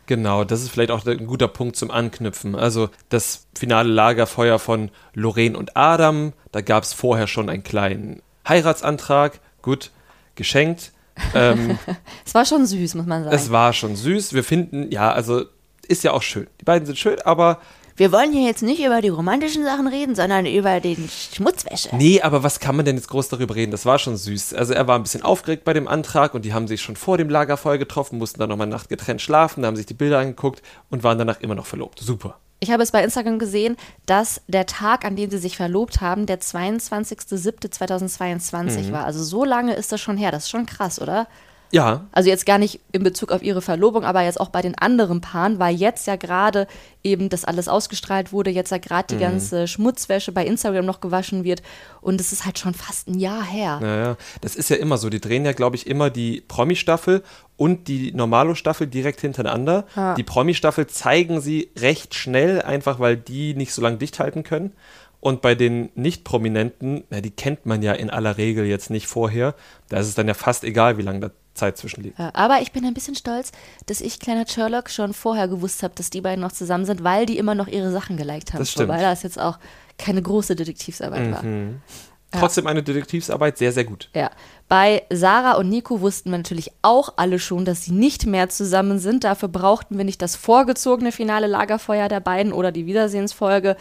Genau, 0.10 0.44
das 0.44 0.64
ist 0.64 0.72
vielleicht 0.72 0.90
auch 0.90 1.06
ein 1.06 1.28
guter 1.28 1.48
Punkt 1.48 1.76
zum 1.76 1.92
Anknüpfen. 1.92 2.56
Also 2.56 2.90
das 3.10 3.46
finale 3.56 3.88
Lagerfeuer 3.88 4.58
von 4.58 4.90
Lorraine 5.14 5.56
und 5.56 5.78
Adam, 5.78 6.34
da 6.52 6.62
gab 6.62 6.82
es 6.82 6.94
vorher 6.94 7.28
schon 7.28 7.48
einen 7.48 7.62
kleinen 7.62 8.24
Heiratsantrag, 8.48 9.40
gut, 9.62 9.92
geschenkt. 10.34 10.94
Ähm, 11.36 11.78
Es 12.26 12.34
war 12.34 12.44
schon 12.44 12.66
süß, 12.66 12.96
muss 12.96 13.06
man 13.06 13.24
sagen. 13.24 13.36
es 13.36 13.52
war 13.52 13.72
schon 13.72 13.96
süß. 13.96 14.34
Wir 14.34 14.44
finden, 14.44 14.92
ja, 14.92 15.12
also 15.12 15.46
ist 15.88 16.04
ja 16.04 16.12
auch 16.14 16.24
schön. 16.24 16.48
Die 16.60 16.66
beiden 16.66 16.88
sind 16.88 16.98
schön, 16.98 17.22
aber 17.22 17.60
wir 18.00 18.12
wollen 18.14 18.32
hier 18.32 18.48
jetzt 18.48 18.64
nicht 18.64 18.82
über 18.82 19.02
die 19.02 19.10
romantischen 19.10 19.66
Sachen 19.66 19.88
reden, 19.88 20.16
sondern 20.16 20.46
über 20.46 20.80
den 20.80 21.10
Schmutzwäsche. 21.10 21.94
Nee, 21.98 22.22
aber 22.22 22.44
was 22.44 22.62
kann 22.62 22.78
man 22.78 22.86
denn 22.86 22.96
jetzt 22.96 23.10
groß 23.10 23.28
darüber 23.28 23.56
reden? 23.56 23.72
Das 23.72 23.86
war 23.86 24.00
schon 24.00 24.16
süß. 24.16 24.54
Also 24.54 24.74
er 24.74 24.88
war 24.88 24.98
ein 24.98 25.04
bisschen 25.04 25.22
aufgeregt 25.22 25.66
bei 25.66 25.74
dem 25.74 25.86
Antrag 25.88 26.34
und 26.34 26.46
die 26.46 26.54
haben 26.54 26.70
sich 26.70 26.82
schon 26.82 26.96
vor 26.96 27.18
dem 27.18 27.30
Lagerfeuer 27.30 27.78
getroffen, 27.78 28.18
mussten 28.18 28.40
dann 28.40 28.48
nochmal 28.48 28.68
eine 28.68 28.76
Nacht 28.76 28.88
getrennt 28.88 29.22
schlafen, 29.22 29.64
da 29.64 29.68
haben 29.68 29.76
sich 29.76 29.86
die 29.86 29.94
Bilder 29.94 30.20
angeguckt 30.20 30.62
und 30.90 31.04
waren 31.04 31.18
danach 31.18 31.42
immer 31.42 31.56
noch 31.56 31.66
verlobt. 31.66 32.00
Super. 32.00 32.40
Ich 32.62 32.72
habe 32.72 32.84
es 32.84 32.92
bei 32.92 33.04
Instagram 33.04 33.38
gesehen, 33.38 33.76
dass 34.06 34.42
der 34.48 34.66
Tag, 34.66 35.04
an 35.04 35.18
dem 35.18 35.30
sie 35.30 35.38
sich 35.38 35.58
verlobt 35.58 36.00
haben, 36.00 36.26
der 36.26 36.40
22.07.2022 36.40 38.94
war. 38.94 39.04
Also 39.04 39.22
so 39.24 39.44
lange 39.44 39.76
ist 39.76 39.92
das 39.92 40.00
schon 40.00 40.16
her. 40.16 40.32
Das 40.32 40.44
ist 40.44 40.50
schon 40.50 40.66
krass, 40.66 41.02
oder? 41.02 41.28
Ja, 41.72 42.08
Also 42.12 42.30
jetzt 42.30 42.46
gar 42.46 42.58
nicht 42.58 42.80
in 42.92 43.04
Bezug 43.04 43.32
auf 43.32 43.44
ihre 43.44 43.62
Verlobung, 43.62 44.04
aber 44.04 44.24
jetzt 44.24 44.40
auch 44.40 44.50
bei 44.50 44.62
den 44.62 44.78
anderen 44.78 45.22
Paaren, 45.22 45.60
weil 45.60 45.76
jetzt 45.76 46.08
ja 46.08 46.16
gerade 46.16 46.68
eben 47.04 47.30
das 47.30 47.46
alles 47.46 47.68
ausgestrahlt 47.68 48.32
wurde, 48.34 48.50
jetzt 48.50 48.72
ja 48.72 48.78
gerade 48.78 49.16
die 49.16 49.20
ganze 49.22 49.68
Schmutzwäsche 49.68 50.32
bei 50.32 50.46
Instagram 50.46 50.86
noch 50.86 51.00
gewaschen 51.00 51.44
wird 51.44 51.62
und 52.02 52.20
es 52.20 52.32
ist 52.32 52.46
halt 52.46 52.58
schon 52.60 52.74
fast 52.74 53.08
ein 53.08 53.20
Jahr 53.20 53.44
her. 53.44 53.80
naja, 53.82 54.18
das 54.42 54.56
ist 54.56 54.70
ja 54.70 54.78
immer 54.78 54.98
so. 54.98 55.10
Die 55.10 55.22
drehen 55.22 55.46
ja, 55.46 55.54
glaube 55.54 55.76
ich, 55.76 55.88
immer 55.88 56.10
die 56.10 56.42
Promi-Staffel 56.42 57.24
und 57.56 57.88
die 57.88 58.12
Normalo-Staffel 58.14 58.88
direkt 58.88 59.22
hintereinander. 59.22 59.86
Ja. 59.96 60.16
Die 60.16 60.24
Promi-Staffel 60.24 60.88
zeigen 60.88 61.40
sie 61.42 61.70
recht 61.78 62.16
schnell, 62.16 62.62
einfach 62.62 63.00
weil 63.00 63.18
die 63.18 63.54
nicht 63.54 63.74
so 63.74 63.82
lange 63.82 63.98
dicht 63.98 64.20
halten 64.20 64.44
können. 64.44 64.74
Und 65.22 65.42
bei 65.42 65.54
den 65.54 65.90
Nicht-Prominenten, 65.96 67.04
na, 67.10 67.20
die 67.20 67.32
kennt 67.32 67.66
man 67.66 67.82
ja 67.82 67.92
in 67.92 68.10
aller 68.10 68.38
Regel 68.38 68.66
jetzt 68.66 68.90
nicht 68.90 69.08
vorher. 69.08 69.54
Da 69.90 70.00
ist 70.00 70.08
es 70.08 70.16
dann 70.16 70.28
ja 70.30 70.34
fast 70.34 70.64
egal, 70.64 70.98
wie 70.98 71.02
lange 71.02 71.20
da 71.20 71.32
Zeit 71.60 71.78
zwischenliegt. 71.78 72.18
Ja, 72.18 72.32
aber 72.34 72.62
ich 72.62 72.72
bin 72.72 72.86
ein 72.86 72.94
bisschen 72.94 73.16
stolz, 73.16 73.52
dass 73.86 74.02
ich, 74.02 74.20
kleiner 74.20 74.48
Sherlock, 74.48 74.90
schon 74.90 75.14
vorher 75.14 75.48
gewusst 75.48 75.84
habe, 75.84 75.94
dass 75.96 76.10
die 76.10 76.22
beiden 76.22 76.42
noch 76.42 76.52
zusammen 76.52 76.86
sind, 76.86 77.04
weil 77.04 77.26
die 77.26 77.38
immer 77.38 77.56
noch 77.56 77.68
ihre 77.68 77.92
Sachen 77.92 78.18
geliked 78.18 78.54
haben. 78.54 78.60
Das 78.60 78.72
stimmt. 78.72 78.90
Mhm. 78.90 78.94
Wobei 78.94 79.02
das 79.04 79.24
jetzt 79.24 79.40
auch 79.40 79.60
keine 79.98 80.22
große 80.22 80.56
Detektivsarbeit 80.56 81.32
war. 81.32 81.44
Ja. 81.44 82.40
Trotzdem 82.40 82.68
eine 82.68 82.84
Detektivsarbeit, 82.84 83.58
sehr, 83.58 83.72
sehr 83.72 83.86
gut. 83.86 84.10
Ja. 84.14 84.30
Bei 84.68 85.02
Sarah 85.10 85.54
und 85.54 85.68
Nico 85.68 86.00
wussten 86.00 86.30
wir 86.30 86.38
natürlich 86.38 86.72
auch 86.84 87.14
alle 87.18 87.40
schon, 87.40 87.66
dass 87.66 87.86
sie 87.86 87.92
nicht 87.92 88.28
mehr 88.28 88.50
zusammen 88.50 89.00
sind. 89.00 89.24
Dafür 89.24 89.50
brauchten 89.50 89.98
wir 89.98 90.06
nicht 90.06 90.22
das 90.22 90.36
vorgezogene 90.36 91.12
finale 91.12 91.48
Lagerfeuer 91.48 92.08
der 92.08 92.20
beiden 92.20 92.54
oder 92.54 92.72
die 92.72 92.86
Wiedersehensfolge, 92.86 93.78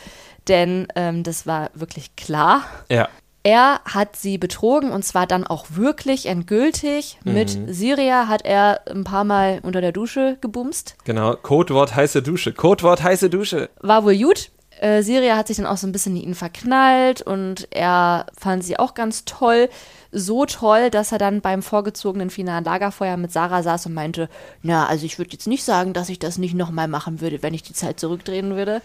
denn 0.48 0.88
ähm, 0.96 1.24
das 1.24 1.46
war 1.46 1.70
wirklich 1.74 2.16
klar. 2.16 2.62
Ja. 2.90 3.08
Er 3.48 3.80
hat 3.86 4.14
sie 4.14 4.36
betrogen 4.36 4.90
und 4.90 5.06
zwar 5.06 5.26
dann 5.26 5.46
auch 5.46 5.68
wirklich 5.70 6.26
endgültig. 6.26 7.18
Mit 7.24 7.58
Syria 7.68 8.28
hat 8.28 8.44
er 8.44 8.82
ein 8.90 9.04
paar 9.04 9.24
Mal 9.24 9.60
unter 9.62 9.80
der 9.80 9.92
Dusche 9.92 10.36
gebumst. 10.42 10.96
Genau, 11.04 11.34
Codewort 11.34 11.96
heiße 11.96 12.20
Dusche. 12.20 12.52
Codewort 12.52 13.02
heiße 13.02 13.30
Dusche. 13.30 13.70
War 13.80 14.04
wohl 14.04 14.18
gut. 14.18 14.50
Äh, 14.78 15.02
Siria 15.02 15.38
hat 15.38 15.46
sich 15.46 15.56
dann 15.56 15.64
auch 15.64 15.78
so 15.78 15.86
ein 15.86 15.92
bisschen 15.92 16.14
in 16.16 16.24
ihn 16.24 16.34
verknallt 16.34 17.22
und 17.22 17.68
er 17.70 18.26
fand 18.38 18.64
sie 18.64 18.78
auch 18.78 18.92
ganz 18.92 19.24
toll. 19.24 19.70
So 20.12 20.44
toll, 20.44 20.90
dass 20.90 21.12
er 21.12 21.18
dann 21.18 21.40
beim 21.40 21.62
vorgezogenen 21.62 22.28
finalen 22.28 22.64
Lagerfeuer 22.64 23.16
mit 23.16 23.32
Sarah 23.32 23.62
saß 23.62 23.86
und 23.86 23.94
meinte, 23.94 24.28
na, 24.60 24.84
also 24.88 25.06
ich 25.06 25.18
würde 25.18 25.32
jetzt 25.32 25.46
nicht 25.46 25.64
sagen, 25.64 25.94
dass 25.94 26.10
ich 26.10 26.18
das 26.18 26.36
nicht 26.36 26.52
nochmal 26.54 26.86
machen 26.86 27.22
würde, 27.22 27.42
wenn 27.42 27.54
ich 27.54 27.62
die 27.62 27.72
Zeit 27.72 27.98
zurückdrehen 27.98 28.56
würde. 28.56 28.82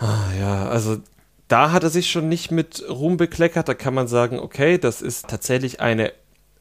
Ah, 0.00 0.32
ja, 0.36 0.66
also 0.66 0.96
da 1.52 1.70
hat 1.70 1.82
er 1.82 1.90
sich 1.90 2.10
schon 2.10 2.28
nicht 2.30 2.50
mit 2.50 2.82
Ruhm 2.88 3.18
bekleckert. 3.18 3.68
Da 3.68 3.74
kann 3.74 3.92
man 3.92 4.08
sagen, 4.08 4.38
okay, 4.38 4.78
das 4.78 5.02
ist 5.02 5.28
tatsächlich 5.28 5.80
eine 5.80 6.12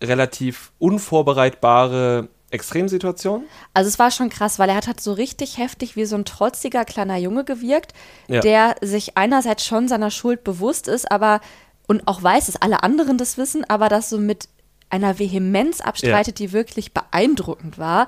relativ 0.03 0.73
unvorbereitbare 0.79 2.27
Extremsituation. 2.49 3.45
Also 3.73 3.87
es 3.87 3.99
war 3.99 4.11
schon 4.11 4.29
krass, 4.29 4.59
weil 4.59 4.67
er 4.67 4.75
hat 4.75 4.87
halt 4.87 4.99
so 4.99 5.13
richtig 5.13 5.57
heftig 5.57 5.95
wie 5.95 6.03
so 6.03 6.17
ein 6.17 6.25
trotziger 6.25 6.83
kleiner 6.83 7.15
Junge 7.15 7.45
gewirkt, 7.45 7.93
Ja. 8.27 8.41
der 8.41 8.75
sich 8.81 9.17
einerseits 9.17 9.65
schon 9.65 9.87
seiner 9.87 10.11
Schuld 10.11 10.43
bewusst 10.43 10.89
ist, 10.89 11.09
aber 11.09 11.39
und 11.87 12.07
auch 12.07 12.21
weiß, 12.21 12.47
dass 12.47 12.61
alle 12.61 12.83
anderen 12.83 13.17
das 13.17 13.37
wissen, 13.37 13.63
aber 13.69 13.87
das 13.87 14.09
so 14.09 14.17
mit 14.17 14.49
einer 14.89 15.19
Vehemenz 15.19 15.79
abstreitet, 15.79 16.39
die 16.39 16.51
wirklich 16.51 16.93
beeindruckend 16.93 17.77
war. 17.77 18.07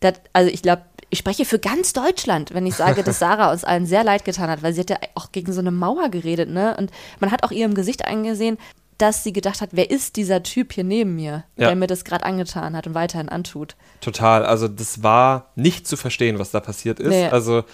Das, 0.00 0.14
also 0.32 0.50
ich 0.50 0.62
glaube, 0.62 0.82
ich 1.12 1.18
spreche 1.18 1.44
für 1.44 1.58
ganz 1.58 1.92
Deutschland, 1.92 2.54
wenn 2.54 2.64
ich 2.66 2.74
sage, 2.74 3.02
dass 3.02 3.18
Sarah 3.18 3.52
uns 3.52 3.64
allen 3.64 3.84
sehr 3.84 4.02
leid 4.02 4.24
getan 4.24 4.48
hat, 4.48 4.62
weil 4.62 4.72
sie 4.72 4.80
hat 4.80 4.88
ja 4.88 4.96
auch 5.14 5.30
gegen 5.30 5.52
so 5.52 5.60
eine 5.60 5.70
Mauer 5.70 6.08
geredet, 6.08 6.48
ne? 6.48 6.74
Und 6.78 6.90
man 7.20 7.30
hat 7.30 7.44
auch 7.44 7.50
ihrem 7.50 7.74
Gesicht 7.74 8.06
eingesehen, 8.06 8.56
dass 8.96 9.22
sie 9.22 9.34
gedacht 9.34 9.60
hat, 9.60 9.70
wer 9.72 9.90
ist 9.90 10.16
dieser 10.16 10.42
Typ 10.42 10.72
hier 10.72 10.84
neben 10.84 11.14
mir, 11.14 11.44
Ja. 11.56 11.66
der 11.66 11.76
mir 11.76 11.86
das 11.86 12.04
gerade 12.06 12.24
angetan 12.24 12.74
hat 12.74 12.86
und 12.86 12.94
weiterhin 12.94 13.28
antut. 13.28 13.76
Total. 14.00 14.46
Also 14.46 14.68
das 14.68 15.02
war 15.02 15.50
nicht 15.54 15.86
zu 15.86 15.98
verstehen, 15.98 16.38
was 16.38 16.50
da 16.50 16.60
passiert 16.60 16.98
ist. 16.98 17.10
Nee. 17.10 17.26
Also 17.26 17.64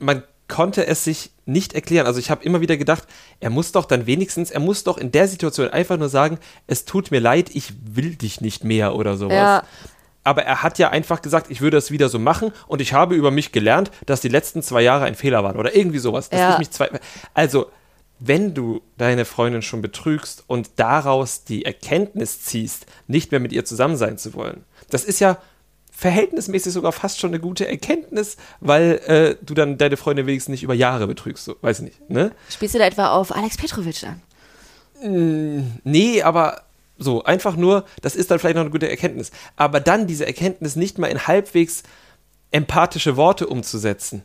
man 0.00 0.24
konnte 0.48 0.84
es 0.88 1.04
sich 1.04 1.30
nicht 1.46 1.74
erklären. 1.74 2.06
Also 2.06 2.18
ich 2.18 2.32
habe 2.32 2.42
immer 2.42 2.60
wieder 2.60 2.76
gedacht, 2.76 3.04
er 3.38 3.50
muss 3.50 3.70
doch 3.70 3.84
dann 3.84 4.06
wenigstens, 4.06 4.50
er 4.50 4.60
muss 4.60 4.82
doch 4.82 4.98
in 4.98 5.12
der 5.12 5.28
Situation 5.28 5.68
einfach 5.68 5.98
nur 5.98 6.08
sagen, 6.08 6.38
es 6.66 6.84
tut 6.84 7.12
mir 7.12 7.20
leid, 7.20 7.50
ich 7.54 7.74
will 7.84 8.16
dich 8.16 8.40
nicht 8.40 8.64
mehr 8.64 8.96
oder 8.96 9.16
sowas. 9.16 9.34
Ja. 9.34 9.62
Aber 10.28 10.42
er 10.44 10.62
hat 10.62 10.78
ja 10.78 10.90
einfach 10.90 11.22
gesagt, 11.22 11.50
ich 11.50 11.62
würde 11.62 11.78
es 11.78 11.90
wieder 11.90 12.10
so 12.10 12.18
machen 12.18 12.52
und 12.66 12.82
ich 12.82 12.92
habe 12.92 13.14
über 13.14 13.30
mich 13.30 13.50
gelernt, 13.50 13.90
dass 14.04 14.20
die 14.20 14.28
letzten 14.28 14.62
zwei 14.62 14.82
Jahre 14.82 15.06
ein 15.06 15.14
Fehler 15.14 15.42
waren 15.42 15.56
oder 15.56 15.74
irgendwie 15.74 15.98
sowas. 15.98 16.28
Dass 16.28 16.38
Ja. 16.40 16.52
ich 16.52 16.58
mich 16.58 16.70
zwei, 16.70 16.90
also 17.32 17.70
wenn 18.20 18.52
du 18.52 18.82
deine 18.98 19.24
Freundin 19.24 19.62
schon 19.62 19.80
betrügst 19.80 20.44
und 20.46 20.70
daraus 20.76 21.44
die 21.44 21.64
Erkenntnis 21.64 22.42
ziehst, 22.42 22.84
nicht 23.06 23.30
mehr 23.30 23.40
mit 23.40 23.52
ihr 23.52 23.64
zusammen 23.64 23.96
sein 23.96 24.18
zu 24.18 24.34
wollen, 24.34 24.64
das 24.90 25.04
ist 25.04 25.20
ja 25.20 25.38
verhältnismäßig 25.90 26.72
sogar 26.74 26.92
fast 26.92 27.18
schon 27.20 27.30
eine 27.30 27.40
gute 27.40 27.66
Erkenntnis, 27.66 28.36
weil 28.60 29.00
äh, 29.06 29.36
du 29.44 29.54
dann 29.54 29.78
deine 29.78 29.96
Freundin 29.96 30.26
wenigstens 30.26 30.52
nicht 30.52 30.62
über 30.62 30.74
Jahre 30.74 31.06
betrügst, 31.06 31.44
so, 31.44 31.56
weiß 31.62 31.78
ich 31.78 31.84
nicht, 31.86 32.10
ne? 32.10 32.32
Spielst 32.50 32.74
du 32.74 32.78
da 32.78 32.84
etwa 32.86 33.08
auf 33.08 33.34
Alex 33.34 33.56
Petrovic 33.56 34.04
an? 34.04 34.22
Nee, 35.84 36.22
aber 36.22 36.62
so, 36.98 37.22
einfach 37.24 37.56
nur, 37.56 37.84
das 38.02 38.16
ist 38.16 38.30
dann 38.30 38.38
vielleicht 38.38 38.56
noch 38.56 38.62
eine 38.62 38.70
gute 38.70 38.90
Erkenntnis. 38.90 39.30
Aber 39.56 39.80
dann 39.80 40.06
diese 40.06 40.26
Erkenntnis 40.26 40.76
nicht 40.76 40.98
mal 40.98 41.06
in 41.06 41.26
halbwegs 41.26 41.82
empathische 42.50 43.16
Worte 43.16 43.46
umzusetzen. 43.46 44.22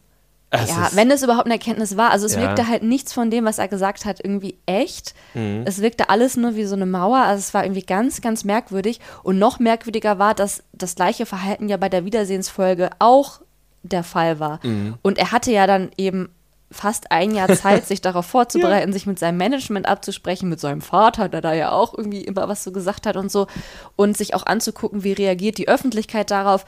Es 0.50 0.70
Ja, 0.70 0.90
wenn 0.94 1.10
es 1.10 1.24
überhaupt 1.24 1.46
eine 1.46 1.56
Erkenntnis 1.56 1.98
war. 1.98 2.12
Also 2.12 2.26
es 2.28 2.36
Ja. 2.36 2.42
wirkte 2.42 2.68
halt 2.68 2.84
nichts 2.84 3.12
von 3.12 3.32
dem, 3.32 3.46
was 3.46 3.58
er 3.58 3.68
gesagt 3.68 4.06
hat, 4.06 4.20
irgendwie 4.24 4.58
echt. 4.68 5.16
Mhm. 5.34 5.64
Es 5.66 5.82
wirkte 5.82 6.10
alles 6.10 6.38
nur 6.38 6.56
wie 6.56 6.66
so 6.66 6.76
eine 6.76 6.86
Mauer. 6.86 7.18
Also 7.18 7.40
es 7.40 7.54
war 7.56 7.64
irgendwie 7.64 7.82
ganz, 7.82 8.22
ganz 8.22 8.44
merkwürdig. 8.44 9.00
Und 9.24 9.40
noch 9.40 9.58
merkwürdiger 9.60 10.20
war, 10.20 10.36
dass 10.36 10.64
das 10.72 10.96
gleiche 10.96 11.26
Verhalten 11.26 11.70
ja 11.70 11.78
bei 11.78 11.90
der 11.90 12.06
Wiedersehensfolge 12.06 12.92
auch 13.00 13.42
der 13.82 14.04
Fall 14.04 14.40
war. 14.40 14.60
Mhm. 14.64 14.96
Und 15.02 15.18
er 15.18 15.32
hatte 15.32 15.52
ja 15.52 15.66
dann 15.66 15.90
eben 15.98 16.30
fast 16.74 17.12
ein 17.12 17.34
Jahr 17.34 17.48
Zeit, 17.56 17.88
sich 17.88 18.02
darauf 18.02 18.26
vorzubereiten, 18.26 18.94
sich 18.94 19.06
mit 19.06 19.20
seinem 19.20 19.38
Management 19.38 19.88
abzusprechen, 19.88 20.50
mit 20.50 20.60
seinem 20.60 20.82
Vater, 20.82 21.30
der 21.30 21.42
da 21.42 21.54
ja 21.54 21.72
auch 21.72 21.98
irgendwie 21.98 22.22
immer 22.22 22.50
was 22.50 22.64
so 22.64 22.72
gesagt 22.72 23.06
hat 23.06 23.16
und 23.16 23.32
so, 23.32 23.48
und 23.96 24.18
sich 24.18 24.34
auch 24.34 24.46
anzugucken, 24.46 25.04
wie 25.04 25.14
reagiert 25.14 25.58
die 25.58 25.68
Öffentlichkeit 25.68 26.32
darauf. 26.32 26.66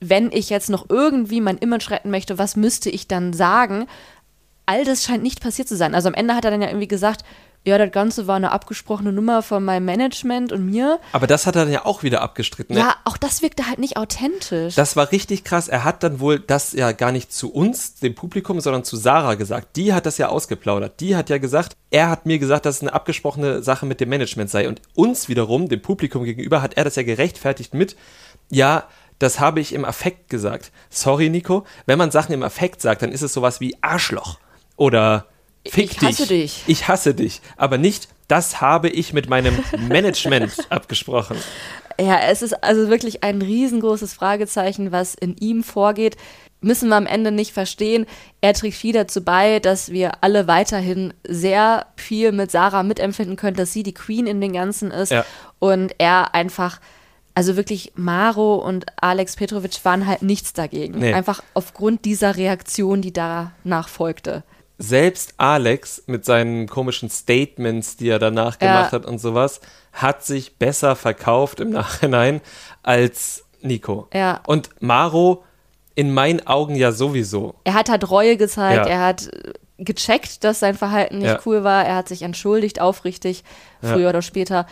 Wenn 0.00 0.30
ich 0.30 0.50
jetzt 0.50 0.70
noch 0.70 0.86
irgendwie 0.88 1.40
mein 1.40 1.58
Image 1.58 1.90
retten 1.90 2.10
möchte, 2.10 2.38
was 2.38 2.56
müsste 2.56 2.90
ich 2.90 3.08
dann 3.08 3.32
sagen? 3.32 3.86
All 4.66 4.84
das 4.84 5.04
scheint 5.04 5.22
nicht 5.22 5.40
passiert 5.40 5.68
zu 5.68 5.76
sein. 5.76 5.94
Also 5.94 6.08
am 6.08 6.14
Ende 6.14 6.34
hat 6.34 6.44
er 6.44 6.50
dann 6.50 6.62
ja 6.62 6.68
irgendwie 6.68 6.88
gesagt, 6.88 7.24
ja, 7.64 7.76
das 7.76 7.90
Ganze 7.92 8.26
war 8.26 8.36
eine 8.36 8.50
abgesprochene 8.52 9.12
Nummer 9.12 9.42
von 9.42 9.64
meinem 9.64 9.84
Management 9.84 10.52
und 10.52 10.66
mir. 10.66 10.98
aber 11.12 11.26
das 11.26 11.46
hat 11.46 11.56
er 11.56 11.64
dann 11.64 11.72
ja 11.72 11.84
auch 11.84 12.02
wieder 12.02 12.22
abgestritten. 12.22 12.74
ne? 12.74 12.80
Ja, 12.80 12.96
auch 13.04 13.16
das 13.16 13.42
wirkte 13.42 13.66
halt 13.66 13.78
nicht 13.78 13.96
authentisch. 13.96 14.74
Das 14.74 14.96
war 14.96 15.12
richtig 15.12 15.44
krass. 15.44 15.68
Er 15.68 15.84
hat 15.84 16.02
dann 16.02 16.20
wohl 16.20 16.38
das 16.38 16.72
ja 16.72 16.92
gar 16.92 17.12
nicht 17.12 17.32
zu 17.32 17.52
uns, 17.52 17.96
dem 17.96 18.14
Publikum, 18.14 18.60
sondern 18.60 18.84
zu 18.84 18.96
Sarah 18.96 19.34
gesagt. 19.34 19.76
Die 19.76 19.92
hat 19.92 20.06
das 20.06 20.18
ja 20.18 20.28
ausgeplaudert. 20.28 21.00
Die 21.00 21.14
hat 21.14 21.28
ja 21.30 21.38
gesagt, 21.38 21.76
er 21.90 22.08
hat 22.08 22.26
mir 22.26 22.38
gesagt, 22.38 22.64
dass 22.64 22.76
es 22.76 22.82
eine 22.82 22.94
abgesprochene 22.94 23.62
Sache 23.62 23.86
mit 23.86 24.00
dem 24.00 24.08
Management 24.08 24.50
sei. 24.50 24.68
Und 24.68 24.80
uns 24.94 25.28
wiederum, 25.28 25.68
dem 25.68 25.82
Publikum 25.82 26.24
gegenüber, 26.24 26.62
hat 26.62 26.74
er 26.74 26.84
das 26.84 26.96
ja 26.96 27.02
gerechtfertigt 27.02 27.74
mit, 27.74 27.96
ja, 28.50 28.84
das 29.18 29.40
habe 29.40 29.60
ich 29.60 29.72
im 29.72 29.84
Affekt 29.84 30.30
gesagt. 30.30 30.70
Sorry, 30.90 31.28
Nico. 31.28 31.66
Wenn 31.86 31.98
man 31.98 32.10
Sachen 32.10 32.32
im 32.32 32.42
Affekt 32.42 32.80
sagt, 32.80 33.02
dann 33.02 33.12
ist 33.12 33.22
es 33.22 33.32
sowas 33.32 33.60
wie 33.60 33.76
Arschloch 33.80 34.38
oder 34.76 35.26
Fick 35.70 35.92
Ich 35.92 36.00
hasse 36.00 36.26
dich. 36.26 36.28
dich. 36.28 36.62
Ich 36.66 36.88
hasse 36.88 37.14
dich. 37.14 37.40
Aber 37.56 37.78
nicht, 37.78 38.08
das 38.28 38.60
habe 38.60 38.88
ich 38.88 39.12
mit 39.12 39.28
meinem 39.28 39.58
Management 39.88 40.52
abgesprochen. 40.70 41.36
Ja, 42.00 42.20
es 42.20 42.42
ist 42.42 42.62
also 42.62 42.88
wirklich 42.90 43.24
ein 43.24 43.42
riesengroßes 43.42 44.12
Fragezeichen, 44.14 44.92
was 44.92 45.14
in 45.14 45.36
ihm 45.38 45.64
vorgeht. 45.64 46.16
Müssen 46.60 46.88
wir 46.88 46.96
am 46.96 47.06
Ende 47.06 47.30
nicht 47.32 47.52
verstehen. 47.52 48.06
Er 48.40 48.52
trägt 48.52 48.76
viel 48.76 48.92
dazu 48.92 49.22
bei, 49.22 49.58
dass 49.60 49.90
wir 49.90 50.22
alle 50.22 50.46
weiterhin 50.46 51.12
sehr 51.26 51.86
viel 51.96 52.32
mit 52.32 52.50
Sarah 52.50 52.82
mitempfinden 52.82 53.36
können, 53.36 53.56
dass 53.56 53.72
sie 53.72 53.82
die 53.84 53.94
Queen 53.94 54.26
in 54.26 54.40
den 54.40 54.52
Ganzen 54.52 54.90
ist. 54.90 55.10
Ja. 55.10 55.24
Und 55.60 55.92
er 55.98 56.34
einfach, 56.34 56.80
also 57.34 57.56
wirklich, 57.56 57.92
Maro 57.96 58.56
und 58.56 58.86
Alex 59.00 59.36
Petrovic 59.36 59.84
waren 59.84 60.06
halt 60.06 60.22
nichts 60.22 60.52
dagegen. 60.52 60.98
Nee. 60.98 61.14
Einfach 61.14 61.42
aufgrund 61.54 62.04
dieser 62.04 62.36
Reaktion, 62.36 63.02
die 63.02 63.12
danach 63.12 63.88
folgte. 63.88 64.42
Selbst 64.78 65.34
Alex 65.38 66.04
mit 66.06 66.24
seinen 66.24 66.68
komischen 66.68 67.10
Statements, 67.10 67.96
die 67.96 68.08
er 68.08 68.18
danach 68.18 68.58
Ja. 68.60 68.66
gemacht 68.76 68.92
hat 68.92 69.06
und 69.06 69.18
sowas, 69.18 69.60
hat 69.92 70.24
sich 70.24 70.56
besser 70.56 70.94
verkauft 70.96 71.60
im 71.60 71.70
Nachhinein 71.78 72.40
als 72.82 73.44
Nico. 73.60 74.08
Ja. 74.14 74.40
Und 74.46 74.70
Maro 74.80 75.44
in 75.96 76.14
meinen 76.14 76.46
Augen 76.46 76.76
ja 76.76 76.92
sowieso. 76.92 77.56
Er 77.64 77.74
hat 77.74 77.88
halt 77.88 78.08
Reue 78.08 78.36
gezeigt, 78.36 78.86
Ja. 78.86 78.92
er 78.92 79.00
hat 79.04 79.26
äh, 79.32 79.52
gecheckt, 79.78 80.44
dass 80.44 80.60
sein 80.60 80.76
Verhalten 80.76 81.18
nicht 81.18 81.26
Ja. 81.26 81.40
cool 81.44 81.64
war, 81.64 81.84
er 81.84 81.96
hat 81.96 82.06
sich 82.08 82.22
entschuldigt, 82.22 82.80
aufrichtig, 82.80 83.42
früher 83.80 83.98
Ja. 83.98 84.08
oder 84.10 84.22
später. 84.22 84.66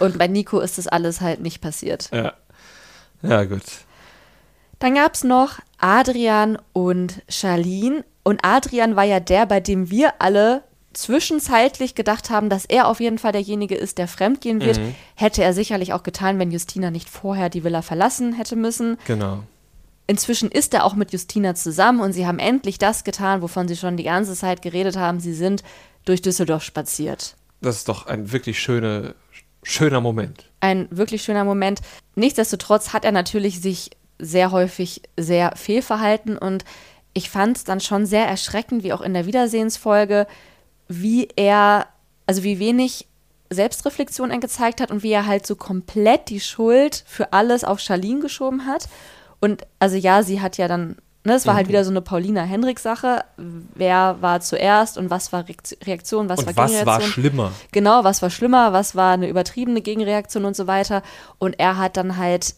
Und 0.00 0.18
bei 0.18 0.26
Nico 0.26 0.58
ist 0.58 0.78
das 0.78 0.88
alles 0.88 1.20
halt 1.20 1.40
nicht 1.40 1.60
passiert. 1.60 2.10
Ja. 2.12 2.32
Ja, 3.22 3.44
gut. 3.44 3.62
Dann 4.80 4.96
gab 4.96 5.14
es 5.14 5.22
noch 5.22 5.60
Adrian 5.78 6.58
und 6.72 7.22
Charlene. 7.28 8.04
Und 8.22 8.40
Adrian 8.44 8.96
war 8.96 9.04
ja 9.04 9.20
der, 9.20 9.46
bei 9.46 9.60
dem 9.60 9.90
wir 9.90 10.14
alle 10.20 10.62
zwischenzeitlich 10.92 11.94
gedacht 11.94 12.30
haben, 12.30 12.48
dass 12.48 12.64
er 12.64 12.86
auf 12.86 13.00
jeden 13.00 13.18
Fall 13.18 13.32
derjenige 13.32 13.74
ist, 13.74 13.98
der 13.98 14.08
fremdgehen 14.08 14.60
wird. 14.60 14.78
Mhm. 14.78 14.94
Hätte 15.14 15.42
er 15.42 15.54
sicherlich 15.54 15.92
auch 15.92 16.02
getan, 16.02 16.38
wenn 16.38 16.50
Justina 16.50 16.90
nicht 16.90 17.08
vorher 17.08 17.48
die 17.48 17.64
Villa 17.64 17.82
verlassen 17.82 18.34
hätte 18.34 18.56
müssen. 18.56 18.98
Genau. 19.06 19.42
Inzwischen 20.06 20.50
ist 20.50 20.74
er 20.74 20.84
auch 20.84 20.94
mit 20.94 21.12
Justina 21.12 21.54
zusammen 21.54 22.00
und 22.00 22.12
sie 22.12 22.26
haben 22.26 22.38
endlich 22.38 22.78
das 22.78 23.04
getan, 23.04 23.40
wovon 23.40 23.68
sie 23.68 23.76
schon 23.76 23.96
die 23.96 24.02
ganze 24.02 24.34
Zeit 24.34 24.60
geredet 24.60 24.96
haben. 24.96 25.20
Sie 25.20 25.32
sind 25.32 25.62
durch 26.04 26.20
Düsseldorf 26.20 26.62
spaziert. 26.62 27.36
Das 27.60 27.76
ist 27.76 27.88
doch 27.88 28.06
ein 28.06 28.32
wirklich 28.32 28.60
schöne, 28.60 29.14
schöner 29.62 30.00
Moment. 30.00 30.50
Ein 30.60 30.88
wirklich 30.90 31.22
schöner 31.22 31.44
Moment. 31.44 31.80
Nichtsdestotrotz 32.16 32.92
hat 32.92 33.04
er 33.04 33.12
natürlich 33.12 33.60
sich 33.60 33.90
sehr 34.18 34.50
häufig 34.50 35.02
sehr 35.16 35.52
fehlverhalten 35.56 36.36
und 36.36 36.64
ich 37.14 37.30
fand 37.30 37.56
es 37.58 37.64
dann 37.64 37.80
schon 37.80 38.06
sehr 38.06 38.26
erschreckend, 38.26 38.82
wie 38.82 38.92
auch 38.92 39.00
in 39.00 39.14
der 39.14 39.26
Wiedersehensfolge, 39.26 40.26
wie 40.88 41.28
er, 41.36 41.86
also 42.26 42.42
wie 42.42 42.58
wenig 42.58 43.06
Selbstreflexion 43.50 44.30
er 44.30 44.38
gezeigt 44.38 44.80
hat 44.80 44.90
und 44.90 45.02
wie 45.02 45.12
er 45.12 45.26
halt 45.26 45.46
so 45.46 45.56
komplett 45.56 46.30
die 46.30 46.40
Schuld 46.40 47.04
für 47.06 47.32
alles 47.32 47.64
auf 47.64 47.80
Charlene 47.80 48.20
geschoben 48.20 48.66
hat. 48.66 48.88
Und 49.40 49.66
also 49.78 49.96
ja, 49.96 50.22
sie 50.22 50.40
hat 50.40 50.56
ja 50.56 50.68
dann, 50.68 50.96
ne, 51.24 51.34
es 51.34 51.46
war 51.46 51.54
halt 51.54 51.68
wieder 51.68 51.84
so 51.84 51.90
eine 51.90 52.00
Paulina 52.00 52.44
Hendricks-Sache. 52.44 53.24
Wer 53.36 54.16
war 54.20 54.40
zuerst 54.40 54.96
und 54.96 55.10
was 55.10 55.32
war 55.32 55.46
Reakt- 55.48 55.76
Reaktion, 55.86 56.30
was 56.30 56.38
war 56.38 56.48
Und 56.48 56.56
was 56.56 56.56
war 56.56 56.98
Gegenreaktion? 56.98 57.10
schlimmer? 57.12 57.52
Genau, 57.72 58.04
was 58.04 58.22
war 58.22 58.30
schlimmer, 58.30 58.72
was 58.72 58.96
war 58.96 59.12
eine 59.12 59.28
übertriebene 59.28 59.82
Gegenreaktion 59.82 60.46
und 60.46 60.56
so 60.56 60.66
weiter. 60.66 61.02
Und 61.38 61.58
er 61.58 61.76
hat 61.76 61.98
dann 61.98 62.16
halt 62.16 62.54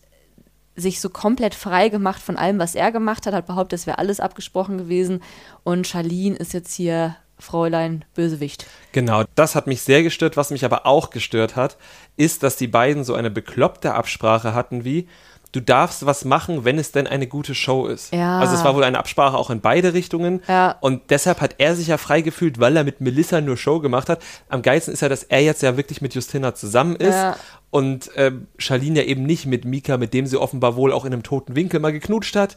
sich 0.77 1.01
so 1.01 1.09
komplett 1.09 1.55
frei 1.55 1.89
gemacht 1.89 2.20
von 2.20 2.37
allem, 2.37 2.59
was 2.59 2.75
er 2.75 2.93
gemacht 2.93 3.27
hat, 3.27 3.35
hat 3.35 3.47
behauptet, 3.47 3.79
es 3.81 3.87
wäre 3.87 3.99
alles 3.99 4.20
abgesprochen 4.20 4.79
gewesen. 4.79 5.22
Und 5.62 5.87
Charlene 5.87 6.37
ist 6.37 6.53
jetzt 6.53 6.75
hier 6.75 7.16
Fräulein 7.39 8.05
Bösewicht. 8.14 8.66
Genau, 8.93 9.25
das 9.35 9.55
hat 9.55 9.66
mich 9.66 9.83
sehr 9.83 10.03
gestört. 10.03 10.37
Was 10.37 10.51
mich 10.51 10.64
aber 10.64 10.87
auch 10.87 11.11
gestört 11.11 11.57
hat, 11.57 11.77
ist, 12.16 12.43
dass 12.43 12.57
die 12.57 12.68
beiden 12.68 13.05
so 13.05 13.14
eine 13.14 13.31
bekloppte 13.31 13.95
Absprache 13.95 14.55
hatten 14.55 14.85
wie, 14.85 15.09
du 15.55 15.61
darfst 15.61 16.05
was 16.05 16.25
machen, 16.25 16.64
wenn 16.64 16.79
es 16.79 16.91
denn 16.91 17.07
eine 17.07 17.27
gute 17.27 17.55
Show 17.55 17.87
ist. 17.87 18.12
Ja. 18.12 18.41
Also 18.41 18.55
es 18.55 18.64
war 18.64 18.75
wohl 18.75 18.83
eine 18.83 18.99
Absprache 18.99 19.37
auch 19.37 19.51
in 19.51 19.61
beide 19.61 19.95
Richtungen. 19.95 20.43
Ja. 20.49 20.77
Und 20.81 21.11
deshalb 21.11 21.41
hat 21.41 21.57
er 21.59 21.77
sich 21.77 21.89
ja 21.89 21.97
frei 21.97 22.22
gefühlt, 22.22 22.59
weil 22.59 22.77
er 22.77 22.85
mit 22.85 23.01
Melissa 23.01 23.41
nur 23.41 23.57
Show 23.57 23.79
gemacht 23.79 24.09
hat. 24.09 24.20
Am 24.49 24.62
geilsten 24.62 24.93
ist 24.93 25.01
ja, 25.01 25.09
dass 25.09 25.22
er 25.22 25.41
jetzt 25.41 25.62
ja 25.62 25.77
wirklich 25.77 26.01
mit 26.01 26.14
Justina 26.14 26.55
zusammen 26.55 26.97
ist. 26.97 27.14
Ja. 27.14 27.37
Und 27.75 28.09
ähm, 28.14 28.47
Charlene 28.57 29.01
ja 29.01 29.07
eben 29.09 29.25
nicht 29.25 29.47
mit 29.47 29.64
Mika, 29.64 29.97
mit 29.97 30.14
dem 30.14 30.29
sie 30.29 30.41
offenbar 30.41 30.77
wohl 30.77 30.93
auch 30.93 31.05
in 31.05 31.12
einem 31.12 31.25
toten 31.25 31.57
Winkel 31.57 31.81
mal 31.81 31.91
geknutscht 31.91 32.37
hat. 32.37 32.57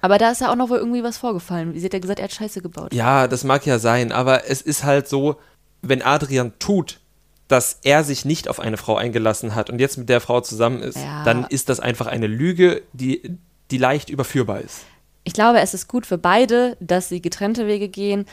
Aber 0.00 0.18
da 0.18 0.32
ist 0.32 0.40
ja 0.40 0.50
auch 0.50 0.56
noch 0.56 0.70
wohl 0.70 0.78
irgendwie 0.78 1.04
was 1.04 1.18
vorgefallen. 1.18 1.78
Sie 1.78 1.84
hat 1.84 1.92
ja 1.92 2.00
gesagt, 2.00 2.18
er 2.18 2.24
hat 2.24 2.32
Scheiße 2.32 2.62
gebaut. 2.62 2.92
Ja, 2.92 3.28
das 3.28 3.44
mag 3.44 3.64
ja 3.64 3.78
sein, 3.78 4.10
aber 4.10 4.50
es 4.50 4.62
ist 4.62 4.82
halt 4.82 5.06
so, 5.06 5.36
wenn 5.82 6.02
Adrian 6.02 6.52
tut, 6.58 6.98
dass 7.46 7.78
er 7.84 8.02
sich 8.02 8.24
nicht 8.24 8.48
auf 8.48 8.58
eine 8.58 8.76
Frau 8.76 8.96
eingelassen 8.96 9.54
hat 9.54 9.70
und 9.70 9.78
jetzt 9.78 9.98
mit 9.98 10.08
der 10.08 10.20
Frau 10.20 10.40
zusammen 10.40 10.82
ist, 10.82 10.96
Ja. 10.98 11.22
dann 11.22 11.44
ist 11.48 11.68
das 11.68 11.78
einfach 11.78 12.08
eine 12.08 12.26
Lüge, 12.26 12.82
die, 12.92 13.36
die 13.70 13.78
leicht 13.78 14.10
überführbar 14.10 14.62
ist. 14.62 14.80
Ich 15.22 15.32
glaube, 15.32 15.60
es 15.60 15.74
ist 15.74 15.86
gut 15.86 16.06
für 16.06 16.18
beide, 16.18 16.76
dass 16.80 17.08
sie 17.08 17.22
getrennte 17.22 17.68
Wege 17.68 17.88
gehen. 17.88 18.26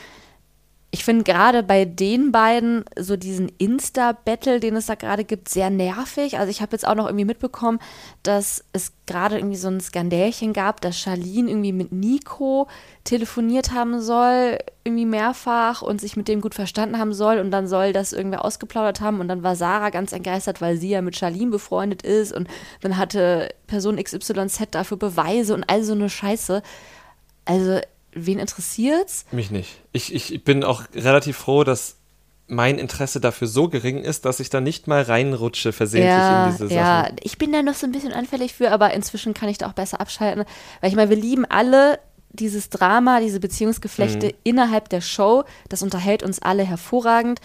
Ich 0.94 1.04
finde 1.04 1.24
gerade 1.24 1.64
bei 1.64 1.86
den 1.86 2.30
beiden 2.30 2.84
so 2.96 3.16
diesen 3.16 3.48
Insta-Battle, 3.48 4.60
den 4.60 4.76
es 4.76 4.86
da 4.86 4.94
gerade 4.94 5.24
gibt, 5.24 5.48
sehr 5.48 5.68
nervig. 5.68 6.38
Also 6.38 6.52
ich 6.52 6.62
habe 6.62 6.70
jetzt 6.70 6.86
auch 6.86 6.94
noch 6.94 7.06
irgendwie 7.06 7.24
mitbekommen, 7.24 7.80
dass 8.22 8.64
es 8.72 8.92
gerade 9.04 9.36
irgendwie 9.36 9.56
so 9.56 9.66
ein 9.66 9.80
Skandälchen 9.80 10.52
gab, 10.52 10.80
dass 10.80 10.96
Charlene 10.96 11.50
irgendwie 11.50 11.72
mit 11.72 11.90
Nico 11.90 12.68
telefoniert 13.02 13.72
haben 13.72 14.00
soll, 14.00 14.58
irgendwie 14.84 15.04
mehrfach 15.04 15.82
und 15.82 16.00
sich 16.00 16.16
mit 16.16 16.28
dem 16.28 16.40
gut 16.40 16.54
verstanden 16.54 16.96
haben 16.96 17.12
soll 17.12 17.40
und 17.40 17.50
dann 17.50 17.66
soll 17.66 17.92
das 17.92 18.12
irgendwer 18.12 18.44
ausgeplaudert 18.44 19.00
haben 19.00 19.18
und 19.18 19.26
dann 19.26 19.42
war 19.42 19.56
Sarah 19.56 19.90
ganz 19.90 20.12
entgeistert, 20.12 20.60
weil 20.60 20.76
sie 20.76 20.90
ja 20.90 21.02
mit 21.02 21.16
Charlene 21.16 21.50
befreundet 21.50 22.02
ist 22.02 22.32
und 22.32 22.46
dann 22.82 22.98
hatte 22.98 23.52
Person 23.66 23.96
XYZ 23.96 24.68
dafür 24.70 24.96
Beweise 24.96 25.54
und 25.54 25.64
all 25.64 25.82
so 25.82 25.94
eine 25.94 26.08
Scheiße. 26.08 26.62
Also, 27.46 27.80
wen 28.14 28.38
interessiert's? 28.38 29.26
Mich 29.32 29.50
nicht. 29.50 29.80
Ich, 29.92 30.14
ich 30.14 30.44
bin 30.44 30.64
auch 30.64 30.82
relativ 30.94 31.36
froh, 31.36 31.64
dass 31.64 31.96
mein 32.46 32.78
Interesse 32.78 33.20
dafür 33.20 33.48
so 33.48 33.68
gering 33.68 34.02
ist, 34.02 34.24
dass 34.26 34.38
ich 34.38 34.50
da 34.50 34.60
nicht 34.60 34.86
mal 34.86 35.02
reinrutsche 35.02 35.72
versehentlich 35.72 36.10
ja, 36.14 36.44
in 36.46 36.50
diese 36.52 36.68
Sachen. 36.68 36.76
ja, 36.76 37.08
ich 37.22 37.38
bin 37.38 37.52
da 37.52 37.62
noch 37.62 37.74
so 37.74 37.86
ein 37.86 37.92
bisschen 37.92 38.12
anfällig 38.12 38.52
für, 38.52 38.70
aber 38.70 38.92
inzwischen 38.92 39.32
kann 39.32 39.48
ich 39.48 39.56
da 39.58 39.68
auch 39.68 39.72
besser 39.72 40.00
abschalten. 40.00 40.44
Weil 40.80 40.90
ich 40.90 40.96
meine, 40.96 41.08
wir 41.10 41.16
lieben 41.16 41.46
alle 41.46 41.98
dieses 42.30 42.68
Drama, 42.68 43.20
diese 43.20 43.40
Beziehungsgeflechte 43.40 44.26
Mhm. 44.26 44.32
innerhalb 44.42 44.88
der 44.90 45.00
Show. 45.00 45.44
Das 45.68 45.82
unterhält 45.82 46.22
uns 46.22 46.42
alle 46.42 46.64
hervorragend. 46.64 47.40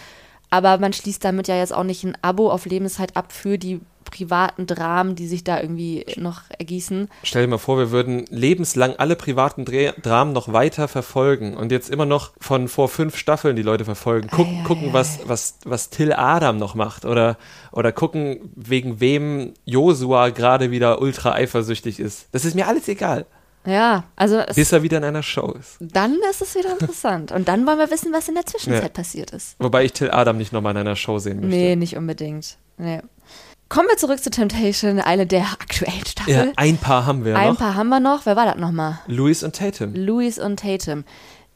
Aber 0.50 0.78
man 0.78 0.92
schließt 0.92 1.24
damit 1.24 1.46
ja 1.48 1.56
jetzt 1.56 1.72
auch 1.72 1.84
nicht 1.84 2.02
ein 2.04 2.18
Abo 2.22 2.50
auf 2.50 2.66
Lebenszeit 2.66 3.16
ab 3.16 3.32
für 3.32 3.56
die 3.56 3.80
privaten 4.10 4.66
Dramen, 4.66 5.14
die 5.14 5.26
sich 5.26 5.44
da 5.44 5.60
irgendwie 5.60 6.04
noch 6.16 6.42
ergießen. 6.58 7.08
Stell 7.22 7.42
dir 7.42 7.48
mal 7.48 7.58
vor, 7.58 7.78
wir 7.78 7.90
würden 7.90 8.24
lebenslang 8.30 8.94
alle 8.96 9.16
privaten 9.16 9.64
Dreh 9.64 9.92
Dramen 10.02 10.32
noch 10.32 10.52
weiter 10.52 10.88
verfolgen 10.88 11.56
und 11.56 11.72
jetzt 11.72 11.88
immer 11.90 12.06
noch 12.06 12.32
von 12.40 12.68
vor 12.68 12.88
fünf 12.88 13.16
Staffeln 13.16 13.56
die 13.56 13.62
Leute 13.62 13.84
verfolgen. 13.84 14.28
Guck, 14.30 14.46
Ei, 14.46 14.60
ei, 14.60 14.64
gucken, 14.66 14.88
ei. 14.90 14.92
was, 14.92 15.20
was, 15.26 15.54
was 15.64 15.90
Till 15.90 16.12
Adam 16.12 16.58
noch 16.58 16.74
macht 16.74 17.04
oder, 17.04 17.38
oder 17.72 17.92
gucken, 17.92 18.50
wegen 18.56 19.00
wem 19.00 19.54
Josua 19.64 20.30
gerade 20.30 20.70
wieder 20.70 21.00
ultra 21.00 21.32
eifersüchtig 21.32 22.00
ist. 22.00 22.26
Das 22.32 22.44
ist 22.44 22.54
mir 22.54 22.66
alles 22.66 22.88
egal, 22.88 23.26
Ja, 23.66 24.04
also 24.16 24.38
es, 24.38 24.56
bis 24.56 24.72
er 24.72 24.82
wieder 24.82 24.98
in 24.98 25.04
einer 25.04 25.22
Show 25.22 25.54
ist. 25.58 25.76
dann 25.80 26.16
ist 26.30 26.40
es 26.42 26.54
wieder 26.54 26.72
interessant. 26.72 27.30
Und 27.32 27.46
dann 27.48 27.66
wollen 27.66 27.78
wir 27.78 27.90
wissen, 27.90 28.12
was 28.12 28.28
in 28.28 28.34
der 28.34 28.46
Zwischenzeit 28.46 28.82
Ja. 28.82 28.88
passiert 28.88 29.30
ist. 29.32 29.54
Wobei 29.58 29.84
ich 29.84 29.92
Till 29.92 30.10
Adam 30.10 30.36
nicht 30.38 30.52
nochmal 30.52 30.72
in 30.72 30.78
einer 30.78 30.96
Show 30.96 31.18
sehen 31.18 31.40
möchte. 31.40 31.54
Nee, 31.56 31.76
nicht 31.76 31.96
unbedingt. 31.96 32.56
Nee. 32.78 33.00
Kommen 33.70 33.86
wir 33.88 33.96
zurück 33.96 34.20
zu 34.22 34.30
Temptation, 34.30 34.98
eine 35.00 35.26
der 35.26 35.42
aktuellen 35.44 36.04
Staffel. 36.04 36.34
Ja, 36.34 36.46
ein 36.56 36.76
paar 36.76 37.06
haben 37.06 37.24
wir 37.24 37.36
Ein 37.36 37.50
noch. 37.50 37.58
paar 37.58 37.74
haben 37.76 37.88
wir 37.88 38.00
noch. 38.00 38.26
Wer 38.26 38.34
war 38.34 38.44
das 38.44 38.56
nochmal? 38.56 38.98
Louis 39.06 39.42
und 39.44 39.54
Tatum. 39.54 39.94
Louis 39.94 40.38
und 40.40 40.58
Tatum. 40.58 41.04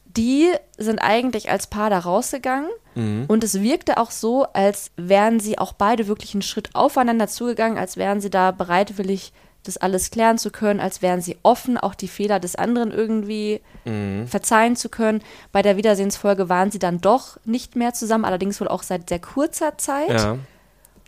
Die 0.05 0.49
sind 0.77 0.99
eigentlich 0.99 1.51
als 1.51 1.67
Paar 1.67 1.89
da 1.89 1.99
rausgegangen 1.99 2.69
Mhm. 2.95 3.25
und 3.27 3.43
es 3.43 3.61
wirkte 3.61 3.97
auch 3.97 4.11
so, 4.11 4.45
als 4.53 4.91
wären 4.95 5.41
sie 5.41 5.57
auch 5.59 5.73
beide 5.73 6.07
wirklich 6.07 6.33
einen 6.33 6.41
Schritt 6.41 6.69
aufeinander 6.73 7.27
zugegangen, 7.27 7.77
als 7.77 7.97
wären 7.97 8.21
sie 8.21 8.29
da 8.29 8.51
bereitwillig, 8.51 9.33
das 9.63 9.75
alles 9.75 10.09
klären 10.11 10.37
zu 10.37 10.51
können, 10.51 10.79
als 10.79 11.01
wären 11.01 11.19
sie 11.19 11.37
offen, 11.43 11.77
auch 11.77 11.95
die 11.95 12.07
Fehler 12.07 12.39
des 12.39 12.55
anderen 12.55 12.91
irgendwie 12.91 13.59
Mhm. 13.83 14.25
verzeihen 14.27 14.77
zu 14.77 14.87
können. 14.87 15.21
Bei 15.51 15.61
der 15.61 15.75
Wiedersehensfolge 15.75 16.47
waren 16.47 16.71
sie 16.71 16.79
dann 16.79 17.01
doch 17.01 17.37
nicht 17.43 17.75
mehr 17.75 17.93
zusammen, 17.93 18.23
allerdings 18.23 18.61
wohl 18.61 18.69
auch 18.69 18.83
seit 18.83 19.09
sehr 19.09 19.19
kurzer 19.19 19.77
Zeit. 19.77 20.11
Ja. 20.11 20.37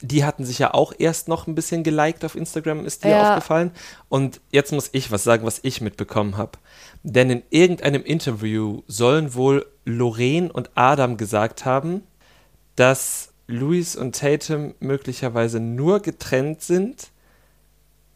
Die 0.01 0.23
hatten 0.23 0.45
sich 0.45 0.59
ja 0.59 0.73
auch 0.73 0.93
erst 0.97 1.27
noch 1.27 1.47
ein 1.47 1.55
bisschen 1.55 1.83
geliked 1.83 2.23
auf 2.23 2.35
Instagram, 2.35 2.85
ist 2.85 3.03
dir 3.03 3.09
Ja. 3.11 3.29
aufgefallen. 3.29 3.71
Und 4.09 4.41
jetzt 4.51 4.71
muss 4.71 4.89
ich 4.91 5.11
was 5.11 5.23
sagen, 5.23 5.45
was 5.45 5.59
ich 5.63 5.81
mitbekommen 5.81 6.37
habe. 6.37 6.59
Denn 7.03 7.29
in 7.29 7.43
irgendeinem 7.49 8.03
Interview 8.03 8.83
sollen 8.87 9.33
wohl 9.33 9.65
Lorraine 9.85 10.51
und 10.51 10.69
Adam 10.75 11.17
gesagt 11.17 11.65
haben, 11.65 12.03
dass 12.75 13.29
Louis 13.47 13.95
und 13.95 14.15
Tatum 14.15 14.75
möglicherweise 14.79 15.59
nur 15.59 16.01
getrennt 16.01 16.61
sind, 16.61 17.09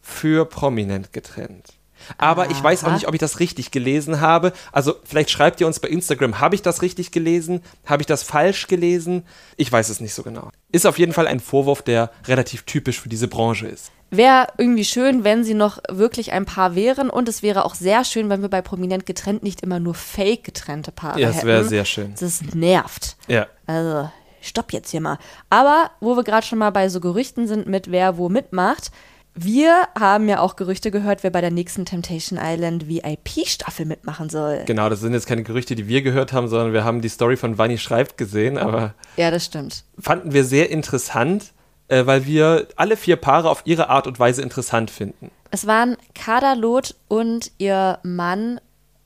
für 0.02 0.44
prominent 0.44 1.12
getrennt. 1.12 1.74
Aber 2.18 2.50
ich 2.50 2.62
weiß 2.62 2.84
auch 2.84 2.88
Aha. 2.88 2.94
nicht, 2.94 3.08
ob 3.08 3.14
ich 3.14 3.20
das 3.20 3.40
richtig 3.40 3.70
gelesen 3.70 4.20
habe. 4.20 4.52
Also 4.72 4.94
vielleicht 5.04 5.30
schreibt 5.30 5.60
ihr 5.60 5.66
uns 5.66 5.80
bei 5.80 5.88
Instagram, 5.88 6.40
habe 6.40 6.54
ich 6.54 6.62
das 6.62 6.82
richtig 6.82 7.10
gelesen? 7.10 7.62
Habe 7.86 8.02
ich 8.02 8.06
das 8.06 8.22
falsch 8.22 8.66
gelesen? 8.66 9.24
Ich 9.56 9.70
weiß 9.70 9.88
es 9.88 10.00
nicht 10.00 10.14
so 10.14 10.22
genau. 10.22 10.50
Ist 10.70 10.86
auf 10.86 10.98
jeden 10.98 11.12
Fall 11.12 11.26
ein 11.26 11.40
Vorwurf, 11.40 11.82
der 11.82 12.10
relativ 12.26 12.62
typisch 12.62 13.00
für 13.00 13.08
diese 13.08 13.28
Branche 13.28 13.66
ist. 13.66 13.90
Wäre 14.10 14.48
irgendwie 14.58 14.84
schön, 14.84 15.24
wenn 15.24 15.42
sie 15.42 15.54
noch 15.54 15.78
wirklich 15.90 16.32
ein 16.32 16.44
Paar 16.44 16.74
wären 16.74 17.08
und 17.08 17.28
es 17.30 17.42
wäre 17.42 17.64
auch 17.64 17.74
sehr 17.74 18.04
schön, 18.04 18.28
wenn 18.28 18.42
wir 18.42 18.50
bei 18.50 18.60
Prominent 18.60 19.06
getrennt 19.06 19.42
nicht 19.42 19.62
immer 19.62 19.80
nur 19.80 19.94
fake 19.94 20.44
getrennte 20.44 20.92
Paare 20.92 21.18
Ja, 21.18 21.30
es 21.30 21.36
hätten. 21.36 21.46
wäre 21.46 21.64
sehr 21.64 21.86
schön. 21.86 22.14
Das 22.20 22.42
nervt. 22.54 23.16
Ja. 23.26 23.46
Also, 23.66 24.10
stopp 24.42 24.72
jetzt 24.74 24.90
hier 24.90 25.00
mal. 25.00 25.16
Aber 25.48 25.90
wo 26.00 26.14
wir 26.14 26.24
gerade 26.24 26.46
schon 26.46 26.58
mal 26.58 26.70
bei 26.70 26.90
so 26.90 27.00
Gerüchten 27.00 27.46
sind, 27.46 27.66
mit 27.66 27.90
wer 27.90 28.18
wo 28.18 28.28
mitmacht, 28.28 28.90
wir 29.34 29.88
haben 29.98 30.28
ja 30.28 30.40
auch 30.40 30.56
Gerüchte 30.56 30.90
gehört, 30.90 31.22
wer 31.22 31.30
bei 31.30 31.40
der 31.40 31.50
nächsten 31.50 31.84
Temptation 31.86 32.38
Island 32.42 32.86
VIP-Staffel 32.88 33.86
mitmachen 33.86 34.28
soll. 34.28 34.62
Genau, 34.66 34.88
das 34.88 35.00
sind 35.00 35.14
jetzt 35.14 35.26
keine 35.26 35.42
Gerüchte, 35.42 35.74
die 35.74 35.88
wir 35.88 36.02
gehört 36.02 36.32
haben, 36.32 36.48
sondern 36.48 36.72
wir 36.72 36.84
haben 36.84 37.00
die 37.00 37.08
Story 37.08 37.36
von 37.36 37.56
Vanni 37.56 37.78
Schreibt 37.78 38.18
gesehen, 38.18 38.58
aber 38.58 38.94
Ja, 39.16 39.30
das 39.30 39.46
stimmt. 39.46 39.84
fanden 39.98 40.32
wir 40.32 40.44
sehr 40.44 40.70
interessant, 40.70 41.52
äh, 41.88 42.04
weil 42.06 42.26
wir 42.26 42.68
alle 42.76 42.96
vier 42.96 43.16
Paare 43.16 43.48
auf 43.48 43.62
ihre 43.64 43.88
Art 43.88 44.06
und 44.06 44.18
Weise 44.20 44.42
interessant 44.42 44.90
finden. 44.90 45.30
Es 45.50 45.66
waren 45.66 45.96
Kader 46.14 46.54
Loth 46.56 46.94
und 47.08 47.50
ihr 47.58 47.98
Mann 48.02 48.60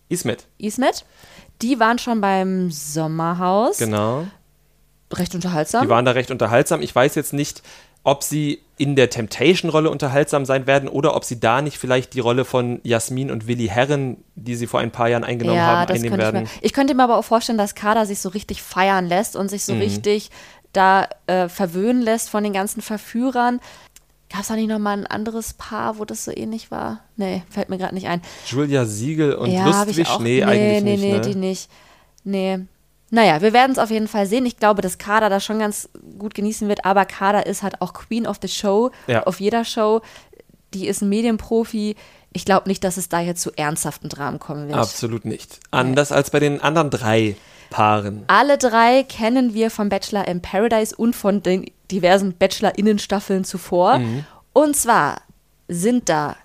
Ismet, 0.08 0.46
Ismet. 0.58 1.04
Die 1.62 1.80
waren 1.80 1.98
schon 1.98 2.20
beim 2.20 2.70
Sommerhaus. 2.70 3.78
genau. 3.78 4.26
Recht 5.12 5.36
unterhaltsam. 5.36 5.82
Die 5.84 5.88
waren 5.88 6.04
da 6.04 6.10
recht 6.12 6.32
unterhaltsam. 6.32 6.82
Ich 6.82 6.92
weiß 6.94 7.14
jetzt 7.14 7.32
nicht, 7.32 7.62
ob 8.06 8.22
sie 8.22 8.60
in 8.78 8.94
der 8.94 9.10
Temptation-Rolle 9.10 9.90
unterhaltsam 9.90 10.44
sein 10.44 10.68
werden 10.68 10.88
oder 10.88 11.16
ob 11.16 11.24
sie 11.24 11.40
da 11.40 11.60
nicht 11.60 11.76
vielleicht 11.76 12.14
die 12.14 12.20
Rolle 12.20 12.44
von 12.44 12.78
Jasmin 12.84 13.32
und 13.32 13.48
Willi 13.48 13.66
Herren, 13.66 14.18
die 14.36 14.54
sie 14.54 14.68
vor 14.68 14.78
ein 14.78 14.92
paar 14.92 15.08
Jahren 15.08 15.24
eingenommen 15.24 15.60
haben, 15.60 15.86
das 15.88 15.96
einnehmen 15.96 16.14
ich 16.20 16.24
werden. 16.24 16.42
mir. 16.44 16.48
Ich 16.60 16.72
könnte 16.72 16.94
mir 16.94 17.02
aber 17.02 17.16
auch 17.18 17.24
vorstellen, 17.24 17.58
dass 17.58 17.74
Kader 17.74 18.06
sich 18.06 18.20
so 18.20 18.28
richtig 18.28 18.62
feiern 18.62 19.06
lässt 19.06 19.34
und 19.34 19.48
sich 19.48 19.64
so 19.64 19.74
Mhm. 19.74 19.80
richtig 19.80 20.30
da 20.72 21.08
äh, 21.26 21.48
verwöhnen 21.48 22.00
lässt 22.00 22.28
von 22.30 22.44
den 22.44 22.52
ganzen 22.52 22.80
Verführern. 22.80 23.58
Gab 24.30 24.42
es 24.42 24.48
da 24.48 24.54
nicht 24.54 24.68
nochmal 24.68 24.98
ein 24.98 25.06
anderes 25.06 25.54
Paar, 25.54 25.98
wo 25.98 26.04
das 26.04 26.24
so 26.24 26.30
ähnlich 26.30 26.70
war? 26.70 27.00
Nee, 27.16 27.42
fällt 27.50 27.70
mir 27.70 27.78
gerade 27.78 27.94
nicht 27.94 28.06
ein. 28.06 28.20
Julia 28.46 28.84
Siegel 28.84 29.34
und 29.34 29.50
ja, 29.50 29.68
ich 29.68 29.96
Lustwig? 29.96 30.08
auch. 30.08 30.20
Nee, 30.20 30.44
eigentlich 30.44 30.82
nee, 30.84 30.90
nicht. 30.92 31.00
nee, 31.02 31.12
ne? 31.14 31.20
die 31.22 31.34
nicht. 31.34 31.70
Nee. 32.22 32.58
Naja, 33.10 33.40
wir 33.40 33.52
werden 33.52 33.72
es 33.72 33.78
auf 33.78 33.90
jeden 33.90 34.08
Fall 34.08 34.26
sehen. 34.26 34.46
Ich 34.46 34.56
glaube, 34.56 34.82
dass 34.82 34.98
Kader 34.98 35.28
das 35.30 35.44
schon 35.44 35.58
ganz 35.60 35.88
gut 36.18 36.34
genießen 36.34 36.68
wird, 36.68 36.84
aber 36.84 37.04
Kader 37.04 37.46
ist 37.46 37.62
halt 37.62 37.80
auch 37.80 37.92
Queen 37.92 38.26
of 38.26 38.38
the 38.42 38.48
Show 38.48 38.90
Ja. 39.06 39.22
auf 39.24 39.40
jeder 39.40 39.64
Show. 39.64 40.00
Die 40.74 40.88
ist 40.88 41.02
ein 41.02 41.08
Medienprofi. 41.08 41.94
Ich 42.32 42.44
glaube 42.44 42.68
nicht, 42.68 42.82
dass 42.84 42.96
es 42.96 43.08
da 43.08 43.20
jetzt 43.20 43.40
zu 43.42 43.52
ernsthaften 43.56 44.08
Dramen 44.08 44.38
kommen 44.38 44.68
wird. 44.68 44.76
Absolut 44.78 45.24
nicht. 45.24 45.60
Anders 45.70 46.10
als 46.12 46.30
bei 46.30 46.40
den 46.40 46.60
anderen 46.60 46.90
drei 46.90 47.36
Paaren. 47.70 48.24
Alle 48.26 48.58
drei 48.58 49.04
kennen 49.04 49.54
wir 49.54 49.70
vom 49.70 49.88
Bachelor 49.88 50.26
in 50.28 50.42
Paradise 50.42 50.94
und 50.94 51.14
von 51.16 51.42
den 51.42 51.70
diversen 51.90 52.34
Bachelor-Innen-Staffeln 52.36 53.44
zuvor. 53.44 53.98
Mhm. 53.98 54.24
Und 54.52 54.76
zwar 54.76 55.20
sind 55.68 56.08
da, 56.08 56.36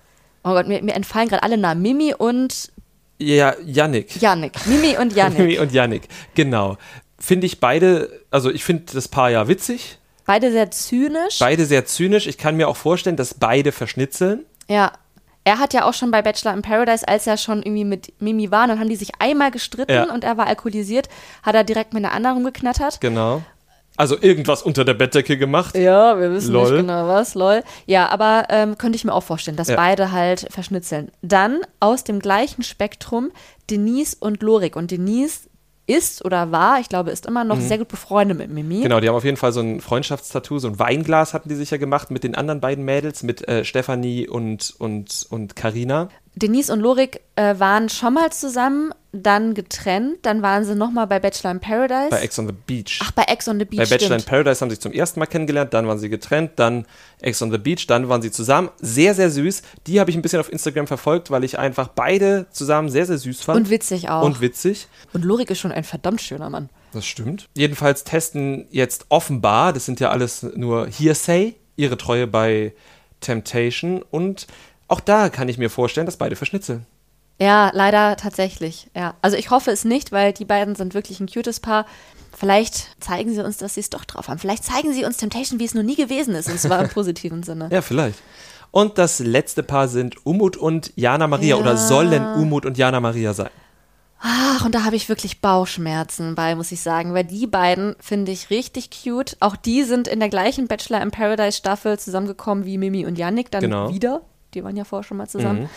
oh 0.44 0.50
Gott, 0.50 0.66
mir, 0.68 0.82
mir 0.82 0.94
entfallen 0.94 1.28
gerade 1.28 1.42
alle 1.42 1.58
Namen, 1.58 1.82
Mimi 1.82 2.14
und 2.14 2.72
Ja, 3.18 3.54
Yannick. 3.64 4.20
Yannick. 4.20 4.66
Mimi 4.66 4.96
und 4.98 5.12
Yannick. 5.16 5.38
Mimi 5.38 5.58
und 5.58 5.72
Yannick, 5.72 6.08
genau. 6.34 6.76
Finde 7.18 7.46
ich 7.46 7.60
beide, 7.60 8.20
also 8.30 8.50
ich 8.50 8.64
finde 8.64 8.84
das 8.94 9.08
Paar 9.08 9.30
ja 9.30 9.46
witzig, 9.48 9.98
Beide 10.24 10.50
sehr 10.52 10.70
zynisch. 10.70 11.38
beide 11.40 11.66
sehr 11.66 11.84
zynisch. 11.84 12.26
Ich 12.28 12.38
kann 12.38 12.56
mir 12.56 12.68
auch 12.68 12.76
vorstellen, 12.76 13.16
dass 13.16 13.34
beide 13.34 13.72
verschnitzeln. 13.72 14.44
ja. 14.68 14.92
Er 15.44 15.58
hat 15.58 15.74
ja 15.74 15.86
auch 15.86 15.92
schon 15.92 16.12
bei 16.12 16.22
Bachelor 16.22 16.54
in 16.54 16.62
Paradise, 16.62 17.08
als 17.08 17.26
er 17.26 17.36
schon 17.36 17.64
irgendwie 17.64 17.82
mit 17.84 18.12
Mimi 18.22 18.52
war, 18.52 18.68
dann 18.68 18.78
haben 18.78 18.88
die 18.88 18.94
sich 18.94 19.10
einmal 19.18 19.50
gestritten 19.50 19.90
Ja. 19.90 20.04
und 20.14 20.22
er 20.22 20.36
war 20.36 20.46
alkoholisiert, 20.46 21.08
hat 21.42 21.56
er 21.56 21.64
direkt 21.64 21.94
mit 21.94 22.04
einer 22.04 22.14
anderen 22.14 22.36
rumgeknattert. 22.36 23.00
Genau. 23.00 23.42
Also 23.96 24.16
irgendwas 24.20 24.62
unter 24.62 24.84
der 24.84 24.94
Bettdecke 24.94 25.36
gemacht. 25.36 25.76
Ja, 25.76 26.18
wir 26.18 26.32
wissen 26.32 26.52
Lol. 26.52 26.70
nicht 26.72 26.80
genau 26.80 27.08
was, 27.08 27.34
lol. 27.34 27.62
Ja, 27.86 28.08
aber 28.08 28.46
ähm, 28.48 28.78
könnte 28.78 28.96
ich 28.96 29.04
mir 29.04 29.12
auch 29.12 29.22
vorstellen, 29.22 29.56
dass 29.56 29.68
Ja. 29.68 29.76
beide 29.76 30.12
halt 30.12 30.46
verschnitzeln. 30.50 31.10
Dann 31.20 31.60
aus 31.80 32.02
dem 32.04 32.18
gleichen 32.18 32.62
Spektrum 32.62 33.30
Denise 33.70 34.16
und 34.18 34.42
Lorik. 34.42 34.76
Und 34.76 34.90
Denise 34.90 35.48
ist 35.86 36.24
oder 36.24 36.52
war, 36.52 36.78
ich 36.80 36.88
glaube, 36.88 37.10
ist 37.10 37.26
immer 37.26 37.42
noch 37.44 37.60
sehr 37.60 37.76
gut 37.76 37.88
befreundet 37.88 38.38
mit 38.38 38.50
Mimi. 38.50 38.76
Mhm. 38.76 38.82
Genau, 38.82 39.00
die 39.00 39.08
haben 39.08 39.16
auf 39.16 39.24
jeden 39.24 39.36
Fall 39.36 39.52
so 39.52 39.60
ein 39.60 39.80
Freundschaftstattoo, 39.80 40.58
so 40.58 40.68
ein 40.68 40.78
Weinglas 40.78 41.34
hatten 41.34 41.48
die 41.48 41.56
sich 41.56 41.70
ja 41.72 41.76
gemacht 41.76 42.10
mit 42.12 42.22
den 42.22 42.36
anderen 42.36 42.60
beiden 42.60 42.84
Mädels, 42.84 43.24
mit 43.24 43.46
äh, 43.48 43.64
Stefanie 43.64 44.28
und 44.28 44.72
und 44.78 45.26
und 45.28 45.56
Carina. 45.56 46.08
Denise 46.34 46.70
und 46.72 46.80
Lorik 46.80 47.20
äh, 47.36 47.58
waren 47.58 47.88
schon 47.88 48.14
mal 48.14 48.32
zusammen, 48.32 48.92
dann 49.12 49.52
getrennt, 49.52 50.20
dann 50.22 50.40
waren 50.40 50.64
sie 50.64 50.74
nochmal 50.74 51.06
bei 51.06 51.20
Bachelor 51.20 51.50
in 51.50 51.60
Paradise. 51.60 52.08
Bei 52.08 52.20
Ex 52.20 52.38
on 52.38 52.46
the 52.46 52.54
Beach. 52.54 52.98
Ach, 53.02 53.12
bei 53.12 53.24
Ex 53.24 53.46
on 53.46 53.58
the 53.58 53.66
Beach. 53.66 53.78
Bei 53.78 53.84
Bachelor 53.84 54.14
in 54.14 54.20
stimmt. 54.20 54.26
Paradise 54.26 54.60
haben 54.62 54.70
sie 54.70 54.76
sich 54.76 54.82
zum 54.82 54.92
ersten 54.92 55.20
Mal 55.20 55.26
kennengelernt, 55.26 55.74
dann 55.74 55.86
waren 55.86 55.98
sie 55.98 56.08
getrennt, 56.08 56.52
dann 56.56 56.86
Ex 57.20 57.42
on 57.42 57.50
the 57.50 57.58
Beach, 57.58 57.86
dann 57.86 58.08
waren 58.08 58.22
sie 58.22 58.30
zusammen. 58.30 58.70
Sehr, 58.80 59.14
sehr 59.14 59.30
süß. 59.30 59.62
Die 59.86 60.00
habe 60.00 60.10
ich 60.10 60.16
ein 60.16 60.22
bisschen 60.22 60.40
auf 60.40 60.50
Instagram 60.50 60.86
verfolgt, 60.86 61.30
weil 61.30 61.44
ich 61.44 61.58
einfach 61.58 61.88
beide 61.88 62.46
zusammen 62.50 62.88
sehr, 62.88 63.04
sehr 63.04 63.18
süß 63.18 63.42
fand. 63.42 63.58
Und 63.58 63.70
witzig 63.70 64.08
auch. 64.08 64.22
Und 64.22 64.40
witzig. 64.40 64.88
Und 65.12 65.26
Lorik 65.26 65.50
ist 65.50 65.60
schon 65.60 65.72
ein 65.72 65.84
verdammt 65.84 66.22
schöner 66.22 66.48
Mann. 66.48 66.70
Das 66.92 67.04
stimmt. 67.04 67.48
Jedenfalls 67.54 68.04
testen 68.04 68.66
jetzt 68.70 69.06
offenbar, 69.10 69.74
das 69.74 69.84
sind 69.84 70.00
ja 70.00 70.10
alles 70.10 70.42
nur 70.42 70.86
Hearsay, 70.88 71.56
ihre 71.76 71.98
Treue 71.98 72.26
bei 72.26 72.72
Temptation. 73.20 74.02
Und 74.10 74.46
auch 74.92 75.00
da 75.00 75.28
kann 75.28 75.48
ich 75.48 75.58
mir 75.58 75.70
vorstellen, 75.70 76.06
dass 76.06 76.16
beide 76.16 76.36
verschnitzeln. 76.36 76.86
Ja, 77.40 77.70
leider 77.74 78.16
tatsächlich. 78.16 78.88
Ja. 78.94 79.14
Also 79.22 79.36
ich 79.36 79.50
hoffe 79.50 79.70
es 79.70 79.84
nicht, 79.84 80.12
weil 80.12 80.32
die 80.32 80.44
beiden 80.44 80.74
sind 80.76 80.94
wirklich 80.94 81.18
ein 81.18 81.26
cutes 81.26 81.60
Paar. 81.60 81.86
Vielleicht 82.36 82.88
zeigen 83.02 83.34
sie 83.34 83.44
uns, 83.44 83.56
dass 83.56 83.74
sie 83.74 83.80
es 83.80 83.90
doch 83.90 84.04
drauf 84.04 84.28
haben. 84.28 84.38
Vielleicht 84.38 84.64
zeigen 84.64 84.92
sie 84.92 85.04
uns 85.04 85.16
Temptation, 85.16 85.58
wie 85.58 85.64
es 85.64 85.74
noch 85.74 85.82
nie 85.82 85.96
gewesen 85.96 86.34
ist, 86.34 86.48
und 86.48 86.60
zwar 86.60 86.82
im 86.82 86.88
positiven 86.94 87.42
Sinne. 87.42 87.68
Ja, 87.72 87.82
vielleicht. 87.82 88.18
Und 88.70 88.96
das 88.98 89.18
letzte 89.18 89.62
Paar 89.62 89.88
sind 89.88 90.24
Umut 90.24 90.56
und 90.56 90.92
Jana 90.96 91.26
Maria 91.26 91.56
Ja. 91.56 91.60
oder 91.60 91.76
sollen 91.76 92.24
Umut 92.34 92.64
und 92.64 92.78
Jana 92.78 93.00
Maria 93.00 93.34
sein. 93.34 93.50
Ach, 94.20 94.64
und 94.64 94.74
da 94.74 94.84
habe 94.84 94.94
ich 94.94 95.08
wirklich 95.08 95.40
Bauchschmerzen 95.40 96.36
bei, 96.36 96.54
muss 96.54 96.70
ich 96.70 96.80
sagen, 96.80 97.12
weil 97.12 97.24
die 97.24 97.48
beiden 97.48 97.96
finde 97.98 98.30
ich 98.30 98.50
richtig 98.50 98.90
cute. 98.90 99.36
Auch 99.40 99.56
die 99.56 99.82
sind 99.82 100.06
in 100.06 100.20
der 100.20 100.28
gleichen 100.28 100.68
Bachelor 100.68 101.02
in 101.02 101.10
Paradise 101.10 101.58
Staffel 101.58 101.98
zusammengekommen 101.98 102.64
wie 102.64 102.78
Mimi 102.78 103.04
und 103.04 103.18
Yannick 103.18 103.50
dann 103.50 103.62
Genau. 103.62 103.90
wieder. 103.92 104.22
Die 104.54 104.64
waren 104.64 104.76
ja 104.76 104.84
vorher 104.84 105.04
schon 105.04 105.16
mal 105.16 105.28
zusammen. 105.28 105.62
Mhm. 105.62 105.68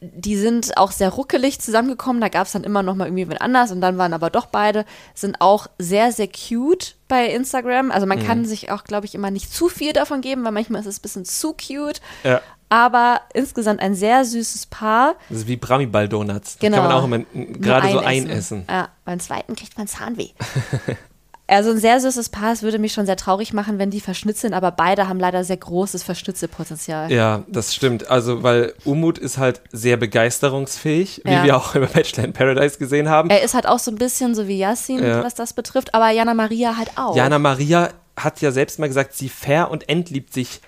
Die 0.00 0.36
sind 0.36 0.76
auch 0.76 0.92
sehr 0.92 1.08
ruckelig 1.10 1.58
zusammengekommen. 1.60 2.20
Da 2.20 2.28
gab 2.28 2.46
es 2.46 2.52
dann 2.52 2.62
immer 2.62 2.84
noch 2.84 2.94
mal 2.94 3.06
irgendwie 3.08 3.28
wen 3.28 3.38
anders 3.38 3.72
und 3.72 3.80
dann 3.80 3.98
waren 3.98 4.12
aber 4.12 4.30
doch 4.30 4.46
beide, 4.46 4.84
sind 5.12 5.40
auch 5.40 5.66
sehr, 5.78 6.12
sehr 6.12 6.28
cute 6.28 6.94
bei 7.08 7.26
Instagram. 7.26 7.90
Also 7.90 8.06
man 8.06 8.20
Mhm. 8.20 8.24
kann 8.24 8.44
sich 8.44 8.70
auch, 8.70 8.84
glaube 8.84 9.06
ich, 9.06 9.16
immer 9.16 9.32
nicht 9.32 9.52
zu 9.52 9.68
viel 9.68 9.92
davon 9.92 10.20
geben, 10.20 10.44
weil 10.44 10.52
manchmal 10.52 10.80
ist 10.82 10.86
es 10.86 10.98
ein 11.00 11.02
bisschen 11.02 11.24
zu 11.24 11.52
cute. 11.52 12.00
Ja. 12.22 12.40
Aber 12.68 13.22
insgesamt 13.34 13.80
ein 13.80 13.94
sehr 13.96 14.24
süßes 14.24 14.66
Paar. 14.66 15.16
Das 15.30 15.38
ist 15.38 15.46
wie 15.48 15.56
Bramiball-Donuts. 15.56 16.58
Genau. 16.60 16.76
kann 16.76 16.86
man 16.86 16.92
auch 16.96 17.04
immer 17.04 17.18
gerade 17.58 17.90
so 17.90 17.98
einessen. 17.98 18.66
Ja, 18.68 18.90
beim 19.04 19.18
zweiten 19.18 19.56
kriegt 19.56 19.76
man 19.78 19.88
Zahnweh. 19.88 20.28
also 21.48 21.70
ein 21.70 21.78
sehr 21.78 21.98
süßes 22.00 22.28
Paar. 22.28 22.52
Es 22.52 22.62
würde 22.62 22.78
mich 22.78 22.92
schon 22.92 23.06
sehr 23.06 23.16
traurig 23.16 23.52
machen, 23.52 23.78
wenn 23.78 23.90
die 23.90 24.00
verschnitzeln, 24.00 24.52
aber 24.54 24.70
beide 24.70 25.08
haben 25.08 25.18
leider 25.18 25.42
sehr 25.44 25.56
großes 25.56 26.02
Verschnitzelpotenzial. 26.02 27.10
Ja, 27.10 27.42
das 27.48 27.74
stimmt. 27.74 28.08
Also, 28.10 28.42
weil 28.42 28.74
Umut 28.84 29.18
ist 29.18 29.38
halt 29.38 29.62
sehr 29.72 29.96
begeisterungsfähig, 29.96 31.22
wie 31.24 31.30
Ja. 31.32 31.44
wir 31.44 31.56
auch 31.56 31.74
über 31.74 31.86
Bachelor 31.86 32.24
in 32.24 32.32
Paradise 32.32 32.78
gesehen 32.78 33.08
haben. 33.08 33.30
Er 33.30 33.42
ist 33.42 33.54
halt 33.54 33.66
auch 33.66 33.78
so 33.78 33.90
ein 33.90 33.96
bisschen 33.96 34.34
so 34.34 34.46
wie 34.46 34.58
Yassin, 34.58 35.02
Ja. 35.02 35.24
was 35.24 35.34
das 35.34 35.52
betrifft, 35.52 35.94
aber 35.94 36.10
Jana 36.10 36.34
Maria 36.34 36.76
halt 36.76 36.90
auch. 36.96 37.16
Jana 37.16 37.38
Maria 37.38 37.90
hat 38.16 38.40
ja 38.40 38.52
selbst 38.52 38.78
mal 38.78 38.86
gesagt, 38.88 39.14
sie 39.14 39.28
ver- 39.28 39.70
und 39.70 39.88
entliebt 39.88 40.32
sich 40.32 40.60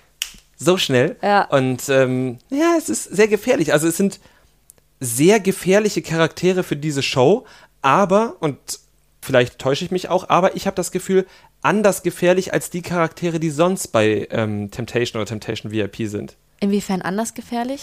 so 0.57 0.77
schnell. 0.77 1.17
Ja. 1.21 1.43
Und 1.45 1.89
ähm, 1.89 2.37
ja, 2.49 2.75
es 2.77 2.89
ist 2.89 3.03
sehr 3.05 3.27
gefährlich. 3.27 3.73
Also 3.73 3.87
es 3.87 3.97
sind 3.97 4.19
sehr 4.99 5.39
gefährliche 5.39 6.01
Charaktere 6.01 6.63
für 6.63 6.75
diese 6.75 7.01
Show, 7.03 7.45
aber, 7.81 8.35
und 8.39 8.57
vielleicht 9.21 9.59
täusche 9.59 9.85
ich 9.85 9.91
mich 9.91 10.09
auch, 10.09 10.29
aber 10.29 10.55
ich 10.55 10.67
habe 10.67 10.75
das 10.75 10.91
Gefühl, 10.91 11.25
anders 11.61 12.03
gefährlich 12.03 12.53
als 12.53 12.69
die 12.69 12.81
Charaktere, 12.81 13.39
die 13.39 13.49
sonst 13.49 13.89
bei 13.89 14.27
ähm, 14.31 14.71
Temptation 14.71 15.21
oder 15.21 15.29
Temptation 15.29 15.71
VIP 15.71 16.07
sind. 16.09 16.35
Inwiefern 16.59 17.01
anders 17.01 17.33
gefährlich? 17.33 17.81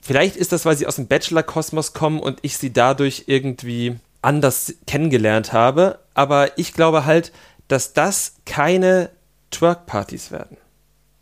Vielleicht 0.00 0.36
ist 0.36 0.52
das, 0.52 0.64
weil 0.64 0.76
sie 0.76 0.86
aus 0.86 0.96
dem 0.96 1.06
Bachelor-Kosmos 1.06 1.94
kommen 1.94 2.20
und 2.20 2.38
ich 2.42 2.58
sie 2.58 2.72
dadurch 2.72 3.24
irgendwie 3.26 3.96
anders 4.20 4.74
kennengelernt 4.86 5.52
habe. 5.52 6.00
Aber 6.14 6.58
ich 6.58 6.74
glaube 6.74 7.04
halt, 7.06 7.32
dass 7.68 7.94
das 7.94 8.34
keine 8.44 9.10
Twerk-Partys 9.50 10.30
werden. 10.30 10.56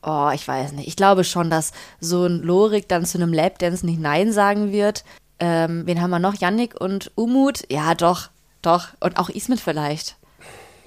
Oh, 0.02 0.30
ich 0.34 0.48
weiß 0.48 0.72
nicht. 0.72 0.88
Ich 0.88 0.96
glaube 0.96 1.22
schon, 1.22 1.48
dass 1.48 1.70
so 2.00 2.26
ein 2.26 2.42
Lorik 2.42 2.88
dann 2.88 3.06
zu 3.06 3.18
einem 3.18 3.32
Lapdance 3.32 3.86
nicht 3.86 4.00
Nein 4.00 4.32
sagen 4.32 4.72
wird. 4.72 5.04
Ähm, 5.38 5.86
wen 5.86 6.00
haben 6.00 6.10
wir 6.10 6.18
noch? 6.18 6.34
Yannick 6.34 6.80
und 6.80 7.12
Umut? 7.14 7.62
Ja, 7.70 7.94
doch, 7.94 8.30
doch. 8.62 8.88
Und 9.00 9.18
auch 9.18 9.28
Ismet 9.28 9.60
vielleicht. 9.60 10.16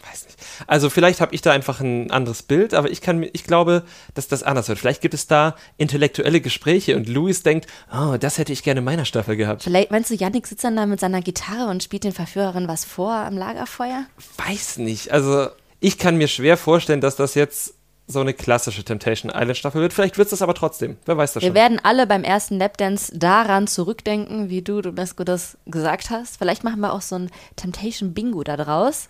Weiß 0.10 0.26
nicht. 0.26 0.38
Also 0.68 0.90
vielleicht 0.90 1.22
habe 1.22 1.34
ich 1.34 1.42
da 1.42 1.52
einfach 1.52 1.80
ein 1.80 2.12
anderes 2.12 2.44
Bild, 2.44 2.74
aber 2.74 2.90
ich 2.90 3.02
kann 3.02 3.24
ich 3.24 3.44
glaube, 3.44 3.84
dass 4.14 4.28
das 4.28 4.44
anders 4.44 4.68
wird. 4.68 4.80
Vielleicht 4.80 5.02
gibt 5.02 5.14
es 5.14 5.28
da 5.28 5.56
intellektuelle 5.78 6.42
Gespräche 6.42 6.96
und 6.96 7.08
Louis 7.08 7.44
denkt, 7.44 7.68
oh, 7.94 8.18
das 8.20 8.38
hätte 8.38 8.54
ich 8.54 8.64
gerne 8.64 8.80
in 8.80 8.86
meiner 8.86 9.06
Staffel 9.06 9.36
gehabt. 9.36 9.64
Vielleicht, 9.64 9.92
meinst 9.92 10.10
du, 10.10 10.16
Yannick 10.16 10.48
sitzt 10.48 10.64
dann 10.64 10.76
da 10.76 10.86
mit 10.86 11.00
seiner 11.00 11.22
Gitarre 11.22 11.70
und 11.70 11.84
spielt 11.84 12.04
den 12.04 12.14
Verführerinnen 12.14 12.70
was 12.70 12.86
vor 12.86 13.12
am 13.12 13.38
Lagerfeuer? 13.38 14.06
Weiß 14.38 14.78
nicht. 14.78 15.12
Also 15.12 15.48
ich 15.80 15.98
kann 15.98 16.18
mir 16.18 16.28
schwer 16.28 16.58
vorstellen, 16.58 17.02
dass 17.02 17.16
das 17.16 17.36
jetzt 17.36 17.76
so 18.08 18.20
eine 18.20 18.34
klassische 18.34 18.84
Temptation 18.84 19.32
Island 19.34 19.58
Staffel 19.58 19.82
wird. 19.82 19.92
Vielleicht 19.94 20.18
wird 20.18 20.28
es 20.28 20.32
das 20.32 20.42
aber 20.44 20.54
trotzdem. 20.54 20.98
Wer 21.06 21.18
weiß 21.18 21.34
das 21.34 21.42
Wir 21.42 21.48
schon. 21.48 21.56
werden 21.56 21.80
alle 21.84 22.06
beim 22.06 22.24
ersten 22.24 22.58
Lapdance 22.60 23.12
daran 23.18 23.66
zurückdenken, 23.68 24.50
wie 24.50 24.62
du, 24.62 24.82
Domesco, 24.82 25.24
das 25.24 25.58
gesagt 25.66 26.10
hast. 26.12 26.38
Vielleicht 26.38 26.64
machen 26.64 26.80
wir 26.82 26.94
auch 26.94 27.02
so 27.02 27.16
ein 27.16 27.32
Temptation-Bingo 27.56 28.44
da 28.44 28.58
draus. 28.58 29.10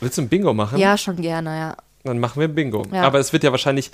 Willst 0.00 0.18
du 0.18 0.22
ein 0.22 0.28
Bingo 0.28 0.52
machen? 0.52 0.78
Ja, 0.78 0.98
schon 0.98 1.16
gerne, 1.16 1.58
ja. 1.58 1.76
Dann 2.04 2.18
machen 2.18 2.38
wir 2.40 2.48
ein 2.48 2.54
Bingo. 2.54 2.82
Ja. 2.92 3.02
Aber 3.04 3.18
es 3.18 3.32
wird 3.32 3.42
ja 3.42 3.50
wahrscheinlich 3.52 3.90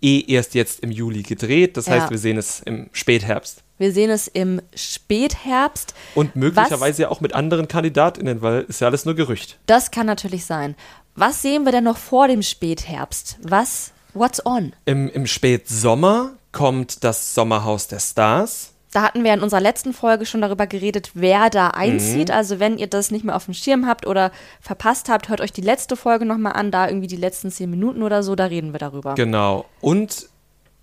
eh 0.00 0.24
erst 0.26 0.54
jetzt 0.54 0.80
im 0.80 0.90
Juli 0.90 1.22
gedreht. 1.22 1.76
Das 1.76 1.88
heißt, 1.88 2.06
Ja. 2.06 2.10
wir 2.10 2.18
sehen 2.18 2.38
es 2.38 2.60
im 2.60 2.88
Spätherbst. 2.92 3.62
Wir 3.78 3.92
sehen 3.92 4.10
es 4.10 4.26
im 4.28 4.60
Spätherbst. 4.74 5.94
Und 6.14 6.34
möglicherweise 6.36 7.02
ja 7.02 7.08
auch 7.10 7.20
mit 7.20 7.34
anderen 7.34 7.68
KandidatInnen, 7.68 8.40
weil 8.42 8.62
ist 8.62 8.80
ja 8.80 8.86
alles 8.88 9.04
nur 9.04 9.14
Gerücht. 9.14 9.58
Das 9.66 9.90
kann 9.90 10.06
natürlich 10.06 10.44
sein. 10.46 10.74
Was 11.14 11.42
sehen 11.42 11.64
wir 11.64 11.72
denn 11.72 11.84
noch 11.84 11.98
vor 11.98 12.26
dem 12.26 12.42
Spätherbst? 12.42 13.38
Was? 13.42 13.92
What's 14.14 14.44
on? 14.44 14.72
Im, 14.86 15.10
Im 15.10 15.26
Spätsommer 15.26 16.32
kommt 16.52 17.04
das 17.04 17.34
Sommerhaus 17.34 17.86
der 17.86 18.00
Stars. 18.00 18.72
Da 18.92 19.02
hatten 19.02 19.24
wir 19.24 19.32
in 19.32 19.40
unserer 19.40 19.60
letzten 19.60 19.92
Folge 19.92 20.26
schon 20.26 20.42
darüber 20.42 20.66
geredet, 20.66 21.12
wer 21.14 21.48
da 21.48 21.68
einzieht. 21.68 22.28
Mhm. 22.28 22.34
Also 22.34 22.60
wenn 22.60 22.78
ihr 22.78 22.86
das 22.86 23.10
nicht 23.10 23.24
mehr 23.24 23.36
auf 23.36 23.46
dem 23.46 23.54
Schirm 23.54 23.86
habt 23.86 24.06
oder 24.06 24.32
verpasst 24.60 25.08
habt, 25.08 25.28
hört 25.28 25.40
euch 25.40 25.52
die 25.52 25.62
letzte 25.62 25.96
Folge 25.96 26.24
nochmal 26.24 26.52
an, 26.54 26.70
da 26.70 26.88
irgendwie 26.88 27.06
die 27.06 27.16
letzten 27.16 27.50
zehn 27.50 27.70
Minuten 27.70 28.02
oder 28.02 28.22
so, 28.22 28.34
da 28.34 28.46
reden 28.46 28.72
wir 28.72 28.78
darüber. 28.78 29.14
Genau. 29.14 29.66
Und 29.80 30.28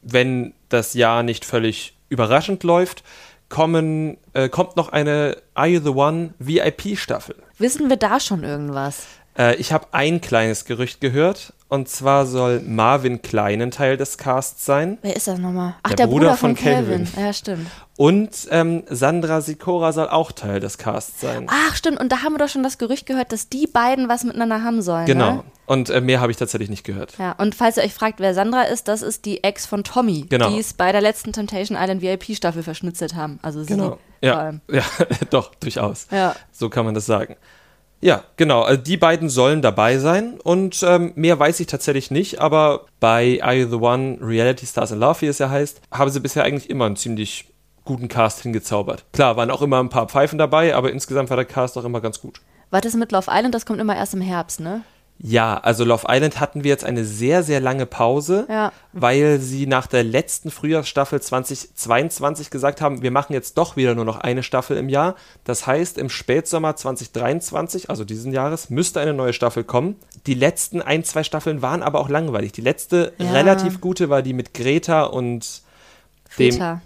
wenn 0.02 0.54
das 0.70 0.94
Jahr 0.94 1.24
nicht 1.24 1.46
völlig 1.46 1.96
überraschend 2.10 2.64
läuft, 2.64 3.04
kommen, 3.50 4.18
äh, 4.34 4.50
kommt 4.50 4.76
noch 4.76 4.90
eine 4.90 5.38
Are 5.54 5.68
You 5.68 5.80
the 5.80 5.90
One 5.90 6.34
VIP-Staffel. 6.40 7.36
Wissen 7.58 7.90
wir 7.90 7.98
da 7.98 8.20
schon 8.20 8.44
irgendwas? 8.44 9.06
Äh, 9.40 9.56
ich 9.56 9.72
habe 9.72 9.88
ein 9.94 10.22
kleines 10.22 10.66
Gerücht 10.66 11.02
gehört. 11.02 11.54
Und 11.72 11.88
zwar 11.88 12.26
soll 12.26 12.62
Marvin 12.62 13.22
Klein 13.22 13.62
ein 13.62 13.70
Teil 13.70 13.96
des 13.96 14.18
Casts 14.18 14.66
sein. 14.66 14.98
Wer 15.04 15.16
ist 15.16 15.28
das 15.28 15.38
nochmal? 15.38 15.76
Ach, 15.84 15.90
Der 15.90 15.98
der, 15.98 16.08
Bruder 16.08 16.30
Bruder, 16.30 16.38
von 16.38 16.56
von, 16.56 16.64
Calvin. 16.66 17.06
Calvin. 17.06 17.24
Ja, 17.26 17.32
stimmt. 17.32 17.68
Und 17.96 18.32
ähm, 18.50 18.84
Sandra 18.90 19.42
Sikora 19.42 19.92
soll 19.94 20.10
auch 20.10 20.32
Teil 20.32 20.60
des 20.60 20.80
Casts 20.80 21.22
sein. 21.22 21.46
Ach, 21.48 21.76
stimmt. 21.76 22.00
Und 22.00 22.12
da 22.12 22.24
haben 22.24 22.34
wir 22.34 22.40
doch 22.40 22.50
schon 22.50 22.64
das 22.64 22.80
Gerücht 22.80 23.06
gehört, 23.06 23.32
dass 23.32 23.50
die 23.50 23.68
beiden 23.68 24.10
was 24.10 24.24
miteinander 24.24 24.64
haben 24.64 24.82
sollen. 24.82 25.06
genau. 25.06 25.32
Ne? 25.34 25.44
Und 25.68 25.92
äh, 25.92 26.02
mehr 26.02 26.20
habe 26.22 26.32
ich 26.32 26.38
tatsächlich 26.40 26.72
nicht 26.72 26.84
gehört. 26.84 27.14
Ja, 27.20 27.34
und 27.34 27.54
falls 27.54 27.78
ihr 27.78 27.84
euch 27.84 27.94
fragt, 27.94 28.20
wer 28.20 28.34
Sandra 28.34 28.64
ist, 28.64 28.88
das 28.88 29.04
ist 29.04 29.26
die 29.26 29.44
Ex 29.44 29.68
von 29.68 29.84
Tommy, 29.84 30.26
Genau. 30.28 30.50
die 30.50 30.58
es 30.58 30.74
bei 30.74 30.92
der 30.92 31.02
letzten 31.02 31.34
Temptation 31.34 31.78
Island 31.80 32.02
VIP-Staffel 32.02 32.64
verschnitzelt 32.64 33.14
haben. 33.14 33.38
Also 33.44 33.62
sie. 33.62 33.68
Genau. 33.74 33.90
vor 33.90 34.00
Ja, 34.24 34.40
allem. 34.40 34.62
ja 34.72 34.82
doch, 35.30 35.54
durchaus. 35.54 36.08
Ja. 36.10 36.36
So 36.52 36.70
kann 36.70 36.86
man 36.86 36.96
das 36.96 37.06
sagen. 37.06 37.36
Ja, 38.02 38.24
genau. 38.38 38.62
Also 38.62 38.82
die 38.82 38.98
beiden 38.98 39.30
sollen 39.30 39.62
dabei 39.62 39.98
sein 39.98 40.40
und 40.42 40.84
ähm, 40.84 41.12
mehr 41.16 41.38
weiß 41.38 41.60
ich 41.60 41.68
tatsächlich 41.68 42.12
nicht, 42.12 42.40
aber 42.40 42.86
bei 43.00 43.40
Are 43.42 43.56
You 43.56 43.68
the 43.70 43.76
One 43.76 44.18
Reality 44.22 44.66
Stars 44.66 44.92
in 44.92 45.00
Love, 45.00 45.22
wie 45.22 45.28
es 45.28 45.40
ja 45.40 45.50
heißt, 45.50 45.82
haben 45.92 46.10
sie 46.10 46.20
bisher 46.20 46.44
eigentlich 46.44 46.70
immer 46.70 46.86
einen 46.86 46.96
ziemlich 46.96 47.46
guten 47.84 48.08
Cast 48.08 48.42
hingezaubert. 48.44 49.04
Klar, 49.14 49.36
waren 49.36 49.52
auch 49.52 49.62
immer 49.62 49.80
ein 49.80 49.90
paar 49.90 50.08
Pfeifen 50.08 50.38
dabei, 50.38 50.76
aber 50.76 50.92
insgesamt 50.92 51.30
war 51.30 51.38
der 51.38 51.46
Cast 51.46 51.78
auch 51.78 51.84
immer 51.84 52.02
ganz 52.02 52.22
gut. 52.22 52.40
Was 52.70 52.86
ist 52.86 52.96
mit 52.96 53.12
Love 53.12 53.32
Island? 53.32 53.54
Das 53.56 53.66
kommt 53.66 53.82
immer 53.82 53.96
erst 53.96 54.14
im 54.14 54.22
Herbst, 54.22 54.60
ne? 54.60 54.84
Ja, 55.22 55.58
also 55.58 55.84
Love 55.84 56.06
Island 56.08 56.40
hatten 56.40 56.64
wir 56.64 56.70
jetzt 56.70 56.86
eine 56.86 57.04
sehr, 57.04 57.44
sehr 57.44 57.60
lange 57.60 57.86
Pause, 57.86 58.46
Ja. 58.50 58.72
weil 58.94 59.40
sie 59.42 59.68
nach 59.68 59.86
der 59.86 60.06
letzten 60.06 60.50
Frühjahrsstaffel 60.50 61.20
2022 61.22 62.50
gesagt 62.50 62.80
haben, 62.80 63.02
wir 63.02 63.12
machen 63.12 63.34
jetzt 63.34 63.58
doch 63.58 63.76
wieder 63.76 63.96
nur 63.96 64.06
noch 64.06 64.20
eine 64.20 64.44
Staffel 64.44 64.78
im 64.78 64.88
Jahr. 64.88 65.16
Das 65.44 65.68
heißt, 65.68 65.98
im 65.98 66.10
Spätsommer 66.10 66.78
2023, 66.78 67.90
also 67.90 68.06
diesen 68.06 68.32
Jahres, 68.32 68.70
müsste 68.70 69.02
eine 69.02 69.14
neue 69.14 69.34
Staffel 69.34 69.66
kommen. 69.66 69.98
Die 70.26 70.36
letzten 70.36 70.82
ein, 70.82 71.04
zwei 71.04 71.24
Staffeln 71.24 71.62
waren 71.62 71.84
aber 71.84 72.00
auch 72.00 72.10
langweilig. 72.10 72.54
Die 72.54 72.62
letzte 72.62 73.12
Ja. 73.18 73.32
relativ 73.34 73.82
gute 73.82 74.10
war 74.10 74.22
die 74.22 74.34
mit 74.34 74.54
Greta 74.54 75.04
und 75.04 75.64
dem, 76.38 76.54
Feta. 76.54 76.82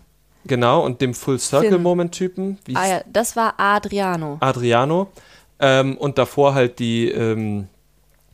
genau, 0.45 0.83
und 0.83 1.01
dem 1.01 1.13
Full 1.13 1.37
Circle. 1.37 1.77
Moment 1.77 2.13
Typen. 2.13 2.57
Wie 2.65 2.75
Ah 2.75 2.87
ja, 2.87 3.01
das 3.11 3.35
war 3.35 3.53
Adriano. 3.57 4.37
Adriano. 4.39 5.09
Ähm, 5.59 5.97
und 5.97 6.17
davor 6.17 6.55
halt 6.55 6.79
die 6.79 7.09
ähm, 7.09 7.67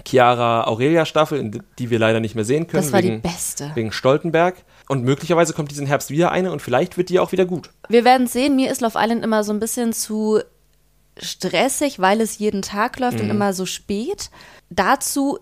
Chiara 0.07 0.63
Aurelia 0.65 1.05
Staffel, 1.05 1.51
die 1.77 1.89
wir 1.89 1.99
leider 1.99 2.19
nicht 2.19 2.35
mehr 2.35 2.45
sehen 2.45 2.67
können, 2.67 2.83
Das 2.83 2.91
war 2.91 3.01
die 3.01 3.09
wegen, 3.09 3.21
beste. 3.21 3.71
wegen 3.75 3.91
Stoltenberg. 3.91 4.55
Und 4.87 5.03
möglicherweise 5.03 5.53
kommt 5.53 5.69
diesen 5.71 5.85
Herbst 5.85 6.09
wieder 6.09 6.31
eine 6.31 6.51
und 6.51 6.61
vielleicht 6.61 6.97
wird 6.97 7.09
die 7.09 7.19
auch 7.19 7.31
wieder 7.31 7.45
gut. 7.45 7.69
Wir 7.89 8.05
werden 8.05 8.25
sehen, 8.27 8.55
mir 8.55 8.71
ist 8.71 8.81
Love 8.81 8.97
Island 8.97 9.23
immer 9.23 9.43
so 9.43 9.51
ein 9.53 9.59
bisschen 9.59 9.93
zu 9.93 10.39
stressig, 11.21 11.99
weil 11.99 12.21
es 12.21 12.37
jeden 12.39 12.61
Tag 12.61 12.97
läuft 12.99 13.17
Mhm. 13.17 13.25
und 13.25 13.29
immer 13.31 13.53
so 13.53 13.65
spät. 13.65 14.29
Dazu 14.69 15.39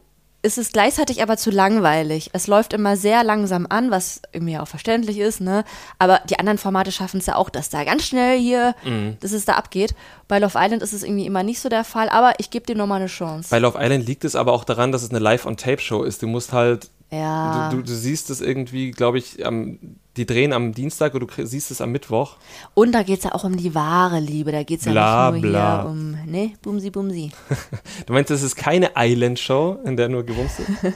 ist 0.48 0.58
es 0.58 0.72
gleichzeitig 0.72 1.22
aber 1.22 1.38
zu 1.38 1.52
langweilig. 1.52 2.30
Es 2.34 2.48
läuft 2.48 2.74
immer 2.74 2.98
sehr 2.98 3.24
langsam 3.24 3.68
an, 3.70 3.92
was 3.92 4.22
irgendwie 4.32 4.58
auch 4.58 4.68
verständlich 4.68 5.20
ist, 5.20 5.42
ne? 5.42 5.64
Aber 6.00 6.22
die 6.30 6.40
anderen 6.40 6.58
Formate 6.58 6.92
schaffen 6.92 7.20
es 7.20 7.26
ja 7.28 7.36
auch, 7.36 7.50
dass 7.50 7.70
da 7.70 7.84
ganz 7.84 8.06
schnell 8.06 8.40
hier, 8.40 8.74
Mhm. 8.84 9.18
dass 9.20 9.32
es 9.34 9.46
da 9.46 9.54
abgeht. 9.54 9.94
Bei 10.28 10.40
Love 10.40 10.58
Island 10.58 10.82
ist 10.82 10.94
es 10.94 11.04
irgendwie 11.04 11.26
immer 11.26 11.44
nicht 11.44 11.60
so 11.60 11.70
der 11.70 11.84
Fall, 11.84 12.10
aber 12.10 12.34
ich 12.40 12.50
gebe 12.50 12.66
dem 12.66 12.78
nochmal 12.78 13.00
eine 13.00 13.08
Chance. 13.08 13.50
Bei 13.52 13.60
Love 13.60 13.78
Island 13.80 14.08
liegt 14.08 14.26
es 14.26 14.36
aber 14.36 14.54
auch 14.54 14.64
daran, 14.64 14.92
dass 14.92 15.04
es 15.04 15.10
eine 15.10 15.20
Live-on-Tape-Show 15.20 16.04
ist. 16.04 16.22
Du 16.24 16.28
musst 16.28 16.54
halt, 16.54 16.90
ja. 17.12 17.70
du, 17.70 17.78
du, 17.78 17.84
du 17.84 17.94
siehst 17.94 18.30
es 18.30 18.42
irgendwie, 18.42 18.92
glaube 18.92 19.18
ich, 19.18 19.46
am, 19.46 19.80
die 20.18 20.26
drehen 20.26 20.52
am 20.52 20.74
Dienstag 20.74 21.14
und 21.14 21.22
du 21.22 21.46
siehst 21.46 21.72
es 21.72 21.80
am 21.80 21.92
Mittwoch. 21.92 22.38
Und 22.74 22.92
da 22.92 23.04
geht 23.04 23.20
es 23.20 23.24
ja 23.24 23.34
auch 23.34 23.44
um 23.44 23.56
die 23.56 23.74
wahre 23.76 24.20
Liebe. 24.20 24.52
Da 24.52 24.64
geht 24.64 24.80
es 24.80 24.86
ja 24.86 24.92
Bla, 24.92 25.32
nicht 25.32 25.44
nur 25.44 25.52
bla. 25.52 25.82
hier 25.82 25.90
um, 25.90 26.18
ne, 26.26 26.54
Bumsi 26.62 26.90
Bumsi. 26.90 27.32
Du 28.06 28.14
meinst, 28.14 28.32
es 28.32 28.44
ist 28.44 28.56
keine 28.56 28.92
Island-Show, 28.96 29.80
in 29.86 29.96
der 29.96 30.10
nur 30.10 30.24
gewumst 30.24 30.60
ist? 30.60 30.70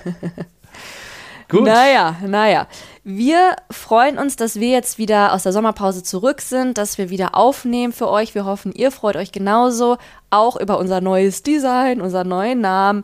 Gut. 1.52 1.64
Naja, 1.64 2.16
naja. 2.26 2.68
Wir 3.04 3.58
freuen 3.70 4.18
uns, 4.18 4.38
dass 4.38 4.60
wir 4.60 4.70
jetzt 4.70 4.98
wieder 4.98 5.34
aus 5.34 5.44
der 5.44 5.52
Sommerpause 5.52 6.02
zurück 6.02 6.40
sind, 6.42 6.78
dass 6.78 6.98
wir 6.98 7.10
wieder 7.10 7.36
aufnehmen 7.36 7.92
für 7.92 8.10
euch. 8.10 8.34
Wir 8.34 8.46
hoffen, 8.46 8.72
ihr 8.72 8.90
freut 8.90 9.18
euch 9.18 9.34
genauso. 9.34 9.98
Auch 10.30 10.56
über 10.56 10.80
unser 10.80 11.02
neues 11.02 11.44
Design, 11.44 12.00
unseren 12.00 12.30
neuen 12.30 12.62
Namen. 12.62 13.04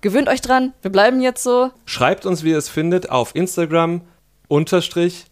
Gewöhnt 0.00 0.28
euch 0.28 0.40
dran, 0.40 0.72
wir 0.82 0.90
bleiben 0.90 1.20
jetzt 1.20 1.42
so. 1.42 1.70
Schreibt 1.84 2.26
uns, 2.26 2.42
wie 2.42 2.50
ihr 2.50 2.58
es 2.58 2.68
findet, 2.68 3.10
auf 3.10 3.34
Instagram 3.34 4.02
unterstrich 4.48 5.26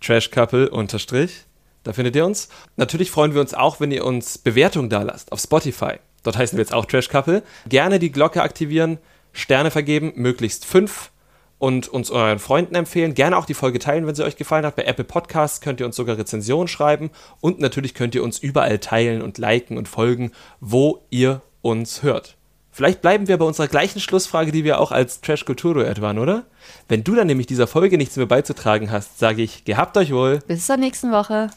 trashcouple 0.00 0.70
unterstrich. 0.70 1.44
Da 1.82 1.92
findet 1.92 2.16
ihr 2.16 2.26
uns. 2.26 2.48
Natürlich 2.76 3.10
freuen 3.10 3.34
wir 3.34 3.40
uns 3.40 3.54
auch, 3.54 3.80
wenn 3.80 3.90
ihr 3.90 4.04
uns 4.04 4.38
Bewertungen 4.38 4.90
da 4.90 5.02
lasst 5.02 5.32
auf 5.32 5.40
Spotify. 5.40 5.94
Dort 6.22 6.36
heißen 6.36 6.58
wir 6.58 6.62
jetzt 6.62 6.74
auch 6.74 6.84
Trash 6.84 7.08
Couple. 7.08 7.42
Gerne 7.68 7.98
die 7.98 8.12
Glocke 8.12 8.42
aktivieren, 8.42 8.98
Sterne 9.32 9.70
vergeben, 9.70 10.12
möglichst 10.16 10.66
fünf 10.66 11.10
und 11.58 11.88
uns 11.88 12.10
euren 12.10 12.38
Freunden 12.38 12.74
empfehlen. 12.74 13.14
Gerne 13.14 13.38
auch 13.38 13.46
die 13.46 13.54
Folge 13.54 13.78
teilen, 13.78 14.06
wenn 14.06 14.14
sie 14.14 14.24
euch 14.24 14.36
gefallen 14.36 14.66
hat. 14.66 14.76
Bei 14.76 14.84
Apple 14.84 15.04
Podcasts 15.04 15.62
könnt 15.62 15.80
ihr 15.80 15.86
uns 15.86 15.96
sogar 15.96 16.18
Rezensionen 16.18 16.68
schreiben 16.68 17.10
und 17.40 17.60
natürlich 17.60 17.94
könnt 17.94 18.14
ihr 18.14 18.22
uns 18.22 18.38
überall 18.38 18.78
teilen 18.78 19.22
und 19.22 19.38
liken 19.38 19.78
und 19.78 19.88
folgen, 19.88 20.32
wo 20.60 21.06
ihr 21.10 21.40
uns 21.62 22.02
hört. 22.02 22.36
Vielleicht 22.80 23.02
bleiben 23.02 23.28
wir 23.28 23.36
bei 23.36 23.44
unserer 23.44 23.68
gleichen 23.68 24.00
Schlussfrage, 24.00 24.52
die 24.52 24.64
wir 24.64 24.80
auch 24.80 24.90
als 24.90 25.20
Trash 25.20 25.44
Kultur-Duett 25.44 26.00
waren, 26.00 26.18
oder? 26.18 26.44
Wenn 26.88 27.04
du 27.04 27.14
dann 27.14 27.26
nämlich 27.26 27.46
dieser 27.46 27.66
Folge 27.66 27.98
nichts 27.98 28.16
mehr 28.16 28.24
beizutragen 28.24 28.90
hast, 28.90 29.18
sage 29.18 29.42
ich, 29.42 29.66
gehabt 29.66 29.98
euch 29.98 30.14
wohl. 30.14 30.38
Bis 30.46 30.64
zur 30.64 30.78
nächsten 30.78 31.12
Woche. 31.12 31.50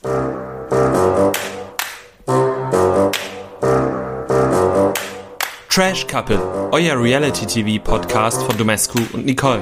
Trash 5.69 6.05
Couple, 6.07 6.41
euer 6.73 7.01
Reality-TV-Podcast 7.01 8.43
von 8.43 8.57
Domescu 8.57 8.99
und 9.13 9.25
Nicole. 9.25 9.61